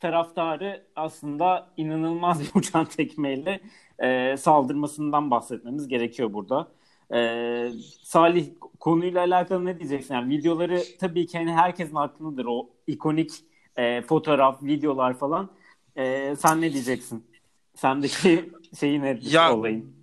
taraftarı 0.00 0.84
aslında 0.96 1.68
inanılmaz 1.76 2.40
bir 2.54 2.60
uçan 2.60 2.84
tekmeyle 2.84 3.60
e, 3.98 4.36
saldırmasından 4.36 5.30
bahsetmemiz 5.30 5.88
gerekiyor 5.88 6.32
burada. 6.32 6.68
E, 7.14 7.70
Salih 8.02 8.46
konuyla 8.80 9.20
alakalı 9.20 9.64
ne 9.64 9.78
diyeceksin? 9.78 10.14
Yani 10.14 10.38
videoları 10.38 10.82
tabii 11.00 11.26
ki 11.26 11.38
hani 11.38 11.52
herkesin 11.52 11.94
aklındadır 11.94 12.44
o 12.44 12.70
ikonik 12.86 13.30
e, 13.76 14.02
fotoğraf, 14.02 14.62
videolar 14.62 15.18
falan. 15.18 15.50
E, 15.96 16.36
sen 16.36 16.60
ne 16.60 16.72
diyeceksin? 16.72 17.26
Sendeki 17.74 18.50
şeyi 18.80 19.02
ne 19.02 19.18
ya, 19.22 19.56
olayın? 19.56 19.96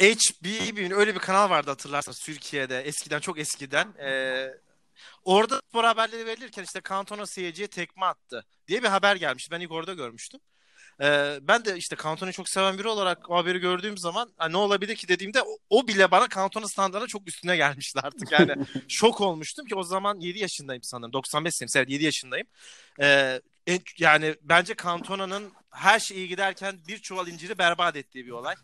HB'nin 0.00 0.90
öyle 0.90 1.14
bir 1.14 1.20
kanal 1.20 1.50
vardı 1.50 1.70
hatırlarsanız 1.70 2.18
Türkiye'de 2.18 2.80
eskiden 2.80 3.20
çok 3.20 3.38
eskiden. 3.38 3.88
Ee, 3.98 4.48
orada 5.24 5.60
spor 5.68 5.84
haberleri 5.84 6.26
verilirken 6.26 6.62
işte 6.62 6.80
Cantona 6.88 7.26
seyirciye 7.26 7.68
tekme 7.68 8.06
attı 8.06 8.44
diye 8.68 8.82
bir 8.82 8.88
haber 8.88 9.16
gelmiş. 9.16 9.50
Ben 9.50 9.60
ilk 9.60 9.72
orada 9.72 9.94
görmüştüm. 9.94 10.40
Ee, 11.02 11.38
ben 11.42 11.64
de 11.64 11.76
işte 11.76 11.96
Cantona'yı 12.02 12.32
çok 12.32 12.48
seven 12.48 12.78
biri 12.78 12.88
olarak 12.88 13.30
o 13.30 13.36
haberi 13.36 13.58
gördüğüm 13.58 13.98
zaman 13.98 14.30
ne 14.50 14.56
olabilir 14.56 14.96
ki 14.96 15.08
dediğimde 15.08 15.42
o, 15.42 15.58
o 15.70 15.88
bile 15.88 16.10
bana 16.10 16.28
Cantona 16.28 16.68
standartına 16.68 17.08
çok 17.08 17.28
üstüne 17.28 17.56
gelmişti 17.56 18.00
artık. 18.02 18.32
Yani 18.32 18.54
şok 18.88 19.20
olmuştum 19.20 19.66
ki 19.66 19.74
o 19.74 19.82
zaman 19.82 20.20
7 20.20 20.38
yaşındayım 20.38 20.82
sanırım. 20.82 21.12
95 21.12 21.54
senem, 21.54 21.70
evet 21.76 21.90
7 21.90 22.04
yaşındayım. 22.04 22.46
Ee, 23.00 23.40
yani 23.98 24.34
bence 24.42 24.74
Cantona'nın 24.82 25.52
her 25.70 25.98
şey 25.98 26.16
iyi 26.16 26.28
giderken 26.28 26.78
bir 26.88 26.98
çuval 26.98 27.26
inciri 27.26 27.58
berbat 27.58 27.96
ettiği 27.96 28.26
bir 28.26 28.30
olay. 28.30 28.54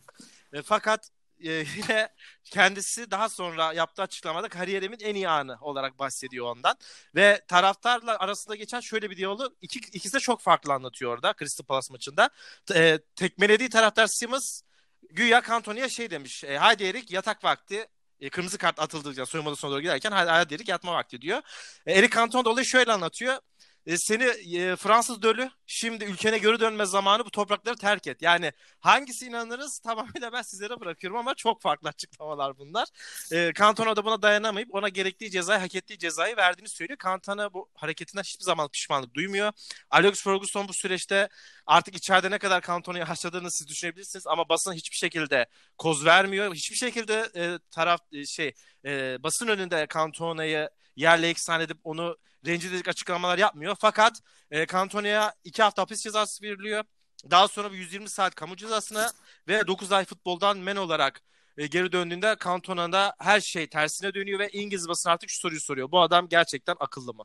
E, 0.52 0.62
fakat 0.62 1.10
e, 1.44 1.50
yine 1.76 2.08
kendisi 2.44 3.10
daha 3.10 3.28
sonra 3.28 3.72
yaptığı 3.72 4.02
açıklamada 4.02 4.48
kariyerimin 4.48 4.98
en 5.00 5.14
iyi 5.14 5.28
anı 5.28 5.58
olarak 5.60 5.98
bahsediyor 5.98 6.46
ondan. 6.46 6.76
Ve 7.14 7.44
taraftarla 7.48 8.18
arasında 8.18 8.54
geçen 8.56 8.80
şöyle 8.80 9.10
bir 9.10 9.16
diyaloğu 9.16 9.56
iki, 9.62 9.78
ikisi 9.78 10.14
de 10.14 10.20
çok 10.20 10.40
farklı 10.40 10.72
anlatıyor 10.72 11.12
orada 11.14 11.34
Crystal 11.38 11.64
Palace 11.64 11.92
maçında. 11.92 12.30
E, 12.74 12.98
tekmelediği 13.16 13.68
taraftar 13.68 14.06
Simmons 14.06 14.62
güya 15.10 15.42
Cantoni'ye 15.48 15.88
şey 15.88 16.10
demiş. 16.10 16.44
E, 16.44 16.56
Haydi 16.58 16.84
Erik 16.84 17.10
yatak 17.10 17.44
vakti 17.44 17.86
e, 18.20 18.30
kırmızı 18.30 18.58
kart 18.58 18.80
atıldıkça 18.80 19.26
soyunma 19.26 19.50
odasına 19.50 19.70
doğru 19.70 19.80
giderken 19.80 20.12
hadi 20.12 20.54
Erik 20.54 20.68
yatma 20.68 20.92
vakti 20.92 21.20
diyor. 21.20 21.42
E, 21.86 21.92
Erik 21.98 22.12
Cantona 22.12 22.44
da 22.44 22.50
olayı 22.50 22.66
şöyle 22.66 22.92
anlatıyor 22.92 23.38
e, 23.86 23.96
seni 23.96 24.24
e, 24.24 24.76
Fransız 24.76 25.22
dölü 25.22 25.50
şimdi 25.66 26.04
ülkene 26.04 26.38
geri 26.38 26.60
dönme 26.60 26.86
zamanı 26.86 27.24
bu 27.24 27.30
toprakları 27.30 27.76
terk 27.76 28.06
et. 28.06 28.22
Yani 28.22 28.52
hangisi 28.80 29.26
inanırız 29.26 29.78
tamamıyla 29.78 30.32
ben 30.32 30.42
sizlere 30.42 30.80
bırakıyorum 30.80 31.18
ama 31.18 31.34
çok 31.34 31.62
farklı 31.62 31.88
açıklamalar 31.88 32.58
bunlar. 32.58 32.88
E, 33.32 33.52
Cantona 33.58 33.96
da 33.96 34.04
buna 34.04 34.22
dayanamayıp 34.22 34.74
ona 34.74 34.88
gerektiği 34.88 35.30
cezayı 35.30 35.60
hak 35.60 35.74
ettiği 35.74 35.98
cezayı 35.98 36.36
verdiğini 36.36 36.68
söylüyor. 36.68 36.98
Cantona 37.04 37.52
bu 37.52 37.68
hareketinden 37.74 38.22
hiçbir 38.22 38.44
zaman 38.44 38.68
pişmanlık 38.68 39.14
duymuyor. 39.14 39.52
Alex 39.90 40.22
Ferguson 40.22 40.68
bu 40.68 40.72
süreçte 40.72 41.28
artık 41.66 41.96
içeride 41.96 42.30
ne 42.30 42.38
kadar 42.38 42.62
Cantona'yı 42.62 43.04
haşladığını 43.04 43.50
siz 43.50 43.68
düşünebilirsiniz 43.68 44.26
ama 44.26 44.48
basın 44.48 44.72
hiçbir 44.72 44.96
şekilde 44.96 45.46
koz 45.78 46.04
vermiyor. 46.04 46.54
Hiçbir 46.54 46.76
şekilde 46.76 47.30
e, 47.36 47.58
taraf 47.70 48.00
e, 48.12 48.26
şey 48.26 48.52
e, 48.84 49.22
basın 49.22 49.48
önünde 49.48 49.86
Cantona'yı 49.94 50.70
yerle 50.96 51.28
eksan 51.28 51.60
edip 51.60 51.78
onu 51.84 52.16
rencide 52.46 52.90
açıklamalar 52.90 53.38
yapmıyor. 53.38 53.76
Fakat 53.78 54.12
e, 54.50 54.66
Cantona'ya 54.66 55.32
iki 55.44 55.62
hafta 55.62 55.82
hapis 55.82 56.02
cezası 56.02 56.42
veriliyor. 56.42 56.84
Daha 57.30 57.48
sonra 57.48 57.72
bir 57.72 57.76
120 57.78 58.08
saat 58.08 58.34
kamu 58.34 58.56
cezasına 58.56 59.10
ve 59.48 59.66
9 59.66 59.92
ay 59.92 60.04
futboldan 60.04 60.58
men 60.58 60.76
olarak 60.76 61.20
e, 61.58 61.66
geri 61.66 61.92
döndüğünde 61.92 62.36
Cantona'da 62.44 63.14
her 63.18 63.40
şey 63.40 63.66
tersine 63.66 64.14
dönüyor 64.14 64.38
ve 64.38 64.48
İngiliz 64.48 64.88
basın 64.88 65.10
artık 65.10 65.30
şu 65.30 65.40
soruyu 65.40 65.60
soruyor. 65.60 65.90
Bu 65.90 66.00
adam 66.00 66.28
gerçekten 66.28 66.76
akıllı 66.80 67.14
mı? 67.14 67.24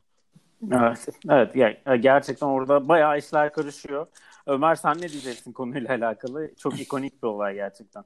Evet, 0.72 1.08
evet 1.56 2.02
gerçekten 2.02 2.46
orada 2.46 2.88
bayağı 2.88 3.18
işler 3.18 3.52
karışıyor. 3.52 4.06
Ömer 4.46 4.74
sen 4.74 4.98
ne 4.98 5.08
diyeceksin 5.08 5.52
konuyla 5.52 5.94
alakalı? 5.94 6.50
Çok 6.58 6.80
ikonik 6.80 7.22
bir 7.22 7.28
olay 7.28 7.54
gerçekten. 7.54 8.04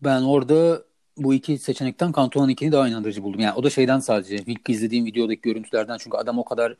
Ben 0.00 0.22
orada 0.22 0.82
bu 1.18 1.34
iki 1.34 1.58
seçenekten 1.58 2.12
Cantona'nın 2.12 2.48
ikini 2.48 2.72
daha 2.72 2.88
inandırıcı 2.88 3.22
buldum. 3.22 3.40
Yani 3.40 3.54
o 3.54 3.62
da 3.62 3.70
şeyden 3.70 3.98
sadece 3.98 4.36
ilk 4.36 4.68
izlediğim 4.68 5.04
videodaki 5.04 5.40
görüntülerden 5.40 5.96
çünkü 5.98 6.16
adam 6.16 6.38
o 6.38 6.44
kadar 6.44 6.74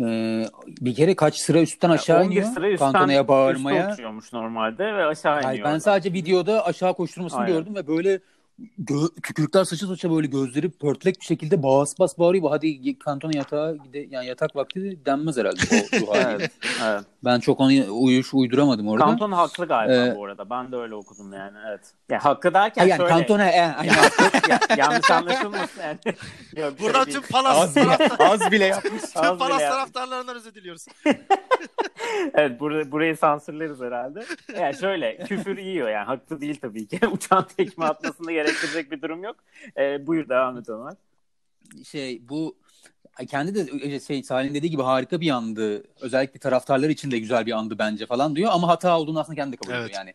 e, 0.00 0.44
bir 0.80 0.94
kere 0.94 1.14
kaç 1.14 1.36
sıra 1.36 1.60
üstten 1.60 1.90
aşağı 1.90 2.22
yani 2.22 2.26
iniyor 2.26 2.46
sıra 2.46 2.70
üstten, 2.70 2.92
Cantona'ya 2.92 3.28
bağırmaya. 3.28 3.90
Üstte 3.90 4.38
normalde 4.38 4.84
ve 4.94 5.04
aşağı 5.04 5.32
iniyor. 5.32 5.44
Hayır, 5.44 5.64
ben 5.64 5.78
sadece 5.78 6.12
videoda 6.12 6.66
aşağı 6.66 6.94
koşturmasını 6.94 7.40
Aynen. 7.40 7.52
gördüm 7.52 7.74
ve 7.74 7.86
böyle 7.86 8.20
gö- 8.84 9.20
kükürtler 9.20 9.64
saçı 9.64 9.86
saça 9.86 10.10
böyle 10.10 10.26
gözleri 10.26 10.70
pörtlek 10.70 11.20
bir 11.20 11.24
şekilde 11.24 11.62
bas 11.62 11.98
bas 11.98 12.18
bağırıyor. 12.18 12.50
Hadi 12.50 12.98
kantona 12.98 13.32
yatağa 13.34 13.72
gide 13.72 14.06
yani 14.10 14.26
yatak 14.26 14.56
vakti 14.56 14.98
denmez 15.06 15.36
herhalde 15.36 15.86
o 16.08 16.16
evet, 16.16 16.50
evet. 16.84 17.04
Ben 17.24 17.40
çok 17.40 17.60
onu 17.60 17.72
uyuş 17.90 18.34
uyduramadım 18.34 18.88
orada. 18.88 19.04
Kanton 19.04 19.32
haklı 19.32 19.66
galiba 19.66 20.06
ee, 20.06 20.16
bu 20.16 20.24
arada. 20.24 20.50
Ben 20.50 20.72
de 20.72 20.76
öyle 20.76 20.94
okudum 20.94 21.32
yani. 21.32 21.58
Evet. 21.68 21.80
Ya 22.10 22.24
hakkı 22.24 22.54
derken 22.54 22.86
yani 22.86 22.96
şöyle. 22.96 23.10
Kantona 23.10 23.44
yani, 23.50 23.86
yani 23.86 23.90
ya, 24.48 24.60
yanlış 24.76 25.10
anlaşılmasın 25.10 25.80
yani. 25.82 25.98
Yok, 26.56 26.80
Buradan 26.80 27.04
tüm 27.04 27.22
Palas 27.22 27.58
az 27.58 27.76
bile, 27.76 28.08
az 28.18 28.52
bile 28.52 28.64
yapmış. 28.64 29.02
Tüm 29.02 29.38
Palas 29.38 29.58
taraftarlarından 29.58 30.36
özür 30.36 30.54
diliyoruz. 30.54 30.86
evet 32.34 32.60
bur- 32.60 32.90
burayı 32.90 33.16
sansürleriz 33.16 33.80
herhalde. 33.80 34.24
Yani 34.58 34.74
şöyle 34.74 35.18
küfür 35.18 35.58
yiyor 35.58 35.88
yani 35.88 36.04
haklı 36.04 36.40
değil 36.40 36.58
tabii 36.60 36.88
ki. 36.88 37.00
Uçan 37.12 37.46
tekme 37.56 37.84
atmasını 37.84 38.32
gerektirecek 38.32 38.90
bir 38.90 39.02
durum 39.02 39.24
yok. 39.24 39.36
Ee, 39.76 40.06
buyur 40.06 40.28
devam 40.28 40.58
et 40.58 40.68
Ömer. 40.68 40.94
Şey 41.84 42.28
bu 42.28 42.56
kendi 43.28 43.54
de 43.54 44.00
şey 44.00 44.22
Salih'in 44.22 44.54
dediği 44.54 44.70
gibi 44.70 44.82
harika 44.82 45.20
bir 45.20 45.30
andı. 45.30 45.84
Özellikle 46.00 46.38
taraftarlar 46.38 46.88
için 46.88 47.10
de 47.10 47.18
güzel 47.18 47.46
bir 47.46 47.52
andı 47.52 47.78
bence 47.78 48.06
falan 48.06 48.36
diyor 48.36 48.50
ama 48.54 48.68
hata 48.68 48.98
olduğunu 48.98 49.20
aslında 49.20 49.36
kendi 49.36 49.52
de 49.52 49.56
kabul 49.56 49.70
ediyor 49.70 49.84
evet. 49.84 49.94
yani. 49.96 50.14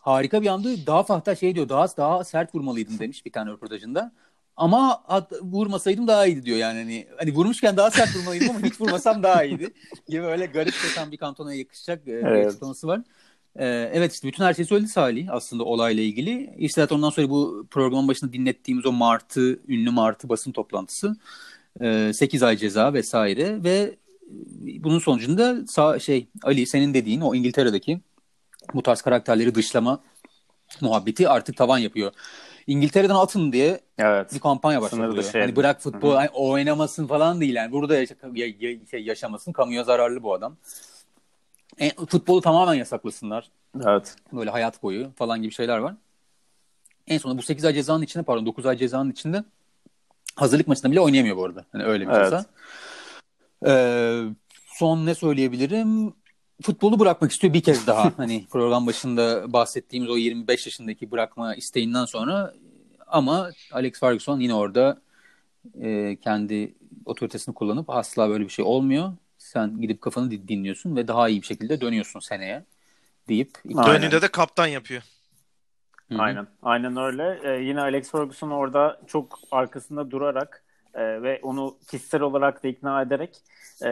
Harika 0.00 0.42
bir 0.42 0.46
andı. 0.46 0.86
Daha 0.86 1.04
hatta 1.08 1.34
şey 1.34 1.54
diyor 1.54 1.68
daha 1.68 1.96
daha 1.96 2.24
sert 2.24 2.54
vurmalıydım 2.54 2.98
demiş 2.98 3.26
bir 3.26 3.32
tane 3.32 3.50
röportajında. 3.50 4.12
Ama 4.60 5.02
at, 5.08 5.32
vurmasaydım 5.42 6.06
daha 6.06 6.26
iyiydi 6.26 6.44
diyor 6.44 6.58
yani. 6.58 6.78
Hani, 6.78 7.06
hani 7.18 7.34
vurmuşken 7.34 7.76
daha 7.76 7.90
sert 7.90 8.16
vurmalıydım 8.16 8.50
ama 8.50 8.66
hiç 8.66 8.80
vurmasam 8.80 9.22
daha 9.22 9.44
iyiydi. 9.44 9.74
Gibi 10.08 10.22
öyle 10.22 10.46
garip 10.46 10.72
kesen 10.72 11.12
bir 11.12 11.16
kantona 11.16 11.54
yakışacak 11.54 12.08
e, 12.08 12.12
evet. 12.12 12.42
bir 12.42 12.48
açıklaması 12.48 12.86
var. 12.86 13.00
Ee, 13.56 13.90
evet 13.92 14.12
işte 14.12 14.28
bütün 14.28 14.44
her 14.44 14.54
şeyi 14.54 14.66
söyledi 14.66 14.88
Salih 14.88 15.28
aslında 15.30 15.64
olayla 15.64 16.02
ilgili. 16.02 16.54
İşte 16.58 16.80
zaten 16.80 16.96
ondan 16.96 17.10
sonra 17.10 17.30
bu 17.30 17.66
programın 17.70 18.08
başında 18.08 18.32
dinlettiğimiz 18.32 18.86
o 18.86 18.92
Martı, 18.92 19.60
ünlü 19.68 19.90
Martı 19.90 20.28
basın 20.28 20.52
toplantısı. 20.52 21.16
E, 21.80 22.12
8 22.14 22.42
ay 22.42 22.56
ceza 22.56 22.94
vesaire 22.94 23.64
ve 23.64 23.96
bunun 24.78 24.98
sonucunda 24.98 25.66
sağ, 25.66 25.98
şey 25.98 26.28
Ali 26.42 26.66
senin 26.66 26.94
dediğin 26.94 27.20
o 27.20 27.34
İngiltere'deki 27.34 28.00
bu 28.74 28.82
tarz 28.82 29.02
karakterleri 29.02 29.54
dışlama 29.54 30.00
muhabbeti 30.80 31.28
artık 31.28 31.56
tavan 31.56 31.78
yapıyor. 31.78 32.12
İngiltere'den 32.74 33.14
atın 33.14 33.52
diye 33.52 33.80
Evet. 33.98 34.34
bir 34.34 34.38
kampanya 34.38 34.82
başlatılıyor. 34.82 35.16
dışı 35.16 35.38
Hani 35.40 35.56
bırak 35.56 35.80
futbol 35.80 36.14
hani 36.14 36.28
oynamasın 36.28 37.06
falan 37.06 37.40
değil 37.40 37.54
yani. 37.54 37.72
Burada 37.72 37.96
yaşa, 37.96 38.14
ya- 38.34 38.46
ya- 38.60 38.78
şey 38.90 39.02
yaşamasın. 39.04 39.52
Kamuya 39.52 39.84
zararlı 39.84 40.22
bu 40.22 40.34
adam. 40.34 40.56
E, 41.80 41.90
futbolu 42.06 42.40
tamamen 42.40 42.74
yasaklasınlar. 42.74 43.48
Evet. 43.84 44.16
Böyle 44.32 44.50
hayat 44.50 44.82
boyu 44.82 45.10
falan 45.16 45.42
gibi 45.42 45.52
şeyler 45.52 45.78
var. 45.78 45.94
En 47.06 47.18
sonunda 47.18 47.38
bu 47.38 47.42
8 47.42 47.64
ay 47.64 47.74
cezanın 47.74 48.02
içinde 48.02 48.22
pardon 48.24 48.46
9 48.46 48.66
ay 48.66 48.76
cezanın 48.76 49.10
içinde 49.10 49.44
hazırlık 50.36 50.68
maçında 50.68 50.90
bile 50.92 51.00
oynayamıyor 51.00 51.36
bu 51.36 51.44
arada. 51.44 51.64
Hani 51.72 51.84
öyle 51.84 52.08
bir 52.08 52.12
Evet. 52.12 52.24
ceza. 52.24 52.44
Ee, 53.66 54.22
son 54.66 55.06
ne 55.06 55.14
söyleyebilirim? 55.14 56.12
Futbolu 56.62 56.98
bırakmak 56.98 57.30
istiyor 57.32 57.54
bir 57.54 57.62
kez 57.62 57.86
daha. 57.86 58.12
hani 58.16 58.46
program 58.50 58.86
başında 58.86 59.52
bahsettiğimiz 59.52 60.10
o 60.10 60.16
25 60.16 60.66
yaşındaki 60.66 61.10
bırakma 61.10 61.54
isteğinden 61.54 62.04
sonra 62.04 62.54
ama 63.10 63.50
Alex 63.72 64.00
Ferguson 64.00 64.40
yine 64.40 64.54
orada 64.54 65.00
e, 65.80 66.16
kendi 66.16 66.74
otoritesini 67.04 67.54
kullanıp 67.54 67.90
asla 67.90 68.28
böyle 68.28 68.44
bir 68.44 68.48
şey 68.48 68.64
olmuyor. 68.64 69.12
Sen 69.38 69.80
gidip 69.80 70.00
kafanı 70.00 70.30
din- 70.30 70.48
dinliyorsun 70.48 70.96
ve 70.96 71.08
daha 71.08 71.28
iyi 71.28 71.42
bir 71.42 71.46
şekilde 71.46 71.80
dönüyorsun 71.80 72.20
seneye 72.20 72.64
deyip. 73.28 73.50
Döndüğünde 73.86 74.22
de 74.22 74.28
kaptan 74.28 74.66
yapıyor. 74.66 75.02
Hı 76.08 76.14
hı. 76.14 76.22
Aynen. 76.22 76.46
Aynen 76.62 76.96
öyle. 76.96 77.40
Ee, 77.44 77.62
yine 77.62 77.80
Alex 77.80 78.10
Ferguson 78.10 78.50
orada 78.50 79.00
çok 79.06 79.38
arkasında 79.50 80.10
durarak 80.10 80.64
e, 80.94 81.22
ve 81.22 81.40
onu 81.42 81.76
kişisel 81.90 82.20
olarak 82.20 82.64
da 82.64 82.68
ikna 82.68 83.02
ederek 83.02 83.36
e, 83.84 83.88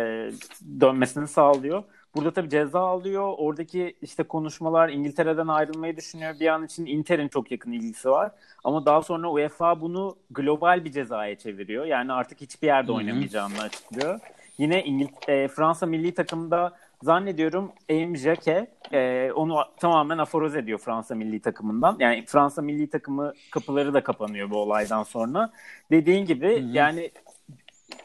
dönmesini 0.80 1.28
sağlıyor. 1.28 1.82
Burada 2.16 2.30
tabii 2.30 2.48
ceza 2.48 2.80
alıyor. 2.80 3.34
Oradaki 3.38 3.96
işte 4.02 4.22
konuşmalar 4.22 4.88
İngiltere'den 4.88 5.48
ayrılmayı 5.48 5.96
düşünüyor. 5.96 6.34
Bir 6.40 6.46
an 6.46 6.64
için 6.64 6.86
Inter'in 6.86 7.28
çok 7.28 7.50
yakın 7.50 7.72
ilgisi 7.72 8.10
var. 8.10 8.30
Ama 8.64 8.86
daha 8.86 9.02
sonra 9.02 9.30
UEFA 9.30 9.80
bunu 9.80 10.16
global 10.30 10.84
bir 10.84 10.92
cezaya 10.92 11.38
çeviriyor. 11.38 11.84
Yani 11.84 12.12
artık 12.12 12.40
hiçbir 12.40 12.66
yerde 12.66 12.92
oynamayacağını 12.92 13.60
açıklıyor. 13.60 14.20
Yine 14.58 14.82
İngil- 14.84 15.30
e, 15.30 15.48
Fransa 15.48 15.86
milli 15.86 16.14
takımda 16.14 16.72
zannediyorum 17.02 17.72
Aim 17.90 18.16
Jacquet 18.16 18.68
e, 18.92 19.32
onu 19.34 19.58
tamamen 19.76 20.18
aforoz 20.18 20.56
ediyor 20.56 20.78
Fransa 20.78 21.14
milli 21.14 21.40
takımından. 21.40 21.96
Yani 22.00 22.24
Fransa 22.26 22.62
milli 22.62 22.90
takımı 22.90 23.32
kapıları 23.50 23.94
da 23.94 24.02
kapanıyor 24.02 24.50
bu 24.50 24.56
olaydan 24.56 25.02
sonra. 25.02 25.50
Dediğin 25.90 26.26
gibi 26.26 26.62
Hı 26.62 26.64
hı. 26.64 26.68
yani 26.72 27.10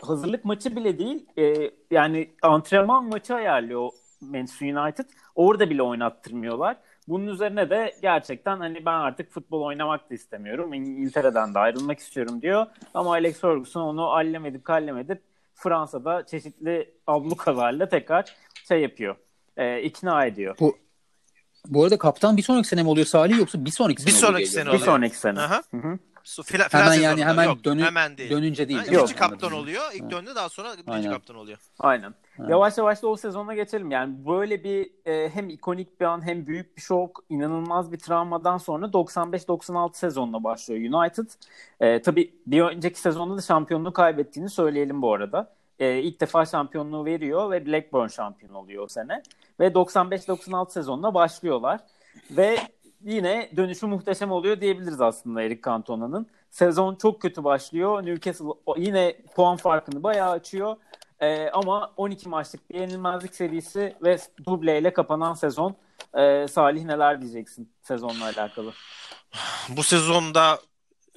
hazırlık 0.01 0.45
maçı 0.45 0.75
bile 0.75 0.99
değil 0.99 1.25
e, 1.37 1.71
yani 1.91 2.29
antrenman 2.41 3.05
maçı 3.05 3.35
ayarlıyor 3.35 3.89
Manchester 4.21 4.73
United. 4.73 5.05
Orada 5.35 5.69
bile 5.69 5.83
oynattırmıyorlar. 5.83 6.77
Bunun 7.07 7.27
üzerine 7.27 7.69
de 7.69 7.95
gerçekten 8.01 8.57
hani 8.57 8.85
ben 8.85 8.93
artık 8.93 9.31
futbol 9.31 9.61
oynamak 9.61 10.09
da 10.09 10.13
istemiyorum. 10.13 10.73
İngiltere'den 10.73 11.53
de 11.53 11.59
ayrılmak 11.59 11.99
istiyorum 11.99 12.41
diyor. 12.41 12.65
Ama 12.93 13.11
Alex 13.11 13.41
Ferguson 13.41 13.81
onu 13.81 14.11
allem 14.11 14.45
edip 14.45 14.65
kallem 14.65 14.97
edip 14.97 15.21
Fransa'da 15.55 16.25
çeşitli 16.25 16.93
ablukalarla 17.07 17.89
tekrar 17.89 18.35
şey 18.67 18.81
yapıyor. 18.81 19.15
e, 19.57 19.81
ikna 19.81 20.25
ediyor. 20.25 20.55
Bu 21.67 21.83
arada 21.83 21.97
kaptan 21.97 22.37
bir 22.37 22.41
sonraki 22.41 22.67
sene 22.67 22.83
mi 22.83 22.89
oluyor 22.89 23.05
Salih 23.05 23.37
yoksa 23.39 23.65
bir 23.65 23.71
sonraki 23.71 24.01
sene 24.01 24.11
Bir 24.13 24.17
oluyor 24.17 24.27
sonraki 24.31 24.47
sene 24.47 24.61
biliyorum. 24.61 24.79
Bir 24.79 24.83
oluyor. 24.83 24.95
sonraki 24.95 25.17
sene. 25.17 25.39
Aha. 25.39 25.61
Hı 25.71 25.77
hı. 25.77 25.99
Su- 26.23 26.43
Fila, 26.43 26.67
Hemen 26.71 26.93
yani 26.93 27.25
hemen 27.25 27.43
Yok, 27.45 27.57
dönü- 27.65 27.83
hemen 27.83 28.17
değil. 28.17 28.29
dönünce 28.31 28.67
değil. 28.67 28.79
Ha, 28.79 28.85
değil 28.85 28.97
mi? 28.97 29.03
İkinci 29.03 29.15
kaptan 29.19 29.47
Anladım. 29.47 29.59
oluyor. 29.63 29.83
İlk 29.93 30.11
döndü 30.11 30.29
daha 30.35 30.49
sonra 30.49 30.73
birinci 30.73 30.91
Aynen. 30.91 31.11
kaptan 31.11 31.35
oluyor. 31.35 31.57
Aynen. 31.79 32.13
Evet. 32.39 32.49
Yavaş 32.49 32.77
yavaş 32.77 33.01
da 33.03 33.07
o 33.07 33.15
sezona 33.15 33.53
geçelim. 33.55 33.91
Yani 33.91 34.25
böyle 34.27 34.63
bir 34.63 34.91
e, 35.05 35.29
hem 35.29 35.49
ikonik 35.49 35.99
bir 36.01 36.05
an 36.05 36.25
hem 36.27 36.47
büyük 36.47 36.77
bir 36.77 36.81
şok, 36.81 37.23
inanılmaz 37.29 37.91
bir 37.91 37.99
travmadan 37.99 38.57
sonra 38.57 38.85
95-96 38.85 39.97
sezonuna 39.97 40.43
başlıyor 40.43 41.01
United. 41.01 41.27
E, 41.79 42.01
tabii 42.01 42.33
bir 42.47 42.61
önceki 42.61 42.99
sezonda 42.99 43.37
da 43.37 43.41
şampiyonluğu 43.41 43.93
kaybettiğini 43.93 44.49
söyleyelim 44.49 45.01
bu 45.01 45.13
arada. 45.13 45.53
E, 45.79 45.99
ilk 45.99 46.21
defa 46.21 46.45
şampiyonluğu 46.45 47.05
veriyor 47.05 47.51
ve 47.51 47.65
Blackburn 47.65 48.07
şampiyon 48.07 48.53
oluyor 48.53 48.83
o 48.83 48.87
sene. 48.87 49.21
Ve 49.59 49.67
95-96 49.67 50.71
sezonuna 50.71 51.13
başlıyorlar. 51.13 51.79
Ve 52.31 52.57
yine 53.03 53.51
dönüşü 53.55 53.85
muhteşem 53.85 54.31
oluyor 54.31 54.61
diyebiliriz 54.61 55.01
aslında 55.01 55.41
Eric 55.41 55.61
Cantona'nın. 55.65 56.27
Sezon 56.49 56.95
çok 56.95 57.21
kötü 57.21 57.43
başlıyor. 57.43 58.05
Newcastle 58.05 58.45
yine 58.77 59.17
puan 59.35 59.57
farkını 59.57 60.03
bayağı 60.03 60.31
açıyor. 60.31 60.75
Ee, 61.19 61.49
ama 61.49 61.93
12 61.97 62.29
maçlık 62.29 62.69
bir 62.69 62.79
yenilmezlik 62.79 63.35
serisi 63.35 63.95
ve 64.03 64.17
dubleyle 64.45 64.93
kapanan 64.93 65.33
sezon. 65.33 65.75
Ee, 66.17 66.47
Salih 66.47 66.83
neler 66.83 67.21
diyeceksin 67.21 67.73
sezonla 67.81 68.25
alakalı? 68.25 68.73
Bu 69.69 69.83
sezonda 69.83 70.59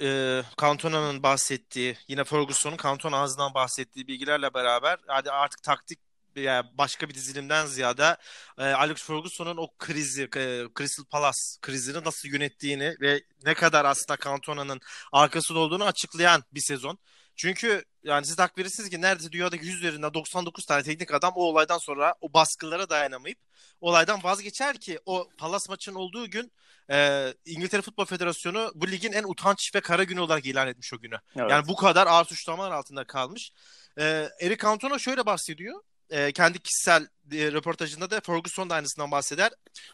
e, 0.01 0.43
Cantona'nın 0.61 1.23
bahsettiği, 1.23 1.97
yine 2.09 2.25
Ferguson'un 2.25 2.77
Cantona 2.77 3.17
ağzından 3.17 3.55
bahsettiği 3.55 4.09
bilgilerle 4.09 4.55
beraber 4.55 4.99
hadi 5.07 5.31
artık 5.31 5.63
taktik 5.63 5.99
yani 6.41 6.67
başka 6.73 7.09
bir 7.09 7.15
dizilimden 7.15 7.67
ziyade 7.67 8.17
e, 8.59 8.65
Alex 8.65 9.03
Ferguson'un 9.03 9.57
o 9.57 9.69
krizi, 9.79 10.23
e, 10.23 10.65
Crystal 10.79 11.05
Palace 11.05 11.39
krizini 11.63 12.05
nasıl 12.05 12.29
yönettiğini 12.29 12.95
ve 13.01 13.23
ne 13.45 13.55
kadar 13.55 13.85
aslında 13.85 14.19
Cantona'nın 14.25 14.81
arkasında 15.13 15.59
olduğunu 15.59 15.85
açıklayan 15.85 16.43
bir 16.53 16.61
sezon. 16.61 16.99
Çünkü 17.37 17.85
yani 18.03 18.27
siz 18.27 18.39
hak 18.39 18.59
verirsiniz 18.59 18.91
ki 18.91 19.01
neredeyse 19.01 19.33
dünyadaki 19.33 19.67
100 19.67 19.77
üzerinden 19.77 20.15
99 20.15 20.67
tane 20.67 20.83
teknik 20.83 21.15
adam 21.15 21.33
o 21.37 21.43
olaydan 21.43 21.79
sonra 21.79 22.15
o 22.21 22.33
baskılara 22.33 22.91
dayanamayıp 22.91 23.39
olaydan 23.81 24.23
vazgeçer 24.23 24.81
ki 24.81 24.99
o 25.07 25.29
Palace 25.39 25.65
maçının 25.69 25.97
olduğu 25.97 26.31
gün 26.31 26.53
e, 26.91 27.29
İngiltere 27.45 27.83
Futbol 27.83 28.05
Federasyonu 28.05 28.73
bu 28.75 28.89
ligin 28.91 29.13
en 29.13 29.25
utanç 29.25 29.75
ve 29.75 29.81
kara 29.81 30.05
günü 30.05 30.21
olarak 30.21 30.47
ilan 30.47 30.69
etmiş 30.69 30.93
o 30.95 30.99
günü. 30.99 31.17
Evet. 31.37 31.51
Yani 31.51 31.69
bu 31.69 31.77
kadar 31.77 32.07
ağır 32.07 32.25
suçlamalar 32.25 32.71
altında 32.71 33.05
kalmış. 33.05 33.51
E, 33.99 34.29
Eric 34.41 34.63
Cantona 34.63 34.99
şöyle 34.99 35.27
bahsediyor. 35.27 35.83
E, 36.11 36.33
kendi 36.33 36.59
kişisel 36.59 37.07
e, 37.33 37.53
röportajında 37.53 38.11
da 38.11 38.21
Ferguson 38.21 38.71
da 38.71 38.75
aynısından 38.75 39.11
bahseder. 39.11 39.51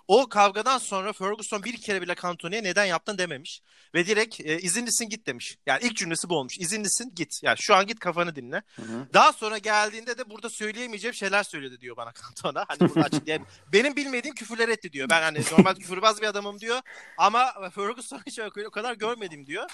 O 0.09 0.29
kavgadan 0.29 0.79
sonra 0.79 1.13
Ferguson 1.13 1.65
bir 1.65 1.77
kere 1.77 2.03
bile 2.03 2.15
Cantona'ya 2.23 2.63
neden 2.63 2.85
yaptın 2.85 3.19
dememiş. 3.19 3.61
Ve 3.95 4.07
direkt 4.07 4.41
e, 4.41 4.59
izinlisin 4.59 5.09
git 5.09 5.27
demiş. 5.27 5.57
Yani 5.67 5.81
ilk 5.83 5.97
cümlesi 5.97 6.29
bu 6.29 6.39
olmuş. 6.39 6.59
İzinlisin 6.59 7.13
git. 7.15 7.43
Yani 7.43 7.57
şu 7.61 7.75
an 7.75 7.87
git 7.87 7.99
kafanı 7.99 8.37
dinle. 8.37 8.63
Hı 8.77 8.83
hı. 8.83 9.09
Daha 9.15 9.33
sonra 9.33 9.59
geldiğinde 9.59 10.19
de 10.19 10.31
burada 10.31 10.51
söyleyemeyeceğim 10.51 11.15
şeyler 11.15 11.43
söyledi 11.43 11.81
diyor 11.81 11.97
bana 11.97 12.13
Cantona. 12.23 12.65
Hani 12.69 12.81
burada 12.81 13.07
açıklayayım. 13.07 13.47
Benim 13.73 13.97
bilmediğim 13.97 14.35
küfürler 14.35 14.69
etti 14.69 14.93
diyor. 14.93 15.09
Ben 15.11 15.23
hani 15.23 15.39
normal 15.53 15.75
küfürbaz 15.75 16.23
bir 16.23 16.27
adamım 16.27 16.61
diyor. 16.61 16.81
Ama 17.19 17.71
Ferguson 17.75 18.23
hiç 18.27 18.39
o 18.67 18.71
kadar 18.71 18.95
görmedim 18.95 19.47
diyor. 19.47 19.71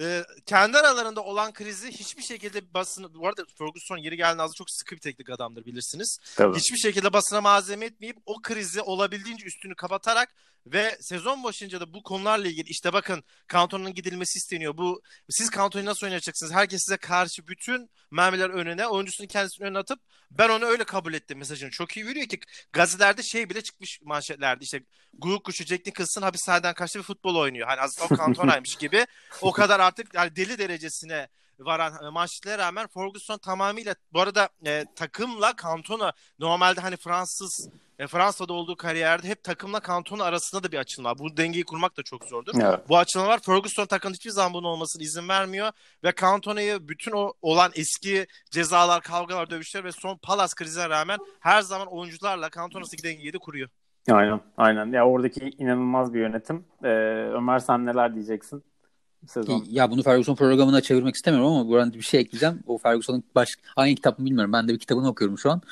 Ee, 0.00 0.24
kendi 0.46 0.78
aralarında 0.78 1.24
olan 1.24 1.52
krizi 1.52 1.90
hiçbir 1.90 2.22
şekilde 2.22 2.74
basın 2.74 3.14
bu 3.14 3.28
arada 3.28 3.44
Ferguson 3.58 3.96
yeri 3.96 4.16
geldiğinde 4.16 4.42
aslında 4.42 4.56
çok 4.56 4.70
sıkı 4.70 4.94
bir 4.96 5.00
teknik 5.00 5.30
adamdır 5.30 5.64
bilirsiniz. 5.64 6.18
Tabii. 6.36 6.58
Hiçbir 6.58 6.76
şekilde 6.76 7.12
basına 7.12 7.40
malzeme 7.40 7.86
etmeyip 7.86 8.16
o 8.26 8.42
krizi 8.42 8.82
olabildiğince 8.82 9.46
üstünü 9.46 9.74
kapatarak 9.74 10.34
ve 10.66 10.98
sezon 11.00 11.44
başınca 11.44 11.80
da 11.80 11.92
bu 11.92 12.02
konularla 12.02 12.48
ilgili 12.48 12.68
işte 12.68 12.92
bakın 12.92 13.24
Cantona'nın 13.52 13.94
gidilmesi 13.94 14.36
isteniyor. 14.36 14.76
Bu 14.76 15.02
siz 15.30 15.50
Cantona'yı 15.50 15.86
nasıl 15.86 16.06
oynayacaksınız? 16.06 16.52
Herkes 16.52 16.80
size 16.86 16.96
karşı 16.96 17.46
bütün 17.46 17.90
mermiler 18.10 18.50
önüne, 18.50 18.86
oyuncusunu 18.86 19.26
kendisinin 19.26 19.66
önüne 19.66 19.78
atıp 19.78 20.00
ben 20.30 20.48
onu 20.48 20.64
öyle 20.64 20.84
kabul 20.84 21.14
ettim 21.14 21.38
mesajını. 21.38 21.70
Çok 21.70 21.96
iyi 21.96 22.06
veriyor 22.06 22.26
ki 22.26 22.40
gazetelerde 22.72 23.22
şey 23.22 23.50
bile 23.50 23.62
çıkmış 23.62 24.00
manşetlerde 24.02 24.64
işte 24.64 24.80
Guguk 25.18 25.44
kuşu 25.44 25.64
Jack 25.64 25.86
Nicholson 25.86 26.22
hapishaneden 26.22 26.74
kaçtı 26.74 26.98
ve 26.98 27.02
futbol 27.02 27.36
oynuyor. 27.36 27.68
Hani 27.68 27.80
aslında 27.80 28.14
o 28.14 28.16
Cantona'ymış 28.16 28.76
gibi. 28.76 29.06
O 29.40 29.52
kadar 29.52 29.80
artık 29.80 30.14
yani 30.14 30.36
deli 30.36 30.58
derecesine 30.58 31.28
varan 31.60 32.04
e, 32.04 32.08
manşetlere 32.08 32.58
rağmen 32.58 32.86
Ferguson 32.86 33.38
tamamıyla 33.38 33.94
bu 34.12 34.20
arada 34.20 34.48
e, 34.66 34.84
takımla 34.96 35.52
Cantona 35.62 36.12
normalde 36.38 36.80
hani 36.80 36.96
Fransız 36.96 37.70
e, 37.98 38.06
Fransa'da 38.06 38.52
olduğu 38.52 38.76
kariyerde 38.76 39.28
hep 39.28 39.44
takımla 39.44 39.80
Cantona 39.86 40.24
arasında 40.24 40.62
da 40.62 40.72
bir 40.72 40.78
açılma. 40.78 41.10
var. 41.10 41.18
Bu 41.18 41.36
dengeyi 41.36 41.64
kurmak 41.64 41.96
da 41.96 42.02
çok 42.02 42.24
zordur. 42.24 42.52
Evet. 42.62 42.88
Bu 42.88 42.98
açılmalar 42.98 43.40
Ferguson 43.40 43.86
takımın 43.86 44.14
hiçbir 44.14 44.30
zaman 44.30 44.54
bunun 44.54 44.68
olmasına 44.68 45.02
izin 45.02 45.28
vermiyor 45.28 45.72
ve 46.04 46.12
Cantona'yı 46.20 46.88
bütün 46.88 47.12
o 47.12 47.32
olan 47.42 47.70
eski 47.74 48.26
cezalar, 48.50 49.02
kavgalar, 49.02 49.50
dövüşler 49.50 49.84
ve 49.84 49.92
son 49.92 50.16
Palace 50.16 50.52
krizine 50.56 50.88
rağmen 50.88 51.18
her 51.40 51.62
zaman 51.62 51.86
oyuncularla 51.86 52.50
Cantona'daki 52.50 53.02
dengeyi 53.02 53.32
de 53.32 53.38
kuruyor. 53.38 53.68
Aynen. 54.10 54.40
Aynen. 54.56 54.92
Ya 54.92 55.06
oradaki 55.06 55.50
inanılmaz 55.58 56.14
bir 56.14 56.20
yönetim. 56.20 56.64
Ee, 56.84 56.88
Ömer 57.34 57.58
sen 57.58 57.86
neler 57.86 58.14
diyeceksin? 58.14 58.64
Sezon. 59.26 59.64
Ya 59.70 59.90
bunu 59.90 60.02
Ferguson 60.02 60.34
programına 60.34 60.80
çevirmek 60.80 61.14
istemiyorum 61.14 61.52
ama 61.52 61.68
buradan 61.68 61.92
bir 61.92 62.02
şey 62.02 62.20
ekleyeceğim. 62.20 62.60
O 62.66 62.78
Ferguson'un 62.78 63.24
baş... 63.34 63.48
hangi 63.76 63.94
kitap 63.94 64.18
mı 64.18 64.24
bilmiyorum. 64.24 64.52
Ben 64.52 64.68
de 64.68 64.72
bir 64.72 64.78
kitabını 64.78 65.08
okuyorum 65.08 65.38
şu 65.38 65.50
an. 65.50 65.62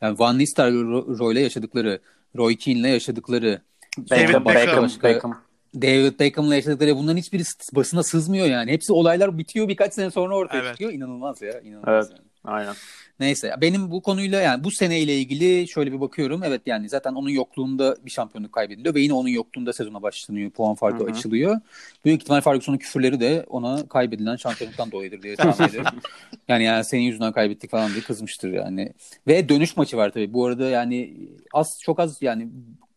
Yani 0.00 0.18
Van 0.18 0.38
Nistelrooy'la 0.38 1.40
yaşadıkları, 1.40 2.00
Roy 2.36 2.56
Keane'le 2.56 2.88
yaşadıkları, 2.88 3.60
David 3.98 4.28
Beckham, 4.28 4.44
Beckham. 4.44 4.84
Beckham, 4.84 5.02
Beckham. 5.02 5.42
David 5.74 6.20
Beckham'la 6.20 6.54
yaşadıkları 6.54 6.96
bunların 6.96 7.16
hiçbiri 7.16 7.42
basına 7.74 8.02
sızmıyor 8.02 8.46
yani. 8.46 8.72
Hepsi 8.72 8.92
olaylar 8.92 9.38
bitiyor 9.38 9.68
birkaç 9.68 9.94
sene 9.94 10.10
sonra 10.10 10.36
ortaya 10.36 10.58
Evet. 10.58 10.70
çıkıyor. 10.70 10.92
İnanılmaz 10.92 11.42
ya. 11.42 11.60
inanılmaz 11.60 12.06
Evet. 12.06 12.18
yani. 12.18 12.27
Aynen. 12.44 12.74
Neyse 13.20 13.54
benim 13.60 13.90
bu 13.90 14.02
konuyla 14.02 14.40
yani 14.40 14.64
bu 14.64 14.70
seneyle 14.70 15.18
ilgili 15.18 15.68
şöyle 15.68 15.92
bir 15.92 16.00
bakıyorum. 16.00 16.42
Evet 16.44 16.62
yani 16.66 16.88
zaten 16.88 17.12
onun 17.12 17.28
yokluğunda 17.28 17.96
bir 18.04 18.10
şampiyonluk 18.10 18.52
kaybediliyor 18.52 18.94
ve 18.94 19.00
yine 19.00 19.12
onun 19.12 19.28
yokluğunda 19.28 19.72
sezona 19.72 20.02
başlanıyor. 20.02 20.50
Puan 20.50 20.74
farkı 20.74 21.04
Hı-hı. 21.04 21.10
açılıyor. 21.10 21.60
Büyük 22.04 22.22
ihtimal 22.22 22.40
Ferguson'un 22.40 22.78
küfürleri 22.78 23.20
de 23.20 23.44
ona 23.48 23.88
kaybedilen 23.88 24.36
şampiyonluktan 24.36 24.92
dolayıdır 24.92 25.22
diye 25.22 25.36
tahmin 25.36 25.68
ediyorum. 25.68 25.90
Yani, 26.48 26.64
yani 26.64 26.84
senin 26.84 27.02
yüzünden 27.02 27.32
kaybettik 27.32 27.70
falan 27.70 27.92
diye 27.92 28.00
kızmıştır 28.02 28.52
yani. 28.52 28.92
Ve 29.26 29.48
dönüş 29.48 29.76
maçı 29.76 29.96
var 29.96 30.10
tabii. 30.10 30.32
Bu 30.32 30.46
arada 30.46 30.68
yani 30.68 31.14
az 31.52 31.80
çok 31.82 32.00
az 32.00 32.22
yani 32.22 32.48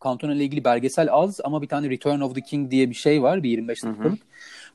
Cantona 0.03 0.33
ile 0.33 0.43
ilgili 0.43 0.63
belgesel 0.63 1.07
az 1.11 1.39
ama 1.43 1.61
bir 1.61 1.67
tane 1.67 1.89
Return 1.89 2.21
of 2.21 2.35
the 2.35 2.41
King 2.41 2.71
diye 2.71 2.89
bir 2.89 2.95
şey 2.95 3.21
var. 3.21 3.43
Bir 3.43 3.49
25 3.49 3.83
dakikalık. 3.83 4.19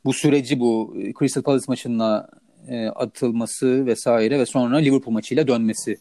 Bu 0.04 0.12
süreci 0.12 0.60
bu 0.60 0.96
Crystal 1.18 1.42
Palace 1.42 1.64
maçında 1.68 2.30
e, 2.68 2.88
atılması 2.88 3.86
vesaire 3.86 4.38
ve 4.38 4.46
sonra 4.46 4.76
Liverpool 4.76 5.12
maçıyla 5.12 5.48
dönmesi 5.48 5.96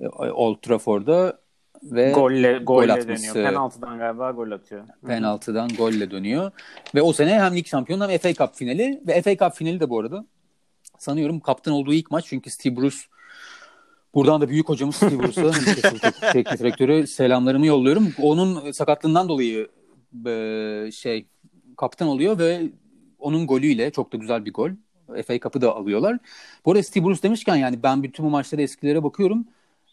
e, 0.00 0.08
Old 0.08 0.56
Trafford'da 0.62 1.38
ve 1.82 2.10
golle, 2.10 2.58
golle 2.58 2.86
gol 2.86 2.88
atması. 2.88 3.34
Dönüyor. 3.34 3.50
Penaltıdan 3.50 3.98
galiba 3.98 4.30
gol 4.30 4.50
atıyor. 4.50 4.84
Penaltıdan 5.06 5.68
golle 5.68 6.10
dönüyor. 6.10 6.50
Ve 6.94 7.02
o 7.02 7.12
sene 7.12 7.40
hem 7.40 7.56
lig 7.56 7.66
şampiyonu 7.66 8.08
hem 8.08 8.18
FA 8.18 8.34
Cup 8.34 8.54
finali 8.54 9.02
ve 9.06 9.22
FA 9.22 9.36
Cup 9.36 9.54
finali 9.54 9.80
de 9.80 9.90
bu 9.90 10.00
arada 10.00 10.26
sanıyorum 10.98 11.40
kaptan 11.40 11.74
olduğu 11.74 11.92
ilk 11.92 12.10
maç 12.10 12.24
çünkü 12.28 12.50
Steve 12.50 12.76
Bruce 12.76 12.96
Buradan 14.14 14.40
da 14.40 14.48
büyük 14.48 14.68
hocamız 14.68 14.96
Steve 14.96 15.18
Bruce'a 15.18 15.52
teknik 16.32 16.58
direktörü 16.58 17.06
selamlarımı 17.06 17.66
yolluyorum. 17.66 18.12
Onun 18.22 18.70
sakatlığından 18.70 19.28
dolayı 19.28 19.68
e, 20.26 20.90
şey 20.92 21.26
kaptan 21.76 22.08
oluyor 22.08 22.38
ve 22.38 22.62
onun 23.18 23.46
golüyle 23.46 23.90
çok 23.90 24.12
da 24.12 24.16
güzel 24.16 24.44
bir 24.44 24.52
gol. 24.52 24.70
FA 25.26 25.38
Cup'ı 25.38 25.60
da 25.60 25.76
alıyorlar. 25.76 26.18
Bu 26.64 26.70
arada 26.70 26.82
Steve 26.82 27.04
Bruce 27.04 27.22
demişken 27.22 27.56
yani 27.56 27.82
ben 27.82 28.02
bütün 28.02 28.26
bu 28.26 28.30
maçlara 28.30 28.62
eskilere 28.62 29.02
bakıyorum. 29.02 29.44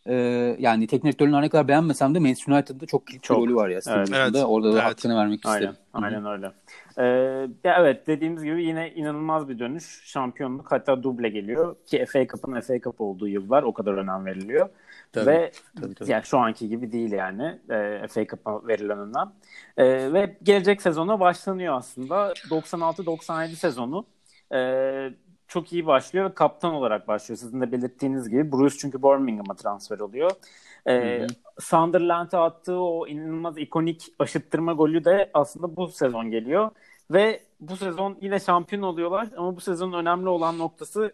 Ee, 0.07 0.55
yani 0.59 0.87
teknik 0.87 1.03
direktörün 1.03 1.41
ne 1.41 1.49
kadar 1.49 1.67
beğenmesem 1.67 2.15
de 2.15 2.19
Manchester 2.19 2.53
United'da 2.53 2.85
çok 2.85 3.07
kilit 3.07 3.23
çok. 3.23 3.37
golü 3.37 3.55
var 3.55 3.69
ya. 3.69 3.81
Steve 3.81 3.97
evet. 3.97 4.09
evet. 4.13 4.43
Orada 4.45 4.67
da 4.67 4.73
evet. 4.73 4.83
hakkını 4.83 5.17
vermek 5.17 5.39
Aynen. 5.45 5.67
isterim. 5.67 5.75
Aynen 5.93 6.25
öyle. 6.25 6.51
Ee, 6.97 7.47
evet 7.63 8.07
dediğimiz 8.07 8.43
gibi 8.43 8.63
yine 8.63 8.91
inanılmaz 8.91 9.49
bir 9.49 9.59
dönüş. 9.59 10.01
Şampiyonluk 10.03 10.71
hatta 10.71 11.03
duble 11.03 11.29
geliyor 11.29 11.75
ki 11.85 12.05
FA 12.05 12.27
Cup'ın 12.27 12.61
FA 12.61 12.79
Cup 12.79 13.01
olduğu 13.01 13.27
yıllar 13.27 13.63
o 13.63 13.73
kadar 13.73 13.93
önem 13.93 14.25
veriliyor. 14.25 14.69
Tabii, 15.11 15.25
ve 15.25 15.51
tabii, 15.81 15.95
tabii. 15.95 16.11
Yani 16.11 16.23
şu 16.25 16.37
anki 16.37 16.69
gibi 16.69 16.91
değil 16.91 17.11
yani 17.11 17.59
e, 17.69 18.07
FA 18.07 18.25
Cup'a 18.25 18.67
verilen 18.67 18.99
önem. 18.99 19.31
E, 19.77 20.13
ve 20.13 20.37
gelecek 20.43 20.81
sezona 20.81 21.19
başlanıyor 21.19 21.73
aslında. 21.77 22.33
96-97 22.49 23.47
sezonu 23.47 24.05
e, 24.53 25.09
çok 25.47 25.73
iyi 25.73 25.85
başlıyor 25.85 26.29
ve 26.29 26.33
kaptan 26.33 26.73
olarak 26.73 27.07
başlıyor. 27.07 27.37
Sizin 27.37 27.61
de 27.61 27.71
belirttiğiniz 27.71 28.29
gibi 28.29 28.51
Bruce 28.51 28.77
çünkü 28.77 29.03
Birmingham'a 29.03 29.55
transfer 29.55 29.99
oluyor. 29.99 30.31
Ee, 30.87 31.27
Sunderland'e 31.59 32.37
attığı 32.37 32.79
o 32.79 33.07
inanılmaz 33.07 33.57
ikonik 33.57 34.07
aşıttırma 34.19 34.73
golü 34.73 35.05
de 35.05 35.29
aslında 35.33 35.75
bu 35.75 35.87
sezon 35.87 36.31
geliyor. 36.31 36.71
Ve 37.11 37.41
bu 37.59 37.77
sezon 37.77 38.17
yine 38.21 38.39
şampiyon 38.39 38.81
oluyorlar 38.81 39.27
ama 39.37 39.55
bu 39.55 39.61
sezonun 39.61 39.93
önemli 39.93 40.29
olan 40.29 40.57
noktası 40.59 41.13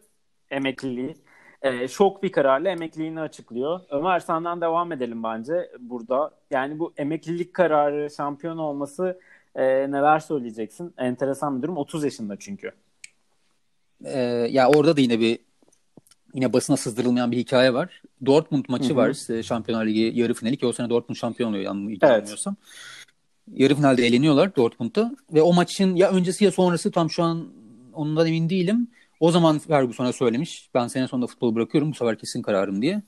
emekliliği. 0.50 1.16
Ee, 1.62 1.88
şok 1.88 2.24
bir 2.24 2.32
kararla 2.32 2.70
emekliliğini 2.70 3.22
açıklıyor. 3.22 3.80
Ömer 3.90 4.20
senden 4.20 4.62
devam 4.62 4.92
edelim 4.92 5.24
bence 5.24 5.72
burada. 5.80 6.32
Yani 6.52 6.80
bu 6.80 6.94
emeklilik 6.98 7.54
kararı 7.54 8.10
şampiyon 8.10 8.58
olması 8.58 9.20
e, 9.56 9.64
neler 9.92 10.20
söyleyeceksin? 10.20 10.94
Enteresan 10.98 11.58
bir 11.58 11.64
durum. 11.64 11.78
30 11.78 12.04
yaşında 12.04 12.40
çünkü. 12.40 12.72
Ee, 14.06 14.20
ya 14.52 14.70
orada 14.70 14.98
da 14.98 15.02
yine 15.02 15.20
bir 15.20 15.40
yine 16.34 16.54
basına 16.54 16.78
sızdırılmayan 16.78 17.32
bir 17.32 17.38
hikaye 17.38 17.74
var. 17.74 18.02
Dortmund 18.26 18.66
maçı 18.68 18.90
Hı-hı. 18.90 18.96
var. 18.96 19.44
Şampiyonlar 19.44 19.86
Ligi 19.86 20.12
yarı 20.16 20.34
finali 20.34 20.58
ki 20.58 20.66
o 20.66 20.74
sene 20.74 20.90
Dortmund 20.90 21.18
şampiyon 21.18 21.50
oluyor 21.50 21.64
yanılmıyorsam. 21.64 22.56
Evet. 22.60 23.60
Yarı 23.60 23.76
finalde 23.76 24.08
eleniyorlar 24.08 24.56
Dortmund'da 24.56 25.16
ve 25.34 25.42
o 25.42 25.54
maçın 25.54 25.96
ya 25.96 26.12
öncesi 26.12 26.46
ya 26.46 26.52
sonrası 26.52 26.92
tam 26.92 27.10
şu 27.10 27.24
an 27.24 27.48
ondan 27.94 28.28
emin 28.28 28.50
değilim. 28.50 28.88
O 29.20 29.32
zaman 29.32 29.60
Ferguson'a 29.60 30.14
söylemiş. 30.14 30.70
Ben 30.74 30.88
sene 30.88 31.08
sonunda 31.08 31.28
futbolu 31.28 31.56
bırakıyorum 31.56 31.92
bu 31.92 31.96
sefer 31.96 32.18
kesin 32.18 32.42
kararım 32.42 32.82
diye. 32.82 33.02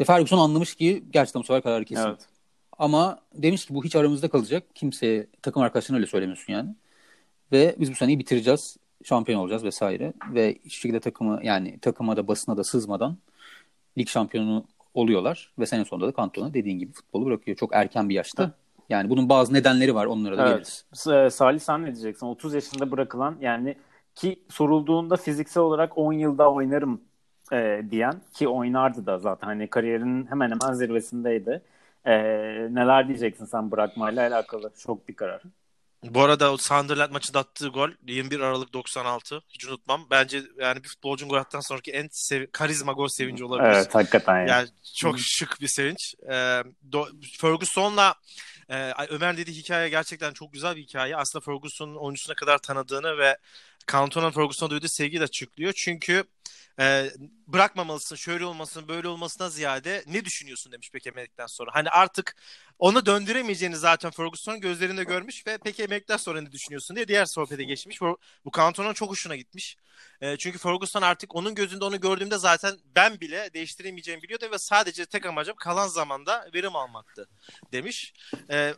Ve 0.00 0.04
Ferguson 0.04 0.38
anlamış 0.38 0.74
ki 0.74 1.04
gerçekten 1.10 1.42
bu 1.42 1.46
sefer 1.46 1.62
kararı 1.62 1.84
kesin. 1.84 2.02
Evet. 2.08 2.20
Ama 2.78 3.20
demiş 3.34 3.66
ki 3.66 3.74
bu 3.74 3.84
hiç 3.84 3.96
aramızda 3.96 4.28
kalacak. 4.28 4.64
Kimseye 4.74 5.26
takım 5.42 5.62
arkadaşlarına 5.62 5.96
öyle 5.96 6.06
söylemiyorsun 6.06 6.52
yani. 6.52 6.74
Ve 7.52 7.76
biz 7.78 7.90
bu 7.90 7.94
seneyi 7.94 8.18
bitireceğiz 8.18 8.76
şampiyon 9.06 9.40
olacağız 9.40 9.64
vesaire 9.64 10.12
ve 10.34 10.54
hiçbir 10.64 10.80
şekilde 10.80 11.00
takımı 11.00 11.40
yani 11.42 11.78
takıma 11.78 12.16
da 12.16 12.28
basına 12.28 12.56
da 12.56 12.64
sızmadan 12.64 13.16
lig 13.98 14.08
şampiyonu 14.08 14.64
oluyorlar 14.94 15.52
ve 15.58 15.66
sene 15.66 15.84
sonunda 15.84 16.08
da 16.08 16.16
Cantona 16.16 16.54
dediğin 16.54 16.78
gibi 16.78 16.92
futbolu 16.92 17.26
bırakıyor 17.26 17.56
çok 17.56 17.74
erken 17.74 18.08
bir 18.08 18.14
yaşta. 18.14 18.50
Yani 18.88 19.10
bunun 19.10 19.28
bazı 19.28 19.54
nedenleri 19.54 19.94
var 19.94 20.06
onlara 20.06 20.38
da 20.38 20.42
evet. 20.42 20.84
geliriz. 20.92 21.12
E, 21.12 21.30
Salih 21.30 21.60
sen 21.60 21.82
ne 21.82 21.86
diyeceksin? 21.86 22.26
30 22.26 22.54
yaşında 22.54 22.90
bırakılan 22.90 23.36
yani 23.40 23.76
ki 24.14 24.42
sorulduğunda 24.48 25.16
fiziksel 25.16 25.62
olarak 25.62 25.98
10 25.98 26.12
yılda 26.12 26.52
oynarım 26.52 27.00
e, 27.52 27.82
diyen 27.90 28.14
ki 28.34 28.48
oynardı 28.48 29.06
da 29.06 29.18
zaten 29.18 29.46
hani 29.46 29.68
kariyerinin 29.68 30.26
hemen 30.26 30.50
hemen 30.50 30.74
zirvesindeydi. 30.74 31.62
E, 32.04 32.14
neler 32.70 33.08
diyeceksin 33.08 33.44
sen 33.44 33.70
bırakmayla 33.70 34.28
alakalı? 34.28 34.70
Çok 34.78 35.08
bir 35.08 35.14
karar. 35.14 35.42
Bu 36.02 36.22
arada 36.22 36.52
o 36.52 36.56
Sunderland 36.56 37.12
maçında 37.12 37.38
attığı 37.38 37.68
gol 37.68 37.90
21 38.06 38.40
Aralık 38.40 38.72
96. 38.72 39.42
Hiç 39.48 39.66
unutmam. 39.66 40.06
Bence 40.10 40.42
yani 40.60 40.84
bir 40.84 40.88
futbolcunun 40.88 41.30
gol 41.30 41.36
attıktan 41.36 41.60
sonraki 41.60 41.92
en 41.92 42.08
sev- 42.12 42.46
karizma 42.52 42.92
gol 42.92 43.08
sevinci 43.08 43.44
olabilir. 43.44 43.68
Evet 43.68 43.94
hakikaten 43.94 44.38
yani. 44.38 44.50
yani 44.50 44.68
çok 44.96 45.18
şık 45.20 45.60
bir 45.60 45.68
sevinç. 45.68 46.14
Ee, 46.30 46.62
Ferguson'la 47.40 48.14
e, 48.68 48.92
Ömer 49.08 49.36
dediği 49.36 49.52
hikaye 49.56 49.88
gerçekten 49.88 50.32
çok 50.32 50.52
güzel 50.52 50.76
bir 50.76 50.82
hikaye. 50.82 51.16
Aslında 51.16 51.44
Ferguson'un 51.44 51.96
oyuncusuna 51.96 52.34
kadar 52.34 52.58
tanıdığını 52.58 53.18
ve 53.18 53.36
Cantona'nın 53.92 54.30
Ferguson'a 54.30 54.70
duyduğu 54.70 54.88
sevgiyi 54.88 55.20
de 55.20 55.24
açıklıyor. 55.24 55.72
Çünkü 55.76 56.24
e, 56.80 57.10
bırakmamalısın, 57.46 58.16
şöyle 58.16 58.44
olmasın, 58.44 58.88
böyle 58.88 59.08
olmasına 59.08 59.50
ziyade 59.50 60.04
ne 60.06 60.24
düşünüyorsun 60.24 60.72
demiş 60.72 60.90
pek 60.90 61.06
emekten 61.06 61.46
sonra. 61.46 61.70
Hani 61.74 61.90
artık 61.90 62.36
onu 62.78 63.06
döndüremeyeceğini 63.06 63.76
zaten 63.76 64.10
Ferguson 64.10 64.60
gözlerinde 64.60 65.04
görmüş 65.04 65.46
ve 65.46 65.58
peki 65.64 65.82
emekten 65.82 66.16
sonra 66.16 66.40
ne 66.40 66.52
düşünüyorsun 66.52 66.96
diye 66.96 67.08
diğer 67.08 67.24
sohbete 67.26 67.64
geçmiş. 67.64 68.00
Bu, 68.00 68.18
bu 68.44 68.50
Cantona'nın 68.56 68.94
çok 68.94 69.10
hoşuna 69.10 69.36
gitmiş. 69.36 69.76
E, 70.20 70.36
çünkü 70.36 70.58
Ferguson 70.58 71.02
artık 71.02 71.34
onun 71.34 71.54
gözünde 71.54 71.84
onu 71.84 72.00
gördüğümde 72.00 72.38
zaten 72.38 72.78
ben 72.96 73.20
bile 73.20 73.50
değiştiremeyeceğimi 73.54 74.22
biliyordu 74.22 74.48
ve 74.52 74.58
sadece 74.58 75.06
tek 75.06 75.26
amacım 75.26 75.56
kalan 75.56 75.88
zamanda 75.88 76.48
verim 76.54 76.76
almaktı 76.76 77.28
demiş. 77.72 78.14
E, 78.50 78.74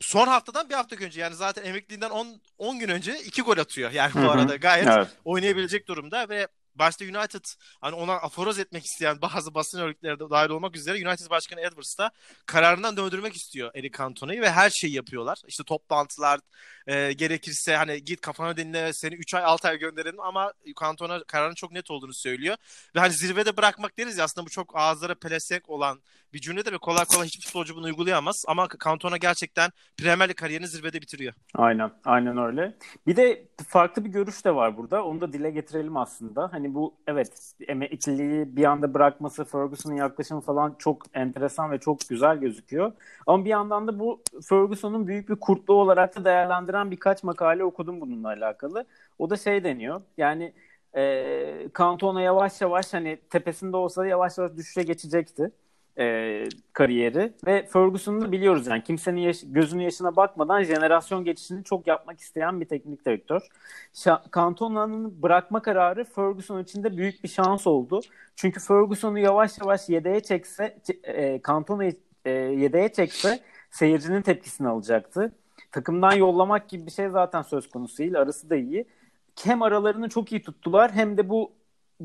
son 0.00 0.26
haftadan 0.26 0.68
bir 0.68 0.74
hafta 0.74 0.96
önce 0.96 1.20
yani 1.20 1.34
zaten 1.34 1.64
emekliliğinden 1.64 2.10
10 2.10 2.40
10 2.58 2.78
gün 2.78 2.88
önce 2.88 3.18
iki 3.20 3.42
gol 3.42 3.58
atıyor. 3.58 3.90
Yani 3.90 4.14
bu 4.14 4.30
arada 4.30 4.56
gayet 4.56 4.86
evet. 4.86 5.08
oynayabilecek 5.24 5.88
durumda 5.88 6.28
ve 6.28 6.48
başta 6.74 7.04
United 7.04 7.44
hani 7.80 7.94
ona 7.94 8.12
aforoz 8.12 8.58
etmek 8.58 8.84
isteyen 8.84 9.20
bazı 9.22 9.54
basın 9.54 9.80
örgütleri 9.80 10.18
de 10.18 10.30
dahil 10.30 10.50
olmak 10.50 10.76
üzere 10.76 11.08
United 11.08 11.30
Başkanı 11.30 11.60
Edwards 11.60 11.98
da 11.98 12.10
kararından 12.46 12.96
döndürmek 12.96 13.36
istiyor 13.36 13.70
Eric 13.74 13.98
Cantona'yı 13.98 14.40
ve 14.40 14.50
her 14.50 14.70
şeyi 14.70 14.92
yapıyorlar. 14.92 15.38
İşte 15.48 15.64
toplantılar 15.64 16.40
e, 16.86 17.12
gerekirse 17.12 17.76
hani 17.76 18.04
git 18.04 18.20
kafana 18.20 18.56
dinle 18.56 18.92
seni 18.92 19.14
3 19.14 19.34
ay 19.34 19.44
6 19.44 19.68
ay 19.68 19.78
gönderelim 19.78 20.20
ama 20.20 20.52
Cantona 20.80 21.24
kararın 21.24 21.54
çok 21.54 21.72
net 21.72 21.90
olduğunu 21.90 22.14
söylüyor. 22.14 22.56
Ve 22.96 23.00
hani 23.00 23.12
zirvede 23.12 23.56
bırakmak 23.56 23.98
deriz 23.98 24.18
ya 24.18 24.24
aslında 24.24 24.46
bu 24.46 24.50
çok 24.50 24.76
ağızlara 24.76 25.14
pelesek 25.14 25.70
olan 25.70 26.02
bir 26.34 26.40
cümle 26.40 26.64
de 26.64 26.72
ve 26.72 26.78
kolay 26.78 27.04
kolay 27.04 27.26
hiçbir 27.26 27.44
futbolcu 27.44 27.76
bunu 27.76 27.84
uygulayamaz. 27.84 28.44
Ama 28.48 28.68
Cantona 28.84 29.16
gerçekten 29.16 29.70
Premier 29.96 30.28
Lig 30.28 30.36
kariyerini 30.36 30.66
zirvede 30.66 31.00
bitiriyor. 31.00 31.34
Aynen, 31.54 31.90
aynen 32.04 32.38
öyle. 32.38 32.74
Bir 33.06 33.16
de 33.16 33.48
farklı 33.68 34.04
bir 34.04 34.10
görüş 34.10 34.44
de 34.44 34.54
var 34.54 34.76
burada. 34.76 35.04
Onu 35.04 35.20
da 35.20 35.32
dile 35.32 35.50
getirelim 35.50 35.96
aslında. 35.96 36.52
Hani 36.52 36.74
bu 36.74 36.94
evet 37.06 37.54
ikiliyi 37.90 38.56
bir 38.56 38.64
anda 38.64 38.94
bırakması, 38.94 39.44
Ferguson'ın 39.44 39.94
yaklaşımı 39.94 40.40
falan 40.40 40.74
çok 40.78 41.02
enteresan 41.14 41.70
ve 41.70 41.78
çok 41.78 41.98
güzel 42.08 42.36
gözüküyor. 42.36 42.92
Ama 43.26 43.44
bir 43.44 43.50
yandan 43.50 43.86
da 43.86 43.98
bu 43.98 44.22
Ferguson'un 44.48 45.06
büyük 45.06 45.28
bir 45.28 45.36
kurtluğu 45.36 45.74
olarak 45.74 46.16
da 46.16 46.24
değerlendiren 46.24 46.90
birkaç 46.90 47.22
makale 47.22 47.64
okudum 47.64 48.00
bununla 48.00 48.28
alakalı. 48.28 48.86
O 49.18 49.30
da 49.30 49.36
şey 49.36 49.64
deniyor. 49.64 50.02
Yani 50.16 50.52
e, 50.96 51.68
Cantona 51.78 52.22
yavaş 52.22 52.60
yavaş 52.60 52.94
hani 52.94 53.18
tepesinde 53.30 53.76
olsa 53.76 54.06
yavaş 54.06 54.38
yavaş 54.38 54.56
düşüşe 54.56 54.82
geçecekti 54.82 55.50
e, 55.98 56.44
kariyeri 56.72 57.32
ve 57.46 57.66
Ferguson'u 57.66 58.32
biliyoruz 58.32 58.66
yani 58.66 58.82
kimsenin 58.82 59.20
yaş- 59.20 59.44
gözünün 59.46 59.82
yaşına 59.82 60.16
bakmadan 60.16 60.62
jenerasyon 60.62 61.24
geçişini 61.24 61.64
çok 61.64 61.86
yapmak 61.86 62.20
isteyen 62.20 62.60
bir 62.60 62.66
teknik 62.66 63.06
direktör. 63.06 63.42
Cantona'nın 64.34 65.22
bırakma 65.22 65.62
kararı 65.62 66.04
Ferguson 66.04 66.62
için 66.62 66.84
de 66.84 66.96
büyük 66.96 67.24
bir 67.24 67.28
şans 67.28 67.66
oldu. 67.66 68.00
Çünkü 68.36 68.60
Ferguson'u 68.60 69.18
yavaş 69.18 69.58
yavaş 69.58 69.88
yedeğe 69.88 70.20
çekse, 70.20 70.78
e, 71.04 71.40
Cantona'yı 71.46 71.96
e, 72.24 72.30
yedeğe 72.30 72.92
çekse 72.92 73.40
seyircinin 73.70 74.22
tepkisini 74.22 74.68
alacaktı. 74.68 75.32
Takımdan 75.72 76.12
yollamak 76.12 76.68
gibi 76.68 76.86
bir 76.86 76.90
şey 76.90 77.08
zaten 77.08 77.42
söz 77.42 77.70
konusu 77.70 77.98
değil. 77.98 78.18
Arası 78.20 78.50
da 78.50 78.56
iyi. 78.56 78.86
Hem 79.44 79.62
aralarını 79.62 80.08
çok 80.08 80.32
iyi 80.32 80.42
tuttular 80.42 80.92
hem 80.92 81.16
de 81.16 81.28
bu 81.28 81.52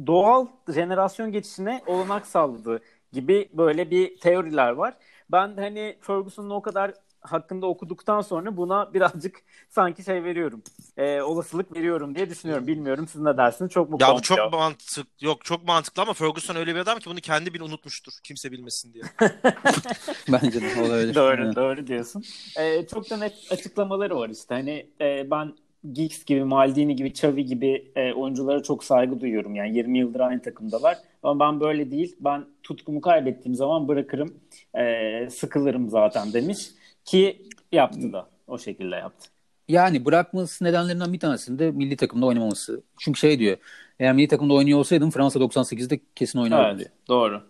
doğal 0.07 0.47
jenerasyon 0.73 1.31
geçişine 1.31 1.81
olanak 1.87 2.25
sağladı 2.27 2.81
gibi 3.11 3.49
böyle 3.53 3.91
bir 3.91 4.19
teoriler 4.19 4.71
var. 4.71 4.93
Ben 5.31 5.57
hani 5.57 5.97
Ferguson'un 6.01 6.49
o 6.49 6.61
kadar 6.61 6.93
hakkında 7.21 7.65
okuduktan 7.67 8.21
sonra 8.21 8.57
buna 8.57 8.93
birazcık 8.93 9.41
sanki 9.69 10.03
şey 10.03 10.23
veriyorum. 10.23 10.63
E, 10.97 11.21
olasılık 11.21 11.75
veriyorum 11.75 12.15
diye 12.15 12.29
düşünüyorum. 12.29 12.67
Bilmiyorum 12.67 13.07
siz 13.07 13.21
ne 13.21 13.37
dersiniz? 13.37 13.71
Çok 13.71 13.89
mu 13.89 13.97
Ya 13.99 14.15
bu 14.15 14.21
çok 14.21 14.53
mantık 14.53 15.07
yok 15.21 15.45
çok 15.45 15.67
mantıklı 15.67 16.01
ama 16.01 16.13
Ferguson 16.13 16.55
öyle 16.55 16.75
bir 16.75 16.79
adam 16.79 16.99
ki 16.99 17.09
bunu 17.09 17.19
kendi 17.19 17.53
bile 17.53 17.63
unutmuştur. 17.63 18.13
Kimse 18.23 18.51
bilmesin 18.51 18.93
diye. 18.93 19.03
Bence 20.29 20.61
de 20.61 20.81
olabilir. 20.81 21.15
Doğru, 21.15 21.43
Evet. 21.43 21.55
doğru 21.55 21.87
diyorsun. 21.87 22.23
Ee, 22.59 22.87
çok 22.87 23.09
da 23.09 23.17
net 23.17 23.33
açıklamaları 23.51 24.15
var 24.17 24.29
işte. 24.29 24.55
Hani 24.55 24.89
e, 25.01 25.31
ben 25.31 25.53
Giggs 25.93 26.25
gibi, 26.25 26.43
Maldini 26.43 26.95
gibi, 26.95 27.07
Xavi 27.07 27.45
gibi 27.45 27.91
e, 27.95 28.13
oyunculara 28.13 28.63
çok 28.63 28.83
saygı 28.83 29.19
duyuyorum. 29.19 29.55
Yani 29.55 29.77
20 29.77 29.99
yıldır 29.99 30.19
aynı 30.19 30.41
takımdalar. 30.41 30.97
Ama 31.23 31.39
ben 31.39 31.59
böyle 31.59 31.91
değil. 31.91 32.15
Ben 32.19 32.45
tutkumu 32.63 33.01
kaybettiğim 33.01 33.55
zaman 33.55 33.87
bırakırım, 33.87 34.33
e, 34.77 35.29
sıkılırım 35.29 35.89
zaten 35.89 36.33
demiş. 36.33 36.69
Ki 37.05 37.41
yaptı 37.71 38.13
da. 38.13 38.29
O 38.47 38.57
şekilde 38.57 38.95
yaptı. 38.95 39.29
Yani 39.67 40.05
bırakması 40.05 40.63
nedenlerinden 40.65 41.13
bir 41.13 41.19
tanesinde 41.19 41.71
milli 41.71 41.95
takımda 41.97 42.25
oynamaması. 42.25 42.83
Çünkü 42.99 43.19
şey 43.19 43.39
diyor. 43.39 43.57
Eğer 43.99 44.13
milli 44.13 44.27
takımda 44.27 44.53
oynuyor 44.53 44.79
olsaydım 44.79 45.11
Fransa 45.11 45.39
98'de 45.39 45.99
kesin 46.15 46.39
oynardım 46.39 46.65
Evet, 46.67 46.79
diyor. 46.79 46.89
doğru. 47.07 47.41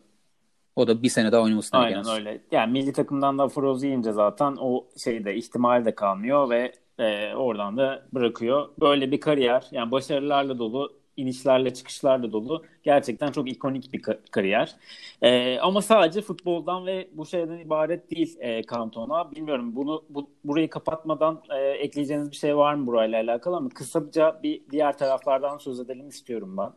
O 0.75 0.87
da 0.87 1.03
bir 1.03 1.09
sene 1.09 1.31
daha 1.31 1.41
oynamasına 1.41 1.79
Aynen 1.79 2.07
öyle. 2.07 2.41
Yani 2.51 2.71
milli 2.71 2.93
takımdan 2.93 3.37
da 3.37 3.47
Froz 3.47 3.83
yiyince 3.83 4.11
zaten 4.11 4.55
o 4.59 4.85
şeyde 4.97 5.35
ihtimal 5.35 5.85
de 5.85 5.95
kalmıyor 5.95 6.49
ve 6.49 6.71
e, 6.99 7.35
oradan 7.35 7.77
da 7.77 8.05
bırakıyor. 8.13 8.69
Böyle 8.79 9.11
bir 9.11 9.19
kariyer 9.19 9.67
yani 9.71 9.91
başarılarla 9.91 10.59
dolu, 10.59 10.93
inişlerle 11.17 11.73
çıkışlarla 11.73 12.31
dolu 12.31 12.65
gerçekten 12.83 13.31
çok 13.31 13.49
ikonik 13.49 13.93
bir 13.93 14.01
ka- 14.01 14.19
kariyer. 14.31 14.75
E, 15.21 15.59
ama 15.59 15.81
sadece 15.81 16.21
futboldan 16.21 16.85
ve 16.85 17.07
bu 17.13 17.25
şeyden 17.25 17.57
ibaret 17.57 18.11
değil 18.11 18.37
e, 18.39 18.63
Cantona. 18.63 19.31
Bilmiyorum 19.31 19.75
bunu 19.75 20.03
bu, 20.09 20.29
burayı 20.43 20.69
kapatmadan 20.69 21.41
e, 21.49 21.61
ekleyeceğiniz 21.61 22.31
bir 22.31 22.35
şey 22.35 22.57
var 22.57 22.73
mı 22.73 22.87
burayla 22.87 23.21
alakalı 23.21 23.55
ama 23.55 23.69
kısaca 23.69 24.39
bir 24.43 24.61
diğer 24.71 24.97
taraflardan 24.97 25.57
söz 25.57 25.79
edelim 25.79 26.07
istiyorum 26.09 26.57
ben. 26.57 26.69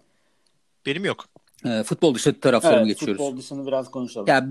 Benim 0.86 1.04
yok. 1.04 1.24
Ee, 1.66 1.82
futbol 1.82 2.14
dışı 2.14 2.40
taraflara 2.40 2.72
mı 2.72 2.78
Evet, 2.78 2.88
geçiyoruz? 2.88 3.22
futbol 3.22 3.36
dışını 3.38 3.66
biraz 3.66 3.90
konuşalım. 3.90 4.28
Ya 4.28 4.48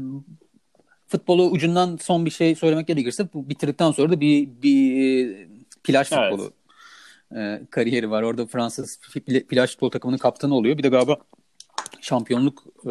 futbolu 1.08 1.50
ucundan 1.50 1.98
son 2.02 2.26
bir 2.26 2.30
şey 2.30 2.56
söylemek 2.56 2.88
gerekirse 2.88 3.28
bu 3.34 3.50
bitirdikten 3.50 3.92
sonra 3.92 4.12
da 4.12 4.20
bir 4.20 4.50
bir 4.64 5.48
plaj 5.84 6.12
Evet. 6.12 6.30
futbolu 6.32 6.52
e, 7.36 7.62
kariyeri 7.70 8.12
var. 8.12 8.24
Orada 8.24 8.46
Fransız 8.46 9.00
plaj 9.50 9.72
futbol 9.72 9.90
takımının 9.90 10.18
kaptanı 10.18 10.56
oluyor. 10.56 10.78
Bir 10.78 10.84
de 10.84 10.90
galiba 10.90 11.18
şampiyonluk 12.02 12.64
e, 12.86 12.90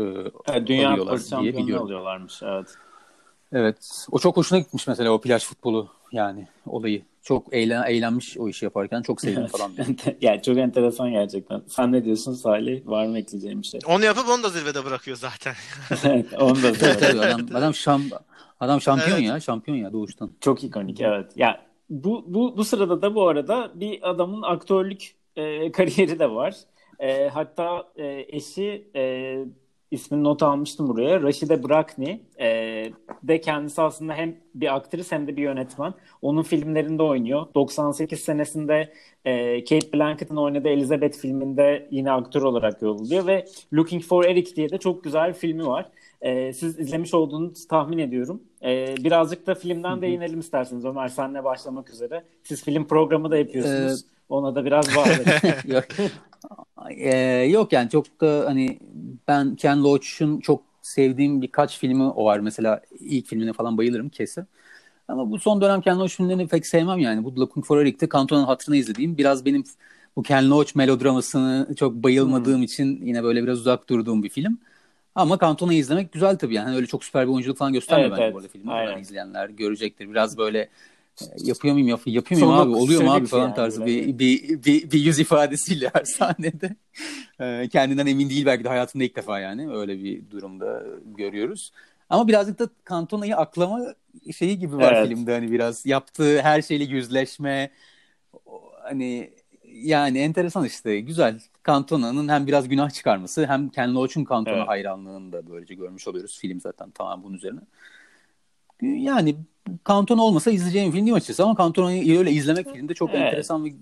Evet, 0.49 0.67
Dünya 0.67 0.91
alıyorlar 0.91 1.19
diye 1.19 1.29
şampiyonluğu 1.29 1.63
biliyorum. 1.63 1.85
alıyorlarmış. 1.87 2.43
Evet. 2.43 2.67
Evet. 3.53 4.07
O 4.11 4.19
çok 4.19 4.37
hoşuna 4.37 4.59
gitmiş 4.59 4.87
mesela 4.87 5.11
o 5.11 5.21
plaj 5.21 5.45
futbolu 5.45 5.89
yani 6.13 6.49
olayı. 6.67 7.03
Çok 7.23 7.55
eğlen, 7.55 7.83
eğlenmiş 7.87 8.39
o 8.39 8.49
işi 8.49 8.65
yaparken. 8.65 9.03
Çok 9.03 9.21
sevdim 9.21 9.47
falan 9.47 9.77
diyor. 9.77 9.87
yani 10.21 10.43
çok 10.43 10.59
enteresan 10.59 11.11
gerçekten. 11.11 11.63
Sen 11.69 11.93
ne 11.93 12.05
diyorsun 12.05 12.35
Salih? 12.35 12.87
Var 12.87 13.07
mı 13.07 13.19
ekleyeceğim 13.19 13.63
bir 13.63 13.67
şey? 13.67 13.81
Onu 13.87 14.05
yapıp 14.05 14.29
onu 14.29 14.43
da 14.43 14.49
zirvede 14.49 14.85
bırakıyor 14.85 15.17
zaten. 15.17 15.55
evet, 16.05 16.27
onu 16.41 16.63
da 16.63 16.75
söyle. 16.75 17.21
adam, 17.21 17.41
adam, 17.55 17.75
şam, 17.75 18.03
adam 18.61 18.81
şampiyon 18.81 19.17
Evet. 19.19 19.29
ya. 19.29 19.41
Şampiyon 19.41 19.77
ya 19.77 19.93
doğuştan. 19.93 20.31
Çok 20.41 20.65
ikonik 20.65 21.01
evet. 21.01 21.33
Ya 21.37 21.61
bu 21.91 22.25
bu 22.27 22.57
bu 22.57 22.65
sırada 22.65 23.03
da 23.03 23.15
bu 23.15 23.29
arada 23.29 23.73
bir 23.75 24.11
adamın 24.11 24.43
aktörlük 24.43 25.15
e, 25.37 25.73
kariyeri 25.73 26.19
de 26.19 26.31
var. 26.31 26.57
E, 26.99 27.29
hatta 27.29 27.93
e, 27.97 28.27
eşi 28.29 28.91
e, 28.97 29.45
ismini 29.91 30.25
not 30.25 30.43
almıştım 30.43 30.89
buraya. 30.89 31.23
Raşide 31.23 31.69
Brakni 31.69 32.21
e, 32.41 32.47
de 33.23 33.41
kendisi 33.41 33.83
aslında 33.83 34.15
hem 34.15 34.37
bir 34.55 34.77
aktris 34.77 35.13
hem 35.13 35.27
de 35.27 35.37
bir 35.37 35.43
yönetmen. 35.43 35.95
Onun 36.23 36.43
filmlerinde 36.43 37.03
oynuyor. 37.03 37.47
98 37.55 38.21
senesinde 38.21 38.93
e, 39.25 39.65
Kate 39.65 39.93
Blanchett'ın 39.93 40.37
oynadığı 40.37 40.69
Elizabeth 40.69 41.19
filminde 41.19 41.89
yine 41.91 42.13
aktör 42.13 42.43
olarak 42.43 42.83
yoruluyor 42.83 43.27
ve 43.27 43.45
Looking 43.75 44.03
for 44.03 44.25
Eric 44.25 44.57
diye 44.57 44.71
de 44.71 44.79
çok 44.79 45.05
güzel 45.05 45.29
bir 45.29 45.35
filmi 45.35 45.67
var. 45.67 45.91
E, 46.23 46.53
siz 46.53 46.79
izlemiş 46.79 47.15
olduğunuzu 47.15 47.69
tahmin 47.69 47.99
ediyorum. 47.99 48.43
E, 48.63 48.95
birazcık 48.97 49.47
da 49.47 49.55
filmden 49.55 50.03
değinelim 50.03 50.41
isterseniz. 50.41 50.85
Ömer 50.85 51.09
senle 51.09 51.45
başlamak 51.45 51.91
üzere. 51.91 52.25
Siz 52.43 52.65
film 52.65 52.87
programı 52.87 53.31
da 53.31 53.37
yapıyorsunuz. 53.37 54.05
Ona 54.29 54.55
da 54.55 54.65
biraz 54.65 54.97
bağlayalım. 54.97 55.25
yok. 55.67 55.85
Ee, 56.91 57.17
yok 57.51 57.73
yani 57.73 57.91
çok 57.91 58.21
da 58.21 58.45
hani 58.47 58.79
ben 59.29 59.57
Ken 59.57 59.85
Loach'un 59.85 60.41
çok 60.41 60.63
sevdiğim 60.83 61.43
birkaç 61.43 61.79
filmi 61.79 62.03
o 62.03 62.25
var. 62.25 62.39
Mesela 62.39 62.81
ilk 63.01 63.27
filmine 63.27 63.53
falan 63.53 63.79
bayılırım 63.79 64.09
kesin. 64.09 64.47
Ama 65.09 65.31
bu 65.31 65.39
son 65.39 65.61
dönem 65.61 65.81
Ken 65.81 65.99
Loach 65.99 66.13
filmlerini 66.13 66.49
pek 66.49 66.67
sevmem 66.67 66.99
yani. 66.99 67.25
Bu 67.25 67.37
Looking 67.37 67.67
for 67.67 67.79
Eric'te 67.79 68.09
Cantona'nın 68.09 68.47
hatırına 68.47 68.77
izlediğim 68.77 69.19
biraz 69.19 69.45
benim 69.45 69.65
bu 70.17 70.23
Ken 70.23 70.51
Loach 70.51 70.77
melodramasını 70.77 71.75
çok 71.77 71.95
bayılmadığım 71.95 72.63
için 72.63 73.07
yine 73.07 73.23
böyle 73.23 73.43
biraz 73.43 73.59
uzak 73.59 73.89
durduğum 73.89 74.23
bir 74.23 74.29
film. 74.29 74.59
Ama 75.15 75.39
Cantona'yı 75.39 75.79
izlemek 75.79 76.13
güzel 76.13 76.39
tabii 76.39 76.55
yani. 76.55 76.65
Hani 76.65 76.77
öyle 76.77 76.87
çok 76.87 77.05
süper 77.05 77.27
bir 77.27 77.33
oyunculuk 77.33 77.59
falan 77.59 77.73
göstermiyor 77.73 78.09
Evet, 78.09 78.19
bence 78.19 78.25
evet. 78.25 78.35
bu 78.35 78.39
arada 78.39 78.49
filmi. 78.49 78.73
Aynen. 78.73 78.91
Yani 78.91 79.01
izleyenler 79.01 79.49
görecektir. 79.49 80.11
Biraz 80.11 80.39
böyle 80.39 80.59
e, 81.21 81.25
yapıyor 81.37 81.75
muyum 81.75 81.89
yap 81.89 82.01
yapıyor 82.07 82.41
muyum 82.41 82.55
Sonluk 82.55 82.77
abi 82.77 82.83
oluyor 82.83 83.03
mu 83.03 83.13
abi 83.13 83.27
falan 83.27 83.43
yani 83.43 83.55
tarzı 83.55 83.87
bir, 83.87 84.19
bir, 84.19 84.65
bir, 84.65 84.91
bir 84.91 84.99
yüz 84.99 85.19
ifadesiyle 85.19 85.91
her 85.93 86.05
sahnede. 86.05 86.77
Ee, 87.41 87.69
Kendinden 87.73 88.07
emin 88.07 88.31
değil 88.31 88.47
belki 88.47 88.65
de 88.65 88.69
hayatında 88.69 89.05
ilk 89.05 89.17
defa 89.17 89.41
yani 89.41 89.73
öyle 89.73 90.05
bir 90.05 90.31
durumda 90.31 90.83
görüyoruz. 91.17 91.73
Ama 92.11 92.29
birazcık 92.29 92.59
da 92.59 92.69
Cantona'yı 92.89 93.37
aklama 93.37 93.95
şeyi 94.37 94.59
gibi 94.59 94.77
var 94.77 94.93
Evet. 94.93 95.09
filmde 95.09 95.33
hani 95.33 95.53
biraz 95.53 95.87
yaptığı 95.87 96.43
her 96.43 96.63
şeyle 96.63 96.85
yüzleşme 96.85 97.71
hani 98.83 99.31
yani 99.83 100.19
enteresan 100.19 100.65
işte 100.65 101.01
güzel. 101.01 101.41
Cantona'nın 101.67 102.29
hem 102.29 102.47
biraz 102.47 102.69
günah 102.69 102.91
çıkarması 102.91 103.47
hem 103.47 103.69
Ken 103.69 103.95
Loach'un 103.95 104.25
Cantona 104.31 104.57
Evet. 104.57 104.69
hayranlığını 104.69 105.33
da 105.33 105.51
böylece 105.51 105.75
görmüş 105.75 106.09
oluyoruz. 106.09 106.39
Film 106.41 106.61
zaten 106.61 106.91
tamam 106.91 107.23
bunun 107.25 107.35
üzerine. 107.37 107.61
Yani 108.83 109.37
Cantona 109.89 110.23
olmasa 110.23 110.51
izleyeceğim 110.51 110.93
film 110.93 111.05
değil 111.07 111.15
açıkçası 111.17 111.45
ama 111.45 111.55
Cantona'yı 111.59 112.19
öyle 112.19 112.31
izlemek 112.31 112.73
filmde 112.73 112.95
çok 112.95 113.11
Evet. 113.11 113.21
enteresan 113.21 113.65
ve 113.65 113.69
iyi 113.69 113.75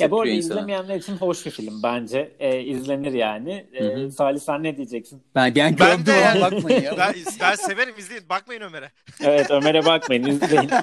ya 0.00 0.10
bu 0.10 0.20
arada 0.20 0.30
hissettiriyor 0.30 0.36
insana. 0.36 0.54
izlemeyenler 0.60 0.96
için 0.96 1.16
hoş 1.16 1.46
bir 1.46 1.50
film 1.50 1.82
bence. 1.82 2.32
E, 2.38 2.60
izlenir 2.62 3.12
yani. 3.12 3.66
E, 3.72 3.84
Hı 3.84 3.94
hı. 3.94 4.10
Salih 4.12 4.40
sen 4.40 4.62
ne 4.62 4.76
diyeceksin? 4.76 5.22
Ben, 5.34 5.54
ben, 5.54 5.76
Ben 5.80 6.06
de 6.06 6.12
ama 6.12 6.20
yani- 6.20 6.40
bakmayın 6.40 6.82
ya. 6.82 6.94
ben, 6.98 7.14
ben 7.40 7.54
severim 7.54 7.94
izleyin. 7.98 8.24
Bakmayın 8.28 8.60
Ömer'e. 8.62 8.90
Evet 9.22 9.50
Ömer'e 9.50 9.84
bakmayın 9.84 10.24
izleyin. 10.24 10.70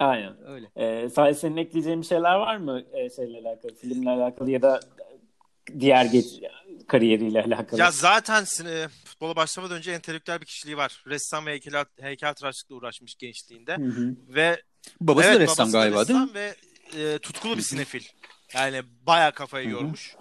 Aynen. 0.00 0.36
Öyle. 0.46 0.70
Ee, 0.76 1.08
Salih 1.08 1.36
senin 1.36 1.56
ekleyeceğin 1.56 2.00
bir 2.00 2.06
şeyler 2.06 2.34
var 2.34 2.56
mı 2.56 2.82
e, 2.92 3.10
şeyle 3.10 3.38
alakalı, 3.48 3.74
filmle 3.74 4.10
alakalı 4.10 4.50
ya 4.50 4.62
da 4.62 4.80
diğer 5.80 6.04
geç 6.04 6.26
kariyeriyle 6.88 7.42
alakalı? 7.42 7.80
Ya 7.80 7.90
zaten 7.90 8.44
e, 8.66 8.88
futbola 9.04 9.36
başlamadan 9.36 9.76
önce 9.76 9.92
entelektüel 9.92 10.40
bir 10.40 10.46
kişiliği 10.46 10.76
var. 10.76 11.04
Ressam 11.06 11.46
ve 11.46 11.50
heykel, 11.50 11.84
heykeltıraşlıkla 12.00 12.74
uğraşmış 12.74 13.14
gençliğinde. 13.14 13.76
Hı 13.76 13.84
hı. 13.84 14.14
Ve 14.28 14.62
Babası 15.00 15.28
evet, 15.28 15.36
da 15.38 15.42
ressam 15.42 15.64
babası 15.64 15.72
da 15.72 15.78
galiba 15.78 16.08
değil 16.08 16.18
mi? 16.18 16.26
ressam 16.26 16.34
ve 16.34 17.12
e, 17.14 17.18
tutkulu 17.18 17.56
bir 17.56 17.62
sinefil. 17.62 18.04
Yani 18.54 18.82
bayağı 19.06 19.32
kafayı 19.32 19.66
Hı 19.66 19.70
hı. 19.70 19.72
yormuş. 19.74 20.16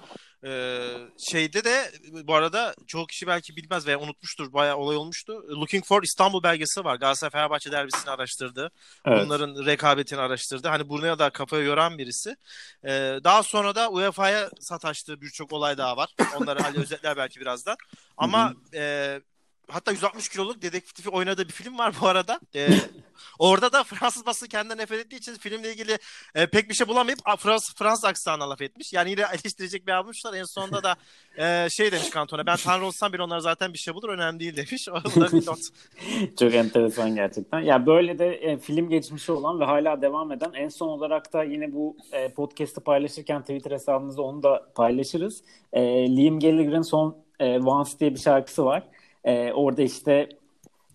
Ee, 0.45 0.79
şeyde 1.17 1.63
de 1.63 1.91
bu 2.23 2.35
arada 2.35 2.75
çoğu 2.87 3.07
kişi 3.07 3.27
belki 3.27 3.55
bilmez 3.55 3.87
veya 3.87 3.99
unutmuştur. 3.99 4.53
Bayağı 4.53 4.77
olay 4.77 4.95
olmuştu. 4.95 5.43
Looking 5.49 5.85
for 5.85 6.03
İstanbul 6.03 6.43
belgesi 6.43 6.83
var. 6.83 6.95
Galatasaray 6.95 7.31
Fenerbahçe 7.31 7.71
derbisini 7.71 8.11
araştırdı. 8.11 8.71
Evet. 9.05 9.25
Bunların 9.25 9.65
rekabetini 9.65 10.19
araştırdı. 10.19 10.67
Hani 10.67 10.89
buraya 10.89 11.19
da 11.19 11.29
kafayı 11.29 11.65
yoran 11.65 11.97
birisi. 11.97 12.35
Ee, 12.83 13.19
daha 13.23 13.43
sonra 13.43 13.75
da 13.75 13.89
UEFA'ya 13.89 14.49
sataştığı 14.59 15.21
birçok 15.21 15.53
olay 15.53 15.77
daha 15.77 15.97
var. 15.97 16.09
Onları 16.37 16.63
Ali 16.65 16.79
özetler 16.81 17.17
belki 17.17 17.39
birazdan. 17.39 17.77
Ama 18.17 18.53
e, 18.73 19.21
hatta 19.69 19.91
160 19.91 20.29
kiloluk 20.29 20.61
dedektifi 20.61 21.09
oynadığı 21.09 21.47
bir 21.47 21.53
film 21.53 21.77
var 21.77 21.95
bu 22.01 22.07
arada. 22.07 22.39
Ee, 22.55 22.69
orada 23.39 23.71
da 23.73 23.83
Fransız 23.83 24.25
basını 24.25 24.49
kendinden 24.49 24.77
nefret 24.77 25.05
ettiği 25.05 25.15
için 25.15 25.33
filmle 25.35 25.71
ilgili 25.71 25.97
e, 26.35 26.47
pek 26.47 26.69
bir 26.69 26.73
şey 26.73 26.87
bulamayıp 26.87 27.19
Fransız, 27.39 27.75
Fransız 27.75 28.05
aksanına 28.05 28.49
laf 28.49 28.61
etmiş. 28.61 28.93
Yani 28.93 29.09
yine 29.11 29.21
eleştirecek 29.21 29.87
bir 29.87 29.91
almışlar. 29.91 30.33
En 30.33 30.43
sonunda 30.43 30.83
da 30.83 30.95
e, 31.37 31.69
şey 31.69 31.91
demiş 31.91 32.09
Kantona 32.09 32.45
ben 32.45 32.57
tanrı 32.57 32.85
olsam 32.85 33.13
bile 33.13 33.23
onlar 33.23 33.39
zaten 33.39 33.73
bir 33.73 33.77
şey 33.77 33.93
bulur 33.93 34.09
önemli 34.09 34.39
değil 34.39 34.55
demiş. 34.55 34.89
O 34.89 34.95
da 34.95 35.31
bir 35.31 35.47
not. 35.47 35.59
Çok 36.39 36.53
enteresan 36.53 37.15
gerçekten. 37.15 37.59
Ya 37.59 37.85
böyle 37.85 38.19
de 38.19 38.33
e, 38.35 38.57
film 38.57 38.89
geçmişi 38.89 39.31
olan 39.31 39.59
ve 39.59 39.65
hala 39.65 40.01
devam 40.01 40.31
eden 40.31 40.51
en 40.53 40.69
son 40.69 40.87
olarak 40.87 41.33
da 41.33 41.43
yine 41.43 41.73
bu 41.73 41.97
e, 42.11 42.29
podcast'ı 42.29 42.81
paylaşırken 42.81 43.41
Twitter 43.41 43.71
hesabımızda 43.71 44.21
onu 44.21 44.43
da 44.43 44.71
paylaşırız. 44.75 45.43
E, 45.73 45.81
Liam 46.17 46.39
Gallagher'ın 46.39 46.81
son 46.81 47.17
e, 47.39 47.59
Once 47.59 47.99
diye 47.99 48.13
bir 48.13 48.19
şarkısı 48.19 48.65
var. 48.65 48.83
E, 49.23 49.53
orada 49.53 49.81
işte 49.81 50.29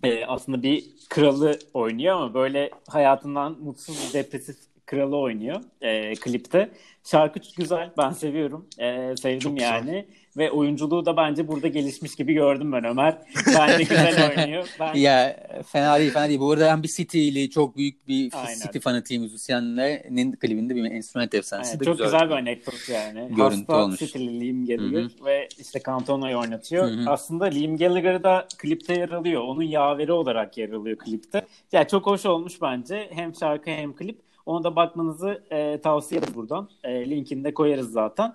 e, 0.02 0.24
aslında 0.26 0.62
bir 0.62 0.84
kralı 1.08 1.58
oynuyor 1.74 2.16
ama 2.16 2.34
böyle 2.34 2.70
hayatından 2.88 3.58
mutsuz, 3.60 4.14
depresif 4.14 4.56
kralı 4.94 5.16
oynuyor 5.16 5.60
e, 5.80 6.14
klipte. 6.14 6.70
Şarkı 7.04 7.40
güzel. 7.56 7.90
Ben 7.98 8.10
seviyorum. 8.10 8.66
E, 8.78 9.16
sevdim 9.16 9.38
Çok 9.38 9.60
yani. 9.60 9.86
Güzel. 9.86 10.04
Ve 10.36 10.50
oyunculuğu 10.50 11.06
da 11.06 11.16
bence 11.16 11.48
burada 11.48 11.68
gelişmiş 11.68 12.16
gibi 12.16 12.34
gördüm 12.34 12.72
ben 12.72 12.84
Ömer. 12.84 13.18
Bence 13.58 13.82
güzel 13.82 14.30
oynuyor. 14.38 14.68
Ben... 14.80 14.94
Ya 14.94 15.46
fena 15.66 15.98
değil 15.98 16.10
fena 16.10 16.28
değil. 16.28 16.40
Bu 16.40 16.52
arada 16.52 16.70
hem 16.70 16.82
bir 16.82 16.88
City'li 16.88 17.50
çok 17.50 17.76
büyük 17.76 18.08
bir 18.08 18.30
Aynen. 18.34 18.60
City 18.60 18.78
fanatiği 18.78 19.20
müzisyenlerin 19.20 20.32
klibinde 20.32 20.74
bir 20.74 20.84
enstrüman 20.84 21.28
efsanesi 21.32 21.68
Aynen, 21.68 21.80
de 21.80 21.84
çok 21.84 21.98
güzel. 21.98 22.06
güzel 22.06 22.30
bir 22.30 22.34
anekdot 22.34 22.88
yani. 22.88 23.28
Görüntü 23.36 23.42
Hasta 23.42 23.84
olmuş. 23.84 23.98
City'li 23.98 24.40
Liam 24.40 24.66
Gallagher 24.66 25.02
Hı-hı. 25.02 25.24
ve 25.24 25.48
işte 25.58 25.80
Cantona'yı 25.86 26.36
oynatıyor. 26.36 26.86
Hı-hı. 26.90 27.10
Aslında 27.10 27.44
Liam 27.44 27.76
Gallagher 27.76 28.22
da 28.22 28.46
klipte 28.58 28.94
yer 28.94 29.08
alıyor. 29.08 29.42
Onun 29.42 29.62
yaveri 29.62 30.12
olarak 30.12 30.58
yer 30.58 30.70
alıyor 30.70 30.98
klipte. 30.98 31.38
Ya 31.38 31.44
yani 31.72 31.88
çok 31.88 32.06
hoş 32.06 32.26
olmuş 32.26 32.62
bence. 32.62 33.10
Hem 33.12 33.34
şarkı 33.34 33.70
hem 33.70 33.96
klip. 33.96 34.33
Ona 34.46 34.64
da 34.64 34.76
bakmanızı 34.76 35.44
e, 35.50 35.80
tavsiye 35.80 36.18
ederiz 36.18 36.34
buradan. 36.34 36.68
E, 36.84 37.10
linkini 37.10 37.44
de 37.44 37.54
koyarız 37.54 37.92
zaten. 37.92 38.34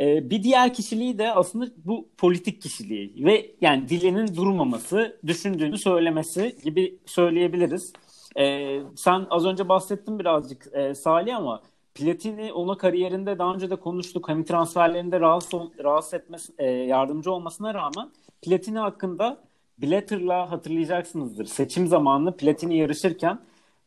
E, 0.00 0.30
bir 0.30 0.42
diğer 0.42 0.74
kişiliği 0.74 1.18
de 1.18 1.32
aslında 1.32 1.66
bu 1.84 2.08
politik 2.18 2.62
kişiliği 2.62 3.24
ve 3.24 3.50
yani 3.60 3.88
dilinin 3.88 4.36
durmaması, 4.36 5.20
düşündüğünü 5.26 5.78
söylemesi 5.78 6.56
gibi 6.64 6.98
söyleyebiliriz. 7.06 7.92
E, 8.38 8.78
sen 8.96 9.26
az 9.30 9.46
önce 9.46 9.68
bahsettin 9.68 10.18
birazcık 10.18 10.68
e, 10.72 10.94
Salih 10.94 11.36
ama 11.36 11.62
Platini 11.94 12.52
ona 12.52 12.76
kariyerinde 12.76 13.38
daha 13.38 13.54
önce 13.54 13.70
de 13.70 13.76
konuştuk. 13.76 14.28
Hem 14.28 14.44
transferlerinde 14.44 15.20
rahatsız, 15.20 15.60
rahatsız 15.84 16.14
etmesi, 16.14 16.52
e, 16.58 16.66
yardımcı 16.66 17.32
olmasına 17.32 17.74
rağmen 17.74 18.10
Platini 18.42 18.78
hakkında 18.78 19.38
Blatter'la 19.78 20.50
hatırlayacaksınızdır. 20.50 21.44
Seçim 21.44 21.86
zamanı 21.86 22.36
Platini 22.36 22.76
yarışırken 22.78 23.38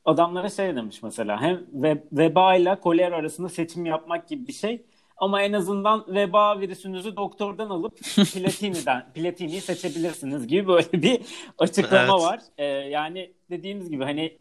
adamlara 0.06 0.50
şey 0.50 0.76
demiş 0.76 1.04
mesela 1.04 1.42
hem 1.42 1.62
ve, 1.74 2.04
veba 2.12 2.56
ile 2.56 2.76
koler 2.80 3.12
arasında 3.12 3.50
seçim 3.50 3.86
yapmak 3.86 4.28
gibi 4.28 4.48
bir 4.48 4.54
şey. 4.54 4.86
Ama 5.18 5.42
en 5.42 5.54
azından 5.54 6.06
veba 6.08 6.60
virüsünüzü 6.60 7.16
doktordan 7.16 7.70
alıp 7.70 7.98
Platini'den 8.34 9.06
Platini'yi 9.14 9.62
seçebilirsiniz 9.62 10.48
gibi 10.48 10.68
böyle 10.68 10.92
bir 10.94 11.22
açıklama 11.58 12.14
evet. 12.14 12.24
var. 12.24 12.40
Ee, 12.58 12.66
yani 12.66 13.34
dediğimiz 13.50 13.90
gibi 13.90 14.04
hani 14.04 14.38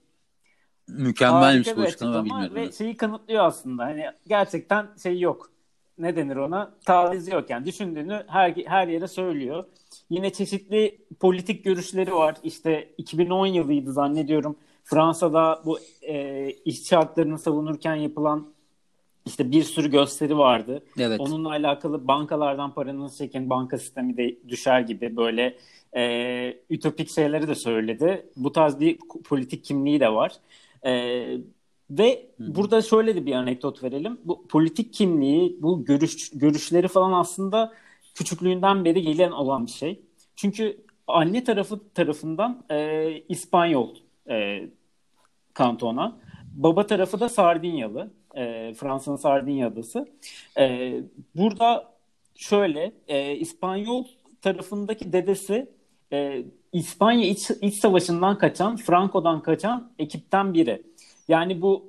mükemmelmiş 0.89 1.77
bu 1.77 1.81
açıklama 1.81 2.25
bilmiyorum. 2.25 2.55
Ve 2.55 2.73
şeyi 2.73 2.97
kanıtlıyor 2.97 3.45
aslında. 3.45 3.85
Hani 3.85 4.05
gerçekten 4.27 4.89
şey 5.03 5.21
yok. 5.21 5.51
Ne 5.99 6.17
denir 6.17 6.37
ona? 6.37 6.75
Taviz 6.87 7.29
yok 7.29 7.51
yani. 7.51 7.67
Düşündüğünü 7.67 8.25
her 8.27 8.55
her 8.67 8.89
yere 8.89 9.09
söylüyor. 9.09 9.65
Yine 10.11 10.33
çeşitli 10.33 10.99
politik 11.21 11.65
görüşleri 11.65 12.15
var. 12.15 12.37
İşte 12.43 12.89
2010 12.99 13.47
yılıydı 13.47 13.93
zannediyorum. 13.93 14.57
Fransa'da 14.85 15.63
bu 15.67 15.79
e, 16.03 16.51
işçi 16.65 16.97
haklarını 16.97 17.39
savunurken 17.39 17.95
yapılan 17.95 18.55
işte 19.27 19.51
bir 19.51 19.63
sürü 19.63 19.91
gösteri 19.91 20.39
vardı. 20.39 20.83
Evet. 20.99 21.21
Onunla 21.21 21.49
alakalı 21.49 22.09
bankalardan 22.09 22.75
paranızı 22.75 23.19
çekin, 23.19 23.51
banka 23.51 23.79
sistemi 23.79 24.17
de 24.17 24.37
düşer 24.49 24.81
gibi 24.81 25.17
böyle 25.17 25.57
e, 25.97 26.57
ütopik 26.71 27.11
şeyleri 27.11 27.49
de 27.49 27.55
söyledi. 27.55 28.27
Bu 28.37 28.53
tarz 28.53 28.81
bir 28.81 28.99
politik 29.25 29.65
kimliği 29.65 30.01
de 30.01 30.13
var. 30.13 30.33
E, 30.87 30.93
ve 31.91 32.27
Hı. 32.37 32.55
burada 32.55 32.83
şöyle 32.83 33.17
de 33.17 33.27
bir 33.27 33.33
anekdot 33.33 33.83
verelim. 33.83 34.21
Bu 34.25 34.47
politik 34.47 34.95
kimliği, 34.95 35.59
bu 35.63 35.85
görüş 35.85 36.31
görüşleri 36.31 36.89
falan 36.89 37.13
aslında 37.13 37.73
küçüklüğünden 38.15 38.85
beri 38.85 39.03
gelen 39.03 39.31
olan 39.31 39.67
bir 39.67 39.71
şey. 39.71 40.01
Çünkü 40.37 40.77
anne 41.07 41.45
tarafı 41.45 41.81
tarafından 41.95 42.65
e, 42.71 43.11
İspanyol 43.29 44.04
e, 44.29 44.69
kantona. 45.55 46.17
Baba 46.55 46.87
tarafı 46.87 47.21
da 47.21 47.29
Sardinyalı. 47.29 48.11
E, 48.35 48.75
Fransa'nın 48.75 49.17
Sardinya 49.17 49.69
adası. 49.69 50.09
E, 50.59 50.95
burada 51.35 51.95
şöyle 52.35 52.93
e, 53.09 53.37
İspanyol 53.37 54.05
tarafındaki 54.43 55.13
dedesi 55.13 55.71
e, 56.13 56.45
İspanya 56.73 57.29
iç, 57.29 57.51
iç 57.51 57.75
savaşından 57.75 58.39
kaçan, 58.39 58.77
Franco'dan 58.77 59.43
kaçan 59.43 59.93
ekipten 59.99 60.55
biri. 60.55 60.83
Yani 61.29 61.63
bu 61.63 61.85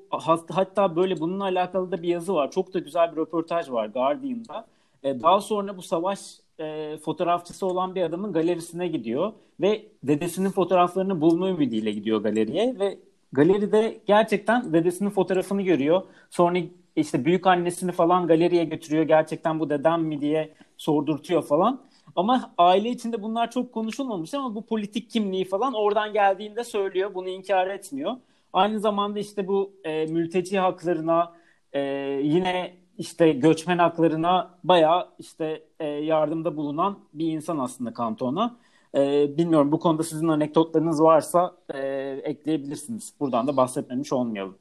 hatta 0.49 0.95
böyle 0.95 1.19
bununla 1.19 1.43
alakalı 1.43 1.91
da 1.91 2.01
bir 2.01 2.07
yazı 2.07 2.33
var. 2.33 2.51
Çok 2.51 2.73
da 2.73 2.79
güzel 2.79 3.11
bir 3.11 3.17
röportaj 3.17 3.69
var 3.69 3.85
Guardian'da. 3.85 4.67
E, 5.03 5.21
daha 5.21 5.41
sonra 5.41 5.77
bu 5.77 5.81
savaş 5.81 6.19
e, 6.59 6.97
fotoğrafçısı 6.97 7.65
olan 7.65 7.95
bir 7.95 8.01
adamın 8.01 8.33
galerisine 8.33 8.87
gidiyor 8.87 9.33
ve 9.61 9.85
dedesinin 10.03 10.49
fotoğraflarını 10.49 11.21
bulma 11.21 11.49
ümidiyle 11.49 11.91
gidiyor 11.91 12.23
galeriye 12.23 12.75
ve 12.79 12.97
galeride 13.31 13.97
gerçekten 14.07 14.73
dedesinin 14.73 15.09
fotoğrafını 15.09 15.61
görüyor. 15.61 16.01
Sonra 16.29 16.59
işte 16.95 17.25
büyük 17.25 17.47
annesini 17.47 17.91
falan 17.91 18.27
galeriye 18.27 18.63
götürüyor. 18.63 19.03
Gerçekten 19.03 19.59
bu 19.59 19.69
dedem 19.69 20.03
mi 20.03 20.21
diye 20.21 20.53
sordurtuyor 20.77 21.43
falan. 21.43 21.81
Ama 22.15 22.53
aile 22.57 22.89
içinde 22.89 23.23
bunlar 23.23 23.51
çok 23.51 23.73
konuşulmamış 23.73 24.33
ama 24.33 24.55
bu 24.55 24.65
politik 24.65 25.09
kimliği 25.09 25.45
falan 25.45 25.73
oradan 25.73 26.13
geldiğinde 26.13 26.63
söylüyor. 26.63 27.13
Bunu 27.13 27.29
inkar 27.29 27.67
etmiyor. 27.67 28.15
Aynı 28.53 28.79
zamanda 28.79 29.19
işte 29.19 29.47
bu 29.47 29.73
e, 29.83 30.05
mülteci 30.05 30.59
haklarına 30.59 31.33
e, 31.73 31.81
yine 32.23 32.73
işte 32.97 33.31
göçmen 33.31 33.77
haklarına 33.77 34.59
bayağı 34.63 35.09
işte 35.19 35.63
e, 35.79 35.85
yardımda 35.87 36.57
bulunan 36.57 36.99
bir 37.13 37.27
insan 37.27 37.57
aslında 37.57 37.93
Kantona. 37.93 38.57
E, 38.95 39.27
bilmiyorum 39.37 39.71
bu 39.71 39.79
konuda 39.79 40.03
sizin 40.03 40.27
anekdotlarınız 40.27 41.01
varsa 41.01 41.55
e, 41.73 41.79
ekleyebilirsiniz. 42.23 43.13
Buradan 43.19 43.47
da 43.47 43.57
bahsetmemiş 43.57 44.13
olmayalım. 44.13 44.57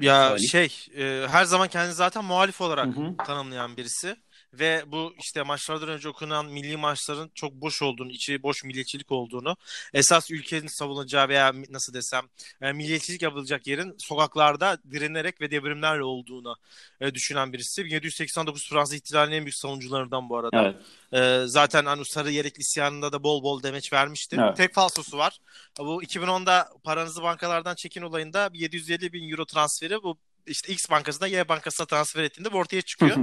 Ya 0.00 0.28
Salih. 0.28 0.48
şey 0.48 0.68
e, 0.96 1.28
her 1.28 1.44
zaman 1.44 1.68
kendini 1.68 1.94
zaten 1.94 2.24
muhalif 2.24 2.60
olarak 2.60 2.96
hı 2.96 3.00
hı. 3.00 3.16
tanımlayan 3.26 3.76
birisi 3.76 4.16
ve 4.54 4.84
bu 4.86 5.14
işte 5.18 5.42
maçlardan 5.42 5.88
önce 5.88 6.08
okunan 6.08 6.46
milli 6.46 6.76
maçların 6.76 7.30
çok 7.34 7.52
boş 7.52 7.82
olduğunu, 7.82 8.10
içi 8.10 8.42
boş 8.42 8.64
milliyetçilik 8.64 9.12
olduğunu, 9.12 9.56
esas 9.94 10.30
ülkenin 10.30 10.66
savunacağı 10.66 11.28
veya 11.28 11.52
nasıl 11.70 11.94
desem 11.94 12.24
e, 12.60 12.72
milliyetçilik 12.72 13.22
yapılacak 13.22 13.66
yerin 13.66 13.94
sokaklarda 13.98 14.78
direnerek 14.90 15.40
ve 15.40 15.50
devrimlerle 15.50 16.02
olduğunu 16.02 16.56
e, 17.00 17.14
düşünen 17.14 17.52
birisi. 17.52 17.84
1789 17.84 18.68
Fransız 18.68 18.94
ihtilalinin 18.94 19.36
en 19.36 19.44
büyük 19.44 19.56
savunucularından 19.56 20.28
bu 20.28 20.36
arada. 20.36 20.62
Evet. 20.62 20.76
E, 21.12 21.46
zaten 21.46 21.84
hani 21.84 22.04
Sarı 22.04 22.30
Yerek 22.30 22.58
isyanında 22.58 23.12
da 23.12 23.22
bol 23.22 23.42
bol 23.42 23.62
demeç 23.62 23.92
vermişti. 23.92 24.36
Evet. 24.40 24.56
Tek 24.56 24.74
falsosu 24.74 25.18
var. 25.18 25.38
Bu 25.78 26.02
2010'da 26.02 26.68
paranızı 26.84 27.22
bankalardan 27.22 27.74
çekin 27.74 28.02
olayında 28.02 28.50
750 28.52 29.12
bin 29.12 29.30
euro 29.30 29.44
transferi 29.44 30.02
bu 30.02 30.18
işte 30.46 30.72
X 30.72 30.90
bankasına 30.90 31.26
Y 31.26 31.48
bankasına 31.48 31.86
transfer 31.86 32.22
ettiğinde 32.22 32.52
bu 32.52 32.56
ortaya 32.58 32.82
çıkıyor. 32.82 33.16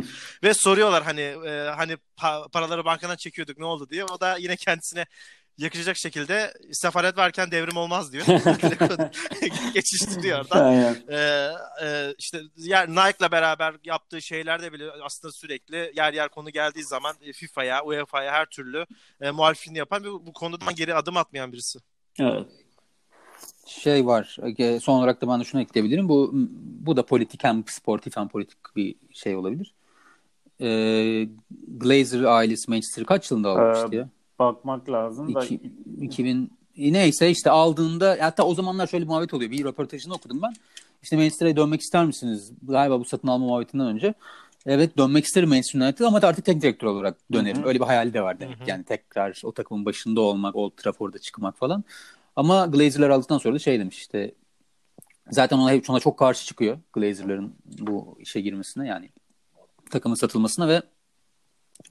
Ve 0.43 0.53
soruyorlar 0.53 1.03
hani 1.03 1.21
e, 1.21 1.69
hani 1.75 1.97
pa- 2.17 2.51
paraları 2.51 2.85
bankadan 2.85 3.15
çekiyorduk 3.15 3.57
ne 3.57 3.65
oldu 3.65 3.89
diye. 3.89 4.05
O 4.05 4.19
da 4.19 4.37
yine 4.37 4.55
kendisine 4.55 5.05
yakışacak 5.57 5.97
şekilde 5.97 6.53
sefaret 6.71 7.17
varken 7.17 7.51
devrim 7.51 7.77
olmaz 7.77 8.13
diyor. 8.13 8.25
Geçiştiriyor 9.73 10.39
orada. 10.39 10.73
ee, 11.09 11.51
e, 11.85 12.15
işte 12.17 12.41
yer, 12.55 12.89
Nike'la 12.89 13.31
beraber 13.31 13.75
yaptığı 13.83 14.21
şeylerde 14.21 14.73
bile 14.73 14.91
aslında 15.03 15.31
sürekli 15.31 15.91
yer 15.95 16.13
yer 16.13 16.29
konu 16.29 16.49
geldiği 16.49 16.83
zaman 16.83 17.15
e, 17.21 17.33
FIFA'ya, 17.33 17.83
UEFA'ya 17.83 18.31
her 18.31 18.45
türlü 18.45 18.85
e, 19.21 19.31
muhalifliğini 19.31 19.77
yapan 19.77 20.03
ve 20.03 20.07
bu 20.07 20.33
konudan 20.33 20.75
geri 20.75 20.95
adım 20.95 21.17
atmayan 21.17 21.53
birisi. 21.53 21.79
Evet 22.19 22.47
şey 23.69 24.05
var. 24.05 24.37
E, 24.57 24.79
son 24.79 24.99
olarak 24.99 25.21
da 25.21 25.27
ben 25.27 25.39
de 25.39 25.43
şunu 25.43 25.61
ekleyebilirim. 25.61 26.09
Bu 26.09 26.31
bu 26.85 26.97
da 26.97 27.05
politik 27.05 27.43
hem 27.43 27.63
sportif 27.67 28.17
hem 28.17 28.27
politik 28.27 28.57
bir 28.75 28.95
şey 29.13 29.35
olabilir. 29.35 29.73
Ee, 30.61 31.27
Glazer 31.67 32.23
ailesi 32.23 32.71
Manchester 32.71 33.05
kaç 33.05 33.31
yılında 33.31 33.49
almıştı 33.49 33.87
ee, 33.91 33.95
ya? 33.95 34.09
Bakmak 34.39 34.89
lazım 34.89 35.35
da. 35.35 35.45
2000 36.01 36.51
neyse 36.77 37.29
işte 37.29 37.49
aldığında 37.49 38.17
hatta 38.21 38.43
o 38.43 38.55
zamanlar 38.55 38.87
şöyle 38.87 39.03
bir 39.03 39.09
muhabbet 39.09 39.33
oluyor. 39.33 39.51
Bir 39.51 39.63
röportajını 39.63 40.13
okudum 40.13 40.41
ben. 40.41 40.53
İşte 41.03 41.15
Manchester'a 41.15 41.55
dönmek 41.55 41.81
ister 41.81 42.05
misiniz? 42.05 42.51
Galiba 42.63 42.99
bu 42.99 43.05
satın 43.05 43.27
alma 43.27 43.45
muhabbetinden 43.45 43.87
önce. 43.87 44.13
Evet 44.65 44.97
dönmek 44.97 45.25
isterim 45.25 45.49
Manchester 45.49 45.79
United 45.79 46.05
ama 46.05 46.17
artık 46.17 46.45
tek 46.45 46.61
direktör 46.61 46.87
olarak 46.87 47.15
dönerim. 47.33 47.57
Hı-hı. 47.57 47.67
Öyle 47.67 47.79
bir 47.79 47.85
hayali 47.85 48.13
de 48.13 48.21
var 48.21 48.39
demek. 48.39 48.59
Hı-hı. 48.59 48.69
Yani 48.69 48.83
tekrar 48.83 49.41
o 49.43 49.51
takımın 49.51 49.85
başında 49.85 50.21
olmak, 50.21 50.55
Old 50.55 50.71
Trafford'da 50.77 51.19
çıkmak 51.19 51.57
falan. 51.57 51.83
Ama 52.39 52.65
Glazer'lar 52.65 53.09
aldıktan 53.09 53.37
sonra 53.37 53.55
da 53.55 53.59
şey 53.59 53.79
demiş 53.79 53.97
işte 53.97 54.31
zaten 55.29 55.57
ona 55.57 55.71
hep 55.71 55.89
ona 55.89 55.99
çok 55.99 56.19
karşı 56.19 56.45
çıkıyor 56.45 56.77
Glazer'ların 56.93 57.55
bu 57.65 58.17
işe 58.19 58.41
girmesine 58.41 58.87
yani 58.87 59.09
takımın 59.89 60.15
satılmasına 60.15 60.67
ve 60.67 60.81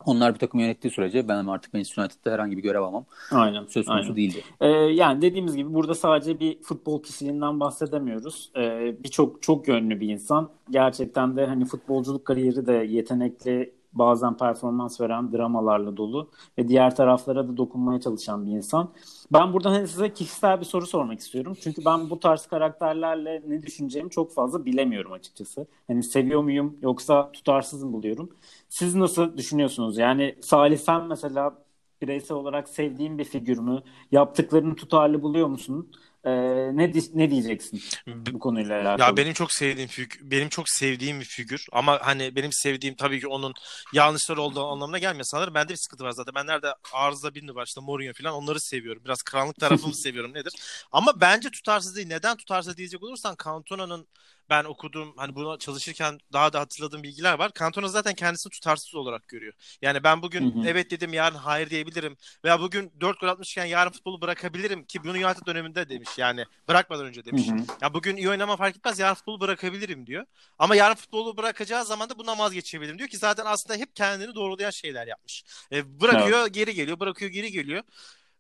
onlar 0.07 0.35
bir 0.35 0.39
takım 0.39 0.61
yönettiği 0.61 0.91
sürece 0.91 1.29
ben 1.29 1.47
artık 1.47 1.75
Manchester 1.75 2.03
United'da 2.03 2.31
herhangi 2.31 2.57
bir 2.57 2.63
görev 2.63 2.83
almam. 2.83 3.05
Aynen. 3.31 3.65
Söz 3.65 3.87
konusu 3.87 4.03
aynen. 4.03 4.17
değildi. 4.17 4.45
Ee, 4.61 4.69
yani 4.69 5.23
dediğimiz 5.23 5.57
gibi 5.57 5.75
burada 5.75 5.95
sadece 5.95 6.41
bir 6.41 6.63
futbol 6.63 7.03
kişiliğinden 7.03 7.61
bahsedemiyoruz. 7.61 8.51
Ee, 8.57 8.97
Birçok 9.05 9.43
çok 9.43 9.69
yönlü 9.69 10.01
bir 10.01 10.09
insan. 10.09 10.51
Gerçekten 10.71 11.37
de 11.37 11.47
hani 11.47 11.65
futbolculuk 11.65 12.25
kariyeri 12.25 12.67
de 12.67 12.73
yetenekli, 12.73 13.78
bazen 13.99 14.37
performans 14.37 15.01
veren 15.01 15.33
dramalarla 15.33 15.97
dolu 15.97 16.31
ve 16.59 16.69
diğer 16.69 16.97
taraflara 16.97 17.49
da 17.49 17.57
dokunmaya 17.57 18.01
çalışan 18.01 18.47
bir 18.47 18.51
insan. 18.51 18.93
Ben 19.33 19.53
buradan 19.53 19.73
hani 19.73 19.89
size 19.89 20.13
kişisel 20.13 20.61
bir 20.61 20.65
soru 20.65 20.87
sormak 20.87 21.21
istiyorum. 21.21 21.57
Çünkü 21.61 21.85
ben 21.85 22.11
bu 22.11 22.21
tarz 22.21 22.47
karakterlerle 22.47 23.43
ne 23.47 23.63
düşüneceğimi 23.63 24.11
çok 24.11 24.33
fazla 24.35 24.65
bilemiyorum 24.65 25.13
açıkçası. 25.13 25.67
Hani 25.87 26.03
seviyor 26.03 26.43
muyum 26.43 26.77
yoksa 26.83 27.33
tutarsız 27.33 27.83
mı 27.83 27.93
buluyorum? 27.93 28.31
Siz 28.69 28.95
nasıl 28.95 29.37
düşünüyorsunuz? 29.37 29.99
Yani 29.99 30.35
Salih 30.43 30.79
sen 30.79 31.07
mesela 31.07 31.55
bireysel 32.03 32.37
olarak 32.37 32.69
sevdiğin 32.69 33.19
bir 33.19 33.25
figür 33.25 33.59
mü? 33.59 33.83
Yaptıklarını 34.13 34.75
tutarlı 34.77 35.23
buluyor 35.23 35.49
musun? 35.49 35.91
Ee, 36.29 36.77
ne 36.77 36.93
ne 37.15 37.31
diyeceksin 37.31 37.83
bu 38.07 38.39
konuyla 38.39 38.81
alakalı? 38.83 39.11
Ya 39.11 39.17
benim 39.17 39.33
çok 39.33 39.53
sevdiğim 39.53 39.89
figür, 39.89 40.21
benim 40.23 40.49
çok 40.49 40.69
sevdiğim 40.69 41.21
bir 41.21 41.25
figür 41.25 41.67
ama 41.73 41.99
hani 42.03 42.37
benim 42.37 42.53
sevdiğim 42.53 42.95
tabii 42.97 43.21
ki 43.21 43.29
onun 43.29 43.55
yanlışları 43.95 44.43
olduğu 44.43 44.65
anlamına 44.65 44.99
gelmiyor 44.99 45.25
sanırım. 45.25 45.55
Bende 45.55 45.73
bir 45.73 45.77
sıkıntı 45.77 46.05
var 46.05 46.11
zaten. 46.11 46.35
Ben 46.35 46.47
nerede 46.47 46.75
arıza 46.93 47.35
birini 47.35 47.55
var 47.55 47.67
işte 47.67 47.81
Mourinho 47.81 48.13
falan 48.13 48.35
onları 48.35 48.61
seviyorum. 48.61 49.03
Biraz 49.05 49.23
karanlık 49.23 49.57
tarafımı 49.57 49.95
seviyorum 50.05 50.35
nedir? 50.35 50.53
Ama 50.93 51.21
bence 51.21 51.51
tutarsız 51.51 51.97
değil. 51.97 52.07
Neden 52.09 52.37
tutarsız 52.37 52.77
diyecek 52.77 53.03
olursan 53.03 53.37
Cantona'nın 53.45 54.09
ben 54.51 54.65
okuduğum 54.65 55.15
hani 55.17 55.35
buna 55.35 55.59
çalışırken 55.59 56.19
daha 56.33 56.53
da 56.53 56.61
hatırladığım 56.61 57.03
bilgiler 57.03 57.39
var. 57.39 57.51
Cantona 57.59 57.89
zaten 57.89 58.15
kendisini 58.15 58.51
tutarsız 58.51 58.95
olarak 58.95 59.29
görüyor. 59.29 59.53
Yani 59.83 60.05
ben 60.05 60.23
bugün 60.23 60.55
hı 60.55 60.61
hı. 60.61 60.69
evet 60.69 60.91
dedim 60.91 61.13
yarın 61.13 61.37
hayır 61.37 61.71
diyebilirim 61.71 62.17
veya 62.45 62.61
bugün 62.61 62.93
4 63.01 63.21
gol 63.21 63.29
atmışken 63.29 63.65
yarın 63.65 63.91
futbolu 63.91 64.21
bırakabilirim 64.21 64.85
ki 64.85 65.05
bunu 65.05 65.13
United 65.13 65.47
döneminde 65.47 65.89
demiş 65.89 66.09
yani 66.19 66.45
bırakmadan 66.69 67.07
önce 67.07 67.25
demiş. 67.25 67.49
Hı 67.49 67.55
hı. 67.55 67.61
Ya 67.83 67.95
bugün 67.95 68.17
iyi 68.17 68.31
oynama 68.31 68.57
fark 68.57 68.77
etmez 68.77 68.99
yarın 68.99 69.15
futbolu 69.15 69.41
bırakabilirim 69.41 70.07
diyor. 70.07 70.25
Ama 70.59 70.77
yarın 70.77 70.95
futbolu 70.95 71.37
bırakacağı 71.37 71.85
zaman 71.85 72.11
da 72.11 72.19
bundan 72.19 72.39
vazgeçebilirim 72.39 72.99
diyor 72.99 73.09
ki 73.09 73.17
zaten 73.17 73.45
aslında 73.47 73.79
hep 73.79 73.97
kendini 73.97 74.35
doğrulayan 74.35 74.71
şeyler 74.71 75.07
yapmış. 75.07 75.45
E, 75.73 76.01
bırakıyor 76.01 76.41
evet. 76.43 76.55
geri 76.55 76.75
geliyor, 76.75 77.01
bırakıyor 77.01 77.31
geri 77.31 77.53
geliyor. 77.53 77.83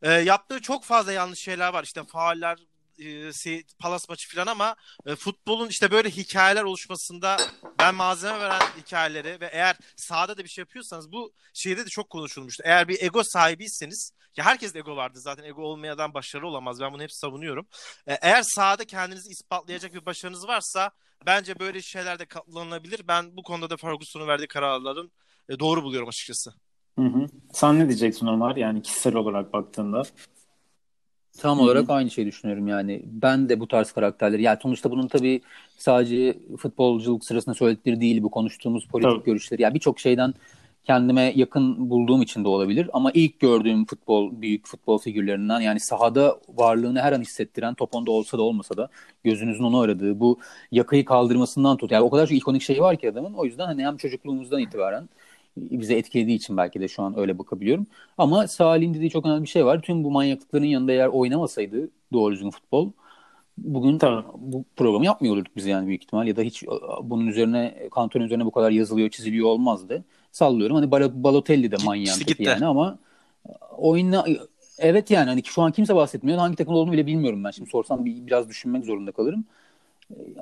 E, 0.02 0.12
yaptığı 0.12 0.60
çok 0.60 0.84
fazla 0.84 1.12
yanlış 1.12 1.38
şeyler 1.38 1.72
var. 1.72 1.84
İşte 1.84 2.04
fauller, 2.04 2.58
e, 3.00 3.62
Palas 3.78 4.08
maçı 4.08 4.36
falan 4.36 4.46
ama 4.46 4.76
e, 5.06 5.16
futbolun 5.16 5.68
işte 5.68 5.90
böyle 5.90 6.10
hikayeler 6.10 6.62
oluşmasında 6.62 7.36
ben 7.78 7.94
malzeme 7.94 8.40
veren 8.40 8.60
hikayeleri 8.80 9.40
ve 9.40 9.50
eğer 9.52 9.76
sahada 9.96 10.36
da 10.36 10.44
bir 10.44 10.48
şey 10.48 10.62
yapıyorsanız 10.62 11.12
bu 11.12 11.32
şeyde 11.54 11.86
de 11.86 11.88
çok 11.88 12.10
konuşulmuştu. 12.10 12.62
Eğer 12.66 12.88
bir 12.88 13.02
ego 13.02 13.22
sahibiyseniz 13.24 14.12
ya 14.36 14.44
herkes 14.44 14.76
ego 14.76 14.96
vardı 14.96 15.20
zaten 15.20 15.44
ego 15.44 15.62
olmayan 15.62 16.14
başarılı 16.14 16.46
olamaz. 16.46 16.80
Ben 16.80 16.92
bunu 16.92 17.02
hep 17.02 17.12
savunuyorum. 17.12 17.66
E, 18.06 18.14
eğer 18.14 18.42
sahada 18.42 18.84
kendinizi 18.84 19.30
ispatlayacak 19.30 19.94
bir 19.94 20.06
başarınız 20.06 20.48
varsa 20.48 20.90
bence 21.26 21.58
böyle 21.58 21.82
şeyler 21.82 22.18
de 22.18 22.26
katlanılabilir. 22.26 23.08
Ben 23.08 23.36
bu 23.36 23.42
konuda 23.42 23.70
da 23.70 23.76
Ferguson'un 23.76 24.28
verdiği 24.28 24.46
kararların 24.46 25.12
e, 25.48 25.58
doğru 25.58 25.82
buluyorum 25.82 26.08
açıkçası. 26.08 26.50
Hı 26.98 27.04
hı. 27.04 27.26
Sen 27.52 27.78
ne 27.78 27.88
diyeceksin 27.88 28.26
Ömer? 28.26 28.56
Yani 28.56 28.82
kişisel 28.82 29.14
olarak 29.14 29.52
baktığında. 29.52 30.02
Tam 31.40 31.60
olarak 31.60 31.90
aynı 31.90 32.10
şeyi 32.10 32.26
düşünüyorum 32.26 32.68
yani. 32.68 33.02
Ben 33.04 33.48
de 33.48 33.60
bu 33.60 33.68
tarz 33.68 33.92
karakterleri 33.92 34.42
yani 34.42 34.58
sonuçta 34.62 34.90
bunun 34.90 35.08
tabii 35.08 35.40
sadece 35.76 36.34
futbolculuk 36.58 37.24
sırasında 37.24 37.54
söyledikleri 37.54 38.00
değil 38.00 38.22
bu 38.22 38.30
konuştuğumuz 38.30 38.86
politik 38.86 39.10
tabii. 39.10 39.24
görüşleri. 39.24 39.62
Yani 39.62 39.74
birçok 39.74 40.00
şeyden 40.00 40.34
kendime 40.84 41.32
yakın 41.36 41.90
bulduğum 41.90 42.22
için 42.22 42.44
de 42.44 42.48
olabilir 42.48 42.90
ama 42.92 43.10
ilk 43.14 43.40
gördüğüm 43.40 43.84
futbol 43.84 44.40
büyük 44.42 44.66
futbol 44.66 44.98
figürlerinden 44.98 45.60
yani 45.60 45.80
sahada 45.80 46.38
varlığını 46.48 47.00
her 47.00 47.12
an 47.12 47.20
hissettiren 47.20 47.74
top 47.74 47.94
onda 47.94 48.10
olsa 48.10 48.38
da 48.38 48.42
olmasa 48.42 48.76
da 48.76 48.88
gözünüzün 49.24 49.64
onu 49.64 49.80
aradığı 49.80 50.20
bu 50.20 50.38
yakayı 50.72 51.04
kaldırmasından 51.04 51.76
tut. 51.76 51.90
Yani 51.92 52.02
o 52.02 52.10
kadar 52.10 52.26
çok 52.26 52.36
ikonik 52.36 52.62
şey 52.62 52.80
var 52.80 52.96
ki 52.96 53.10
adamın. 53.10 53.34
O 53.34 53.44
yüzden 53.44 53.66
hani 53.66 53.86
hem 53.86 53.96
çocukluğumuzdan 53.96 54.60
itibaren 54.60 55.08
bize 55.70 55.94
etkilediği 55.94 56.36
için 56.36 56.56
belki 56.56 56.80
de 56.80 56.88
şu 56.88 57.02
an 57.02 57.18
öyle 57.18 57.38
bakabiliyorum. 57.38 57.86
Ama 58.18 58.48
Salih'in 58.48 58.94
dediği 58.94 59.10
çok 59.10 59.26
önemli 59.26 59.42
bir 59.42 59.48
şey 59.48 59.66
var. 59.66 59.82
Tüm 59.82 60.04
bu 60.04 60.10
manyaklıkların 60.10 60.64
yanında 60.64 60.92
eğer 60.92 61.06
oynamasaydı 61.06 61.90
doğru 62.12 62.34
düzgün 62.34 62.50
futbol 62.50 62.90
bugün 63.58 63.98
tamam. 63.98 64.24
bu 64.36 64.64
programı 64.76 65.04
yapmıyor 65.04 65.34
olurduk 65.34 65.56
biz 65.56 65.66
yani 65.66 65.86
büyük 65.86 66.02
ihtimal 66.02 66.26
ya 66.26 66.36
da 66.36 66.42
hiç 66.42 66.64
bunun 67.02 67.26
üzerine 67.26 67.88
kanton 67.90 68.20
üzerine 68.20 68.44
bu 68.44 68.50
kadar 68.50 68.70
yazılıyor 68.70 69.10
çiziliyor 69.10 69.46
olmazdı. 69.46 70.04
Sallıyorum 70.32 70.76
hani 70.76 70.90
Balotelli 71.24 71.70
de 71.70 71.76
manyağın 71.84 72.18
teki 72.18 72.42
yani 72.42 72.66
ama 72.66 72.98
oyuna 73.78 74.24
evet 74.78 75.10
yani 75.10 75.28
hani 75.28 75.44
şu 75.44 75.62
an 75.62 75.72
kimse 75.72 75.94
bahsetmiyor. 75.96 76.38
Hangi 76.38 76.56
takım 76.56 76.74
olduğunu 76.74 76.92
bile 76.92 77.06
bilmiyorum 77.06 77.44
ben. 77.44 77.50
Şimdi 77.50 77.70
sorsam 77.70 78.04
bir, 78.04 78.26
biraz 78.26 78.48
düşünmek 78.48 78.84
zorunda 78.84 79.12
kalırım. 79.12 79.44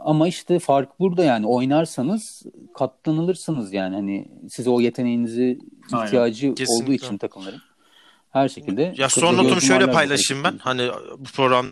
Ama 0.05 0.29
işte 0.29 0.59
fark 0.59 1.01
burada 1.01 1.25
yani 1.25 1.47
oynarsanız 1.47 2.43
katlanılırsınız 2.75 3.73
yani 3.73 3.95
hani 3.95 4.29
size 4.51 4.71
o 4.71 4.81
yeteneğinizi 4.81 5.59
Aynen. 5.93 6.07
ihtiyacı 6.07 6.55
Kesinlikle. 6.55 6.85
olduğu 6.85 6.93
için 6.93 7.19
takımların 7.19 7.63
her 8.31 8.49
şekilde. 8.49 8.95
Ya 8.97 9.09
son 9.09 9.37
notumu 9.37 9.61
şöyle 9.61 9.91
paylaşayım 9.91 10.45
ben. 10.45 10.59
Hani 10.59 10.91
bu 11.19 11.25
program 11.25 11.67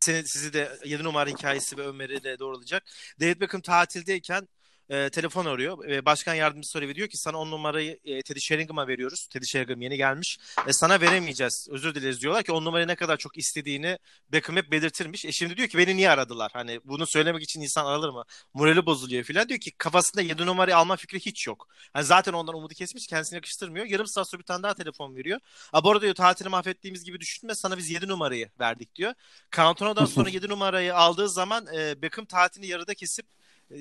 seni, 0.00 0.22
sizi 0.26 0.52
de 0.52 0.68
7 0.84 1.04
numara 1.04 1.30
hikayesi 1.30 1.76
ve 1.76 1.86
Ömer'i 1.86 2.22
de 2.24 2.38
doğrulayacak. 2.38 2.82
David 3.20 3.40
Beckham 3.40 3.60
tatildeyken 3.60 4.48
e, 4.90 5.10
telefon 5.10 5.44
arıyor. 5.44 5.84
E, 5.84 6.04
başkan 6.04 6.34
yardımcısı 6.34 6.72
soruyor 6.72 6.94
diyor 6.94 7.08
ki 7.08 7.16
sana 7.16 7.38
on 7.38 7.50
numarayı 7.50 7.98
e, 8.04 8.22
Teddy 8.22 8.40
Sheringham'a 8.40 8.88
veriyoruz. 8.88 9.26
Teddy 9.26 9.44
Sheringham 9.46 9.80
yeni 9.80 9.96
gelmiş. 9.96 10.38
E, 10.66 10.72
sana 10.72 11.00
veremeyeceğiz. 11.00 11.68
Özür 11.70 11.94
dileriz 11.94 12.20
diyorlar 12.22 12.42
ki 12.42 12.52
on 12.52 12.64
numarayı 12.64 12.88
ne 12.88 12.96
kadar 12.96 13.16
çok 13.16 13.38
istediğini 13.38 13.98
Beckham 14.32 14.56
hep 14.56 14.70
belirtirmiş. 14.70 15.24
E 15.24 15.32
şimdi 15.32 15.56
diyor 15.56 15.68
ki 15.68 15.78
beni 15.78 15.96
niye 15.96 16.10
aradılar? 16.10 16.50
Hani 16.54 16.80
bunu 16.84 17.06
söylemek 17.06 17.42
için 17.42 17.60
insan 17.60 17.86
aralır 17.86 18.08
mı? 18.08 18.24
Morali 18.54 18.86
bozuluyor 18.86 19.22
filan. 19.24 19.48
Diyor 19.48 19.60
ki 19.60 19.70
kafasında 19.78 20.22
7 20.22 20.46
numarayı 20.46 20.76
alma 20.76 20.96
fikri 20.96 21.20
hiç 21.20 21.46
yok. 21.46 21.68
Hani 21.92 22.04
zaten 22.04 22.32
ondan 22.32 22.54
umudu 22.54 22.74
kesmiş. 22.74 23.06
Kendisine 23.06 23.36
yakıştırmıyor. 23.36 23.86
Yarım 23.86 24.06
saat 24.06 24.30
sonra 24.30 24.40
bir 24.40 24.46
tane 24.46 24.62
daha 24.62 24.74
telefon 24.74 25.16
veriyor. 25.16 25.40
A 25.72 25.84
bu 25.84 25.90
arada 25.90 26.02
diyor 26.02 26.14
tatilini 26.14 26.50
mahvettiğimiz 26.50 27.04
gibi 27.04 27.20
düşünme. 27.20 27.54
Sana 27.54 27.78
biz 27.78 27.90
7 27.90 28.08
numarayı 28.08 28.50
verdik 28.60 28.94
diyor. 28.94 29.14
Cantona'dan 29.56 30.06
sonra 30.06 30.30
7 30.30 30.48
numarayı 30.48 30.96
aldığı 30.96 31.28
zaman 31.28 31.66
e, 31.74 32.02
Beckham 32.02 32.24
tatilini 32.24 32.66
yarıda 32.66 32.94
kesip 32.94 33.26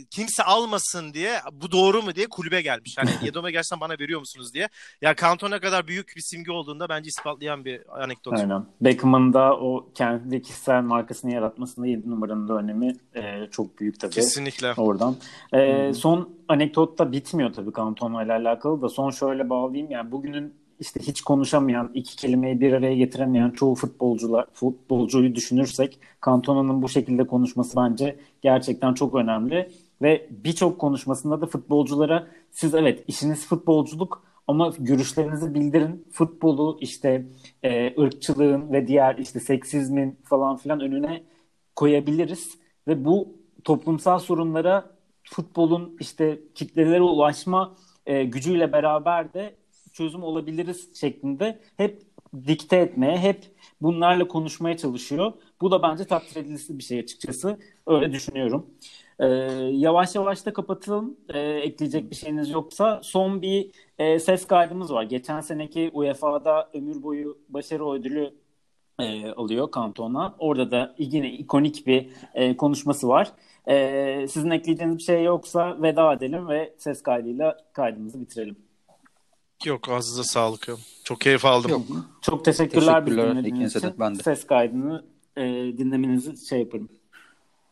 kimse 0.10 0.44
almasın 0.44 1.14
diye 1.14 1.40
bu 1.52 1.72
doğru 1.72 2.02
mu 2.02 2.16
diye 2.16 2.28
kulübe 2.28 2.62
gelmiş. 2.62 2.98
Hani 2.98 3.10
Yedome 3.26 3.52
gerçekten 3.52 3.80
bana 3.80 3.94
veriyor 3.94 4.20
musunuz 4.20 4.54
diye. 4.54 4.70
Ya 5.02 5.16
Cantona 5.16 5.60
kadar 5.60 5.88
büyük 5.88 6.14
bir 6.16 6.22
simge 6.22 6.52
olduğunda 6.52 6.90
bence 6.90 7.08
ispatlayan 7.08 7.66
bir 7.66 8.04
anekdot. 8.04 8.34
Aynen. 8.40 8.66
Beckham'ın 8.82 9.34
da 9.34 9.58
o 9.58 9.90
kendi 9.96 10.42
kişisel 10.42 10.82
markasını 10.82 11.34
yaratmasında 11.34 11.88
7 11.88 12.10
numaranın 12.10 12.48
da 12.48 12.54
önemi 12.54 12.96
e, 13.16 13.48
çok 13.52 13.80
büyük 13.80 14.00
tabii. 14.00 14.14
Kesinlikle. 14.14 14.74
Oradan. 14.78 15.16
E, 15.54 15.94
son 15.94 16.30
anekdot 16.48 17.00
da 17.00 17.12
bitmiyor 17.12 17.54
tabii 17.54 17.74
Cantona 17.78 18.24
ile 18.24 18.34
alakalı 18.34 18.82
da 18.82 18.90
son 18.90 19.10
şöyle 19.12 19.50
bağlayayım. 19.50 19.92
Yani 19.92 20.12
bugünün 20.12 20.54
işte 20.80 21.00
hiç 21.00 21.22
konuşamayan, 21.22 21.92
iki 21.94 22.16
kelimeyi 22.16 22.62
bir 22.62 22.74
araya 22.74 22.96
getiremeyen 22.96 23.50
çoğu 23.50 23.76
futbolcular 23.76 24.46
futbolcuyu 24.54 25.36
düşünürsek 25.36 26.00
Cantona'nın 26.26 26.82
bu 26.82 26.90
şekilde 26.90 27.28
konuşması 27.28 27.78
bence 27.78 28.20
gerçekten 28.42 28.94
çok 28.94 29.16
önemli 29.16 29.72
ve 30.02 30.28
birçok 30.30 30.80
konuşmasında 30.80 31.42
da 31.42 31.46
futbolculara 31.46 32.28
siz 32.52 32.74
evet 32.74 33.04
işiniz 33.08 33.48
futbolculuk 33.48 34.24
ama 34.48 34.74
görüşlerinizi 34.80 35.54
bildirin. 35.54 36.08
Futbolu 36.12 36.78
işte 36.82 37.26
e, 37.64 38.02
ırkçılığın 38.02 38.72
ve 38.72 38.88
diğer 38.88 39.18
işte 39.18 39.40
seksizmin 39.40 40.20
falan 40.24 40.58
filan 40.58 40.80
önüne 40.80 41.24
koyabiliriz 41.76 42.58
ve 42.88 43.06
bu 43.06 43.38
toplumsal 43.64 44.20
sorunlara 44.20 44.98
futbolun 45.24 45.98
işte 46.00 46.40
kitlelere 46.56 47.02
ulaşma 47.02 47.76
e, 48.06 48.24
gücüyle 48.24 48.72
beraber 48.72 49.34
de 49.34 49.56
çözüm 49.98 50.24
olabiliriz 50.24 51.00
şeklinde 51.00 51.60
hep 51.78 52.02
dikte 52.48 52.78
etmeye, 52.78 53.18
hep 53.18 53.46
bunlarla 53.82 54.28
konuşmaya 54.28 54.78
çalışıyor. 54.78 55.34
Bu 55.62 55.72
da 55.72 55.84
bence 55.84 56.06
takdir 56.06 56.36
edilisi 56.42 56.78
bir 56.78 56.84
şey 56.84 57.00
açıkçası. 57.00 57.60
Öyle 57.88 58.12
düşünüyorum. 58.12 58.68
Ee, 59.20 59.26
yavaş 59.72 60.16
yavaş 60.16 60.46
da 60.46 60.54
kapatalım. 60.54 61.18
Ee, 61.30 61.40
ekleyecek 61.40 62.12
bir 62.12 62.16
şeyiniz 62.16 62.50
yoksa 62.50 63.00
son 63.04 63.42
bir 63.42 63.72
e, 64.00 64.20
ses 64.20 64.48
kaydımız 64.48 64.94
var. 64.94 65.04
Geçen 65.04 65.42
seneki 65.42 65.92
UEFA'da 65.94 66.70
ömür 66.74 67.04
boyu 67.04 67.38
başarı 67.50 67.90
ödülü 67.92 68.34
e, 69.00 69.32
alıyor 69.32 69.72
Kantona. 69.72 70.36
Orada 70.40 70.72
da 70.72 70.96
yine 70.98 71.32
ikonik 71.34 71.88
bir 71.88 72.10
e, 72.34 72.58
konuşması 72.58 73.08
var. 73.08 73.32
E, 73.68 74.28
sizin 74.28 74.50
ekleyeceğiniz 74.52 74.98
bir 74.98 75.04
şey 75.04 75.24
yoksa 75.24 75.82
veda 75.82 76.14
edelim 76.14 76.48
ve 76.48 76.76
ses 76.78 77.04
kaydıyla 77.04 77.58
kaydımızı 77.74 78.22
bitirelim. 78.22 78.67
Yok 79.66 79.90
ağzınıza 79.90 80.24
sağlık. 80.24 80.68
Çok 81.04 81.22
keyif 81.22 81.46
aldım. 81.46 81.72
Yok. 81.72 81.86
Çok 82.22 82.46
teşekkürler, 82.46 83.06
teşekkürler 83.06 83.32
dinlediğiniz 83.32 83.76
için. 83.76 83.94
Ben 84.00 84.16
de. 84.20 84.24
Ses 84.24 84.48
kaydını 84.48 85.06
e, 85.38 85.44
dinlemenizi 85.78 86.48
şey 86.48 86.60
yaparım. 86.60 86.90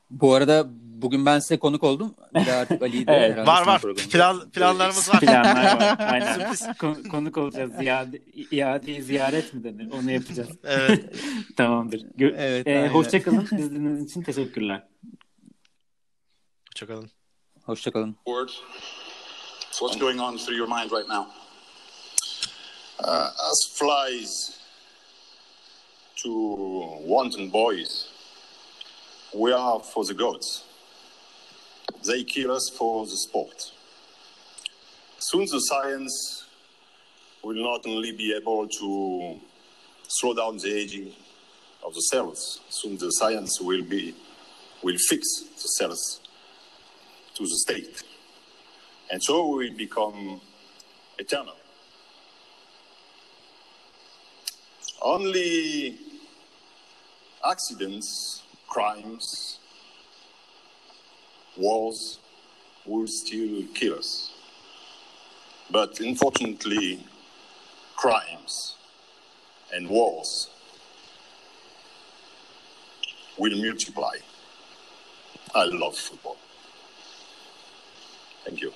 Bu 0.09 0.33
arada 0.33 0.67
bugün 1.01 1.25
ben 1.25 1.39
size 1.39 1.57
konuk 1.57 1.83
oldum. 1.83 2.15
Bir 2.35 2.47
artık 2.47 2.81
Ali'yi 2.81 3.07
de 3.07 3.11
evet. 3.33 3.47
Var 3.47 3.67
var. 3.67 3.81
Plan, 4.11 4.49
planlarımız 4.49 5.09
var. 5.09 5.19
Planlar 5.19 5.81
var. 5.81 5.95
Aynen. 6.11 6.55
Kon- 6.79 7.03
konuk 7.11 7.37
olacağız. 7.37 7.71
Ziyade, 7.79 8.21
iadeyi 8.51 9.01
ziyaret 9.01 9.53
mi 9.53 9.63
denir? 9.63 9.91
Onu 9.91 10.11
yapacağız. 10.11 10.49
evet. 10.63 11.15
Tamamdır. 11.57 11.99
Gö- 11.99 12.35
evet, 12.37 12.67
ee, 12.67 12.87
hoşçakalın. 12.87 13.41
İzlediğiniz 13.41 14.03
için 14.11 14.21
teşekkürler. 14.21 14.87
Hoşçakalın. 16.69 17.09
Hoşçakalın. 17.63 18.15
What's 19.71 19.99
going 19.99 20.21
on 20.21 20.37
through 20.37 20.57
your 20.57 20.67
mind 20.67 20.91
right 20.91 21.09
now? 21.09 21.44
Uh, 22.99 23.29
as 23.51 23.77
flies 23.77 24.59
to 26.23 26.31
wanton 27.01 27.49
boys, 27.49 28.09
we 29.33 29.51
are 29.51 29.79
for 29.81 30.05
the 30.05 30.13
gods. 30.13 30.63
They 32.05 32.23
kill 32.23 32.51
us 32.51 32.71
for 32.77 33.05
the 33.05 33.17
sport. 33.17 33.71
Soon 35.19 35.41
the 35.41 35.59
science 35.59 36.45
will 37.43 37.61
not 37.61 37.85
only 37.85 38.11
be 38.11 38.33
able 38.33 38.67
to 38.67 39.39
slow 40.07 40.33
down 40.33 40.57
the 40.57 40.73
aging 40.73 41.13
of 41.83 41.93
the 41.93 42.01
cells, 42.01 42.61
soon 42.69 42.97
the 42.97 43.09
science 43.11 43.59
will 43.59 43.83
be 43.83 44.15
will 44.83 44.97
fix 45.09 45.41
the 45.61 45.67
cells 45.67 46.21
to 47.33 47.43
the 47.43 47.57
state. 47.57 48.03
And 49.11 49.21
so 49.21 49.47
we 49.47 49.69
will 49.69 49.77
become 49.77 50.39
eternal. 51.17 51.55
Only 55.05 55.99
accidents, 57.47 58.41
crimes, 58.67 59.59
wars 61.55 62.17
will 62.87 63.05
still 63.05 63.65
kill 63.75 63.99
us. 63.99 64.31
But 65.69 65.99
unfortunately, 65.99 67.05
crimes 67.95 68.77
and 69.71 69.87
wars 69.87 70.49
will 73.37 73.55
multiply. 73.63 74.15
I 75.53 75.65
love 75.65 75.95
football. 75.95 76.37
Thank 78.43 78.59
you. 78.61 78.73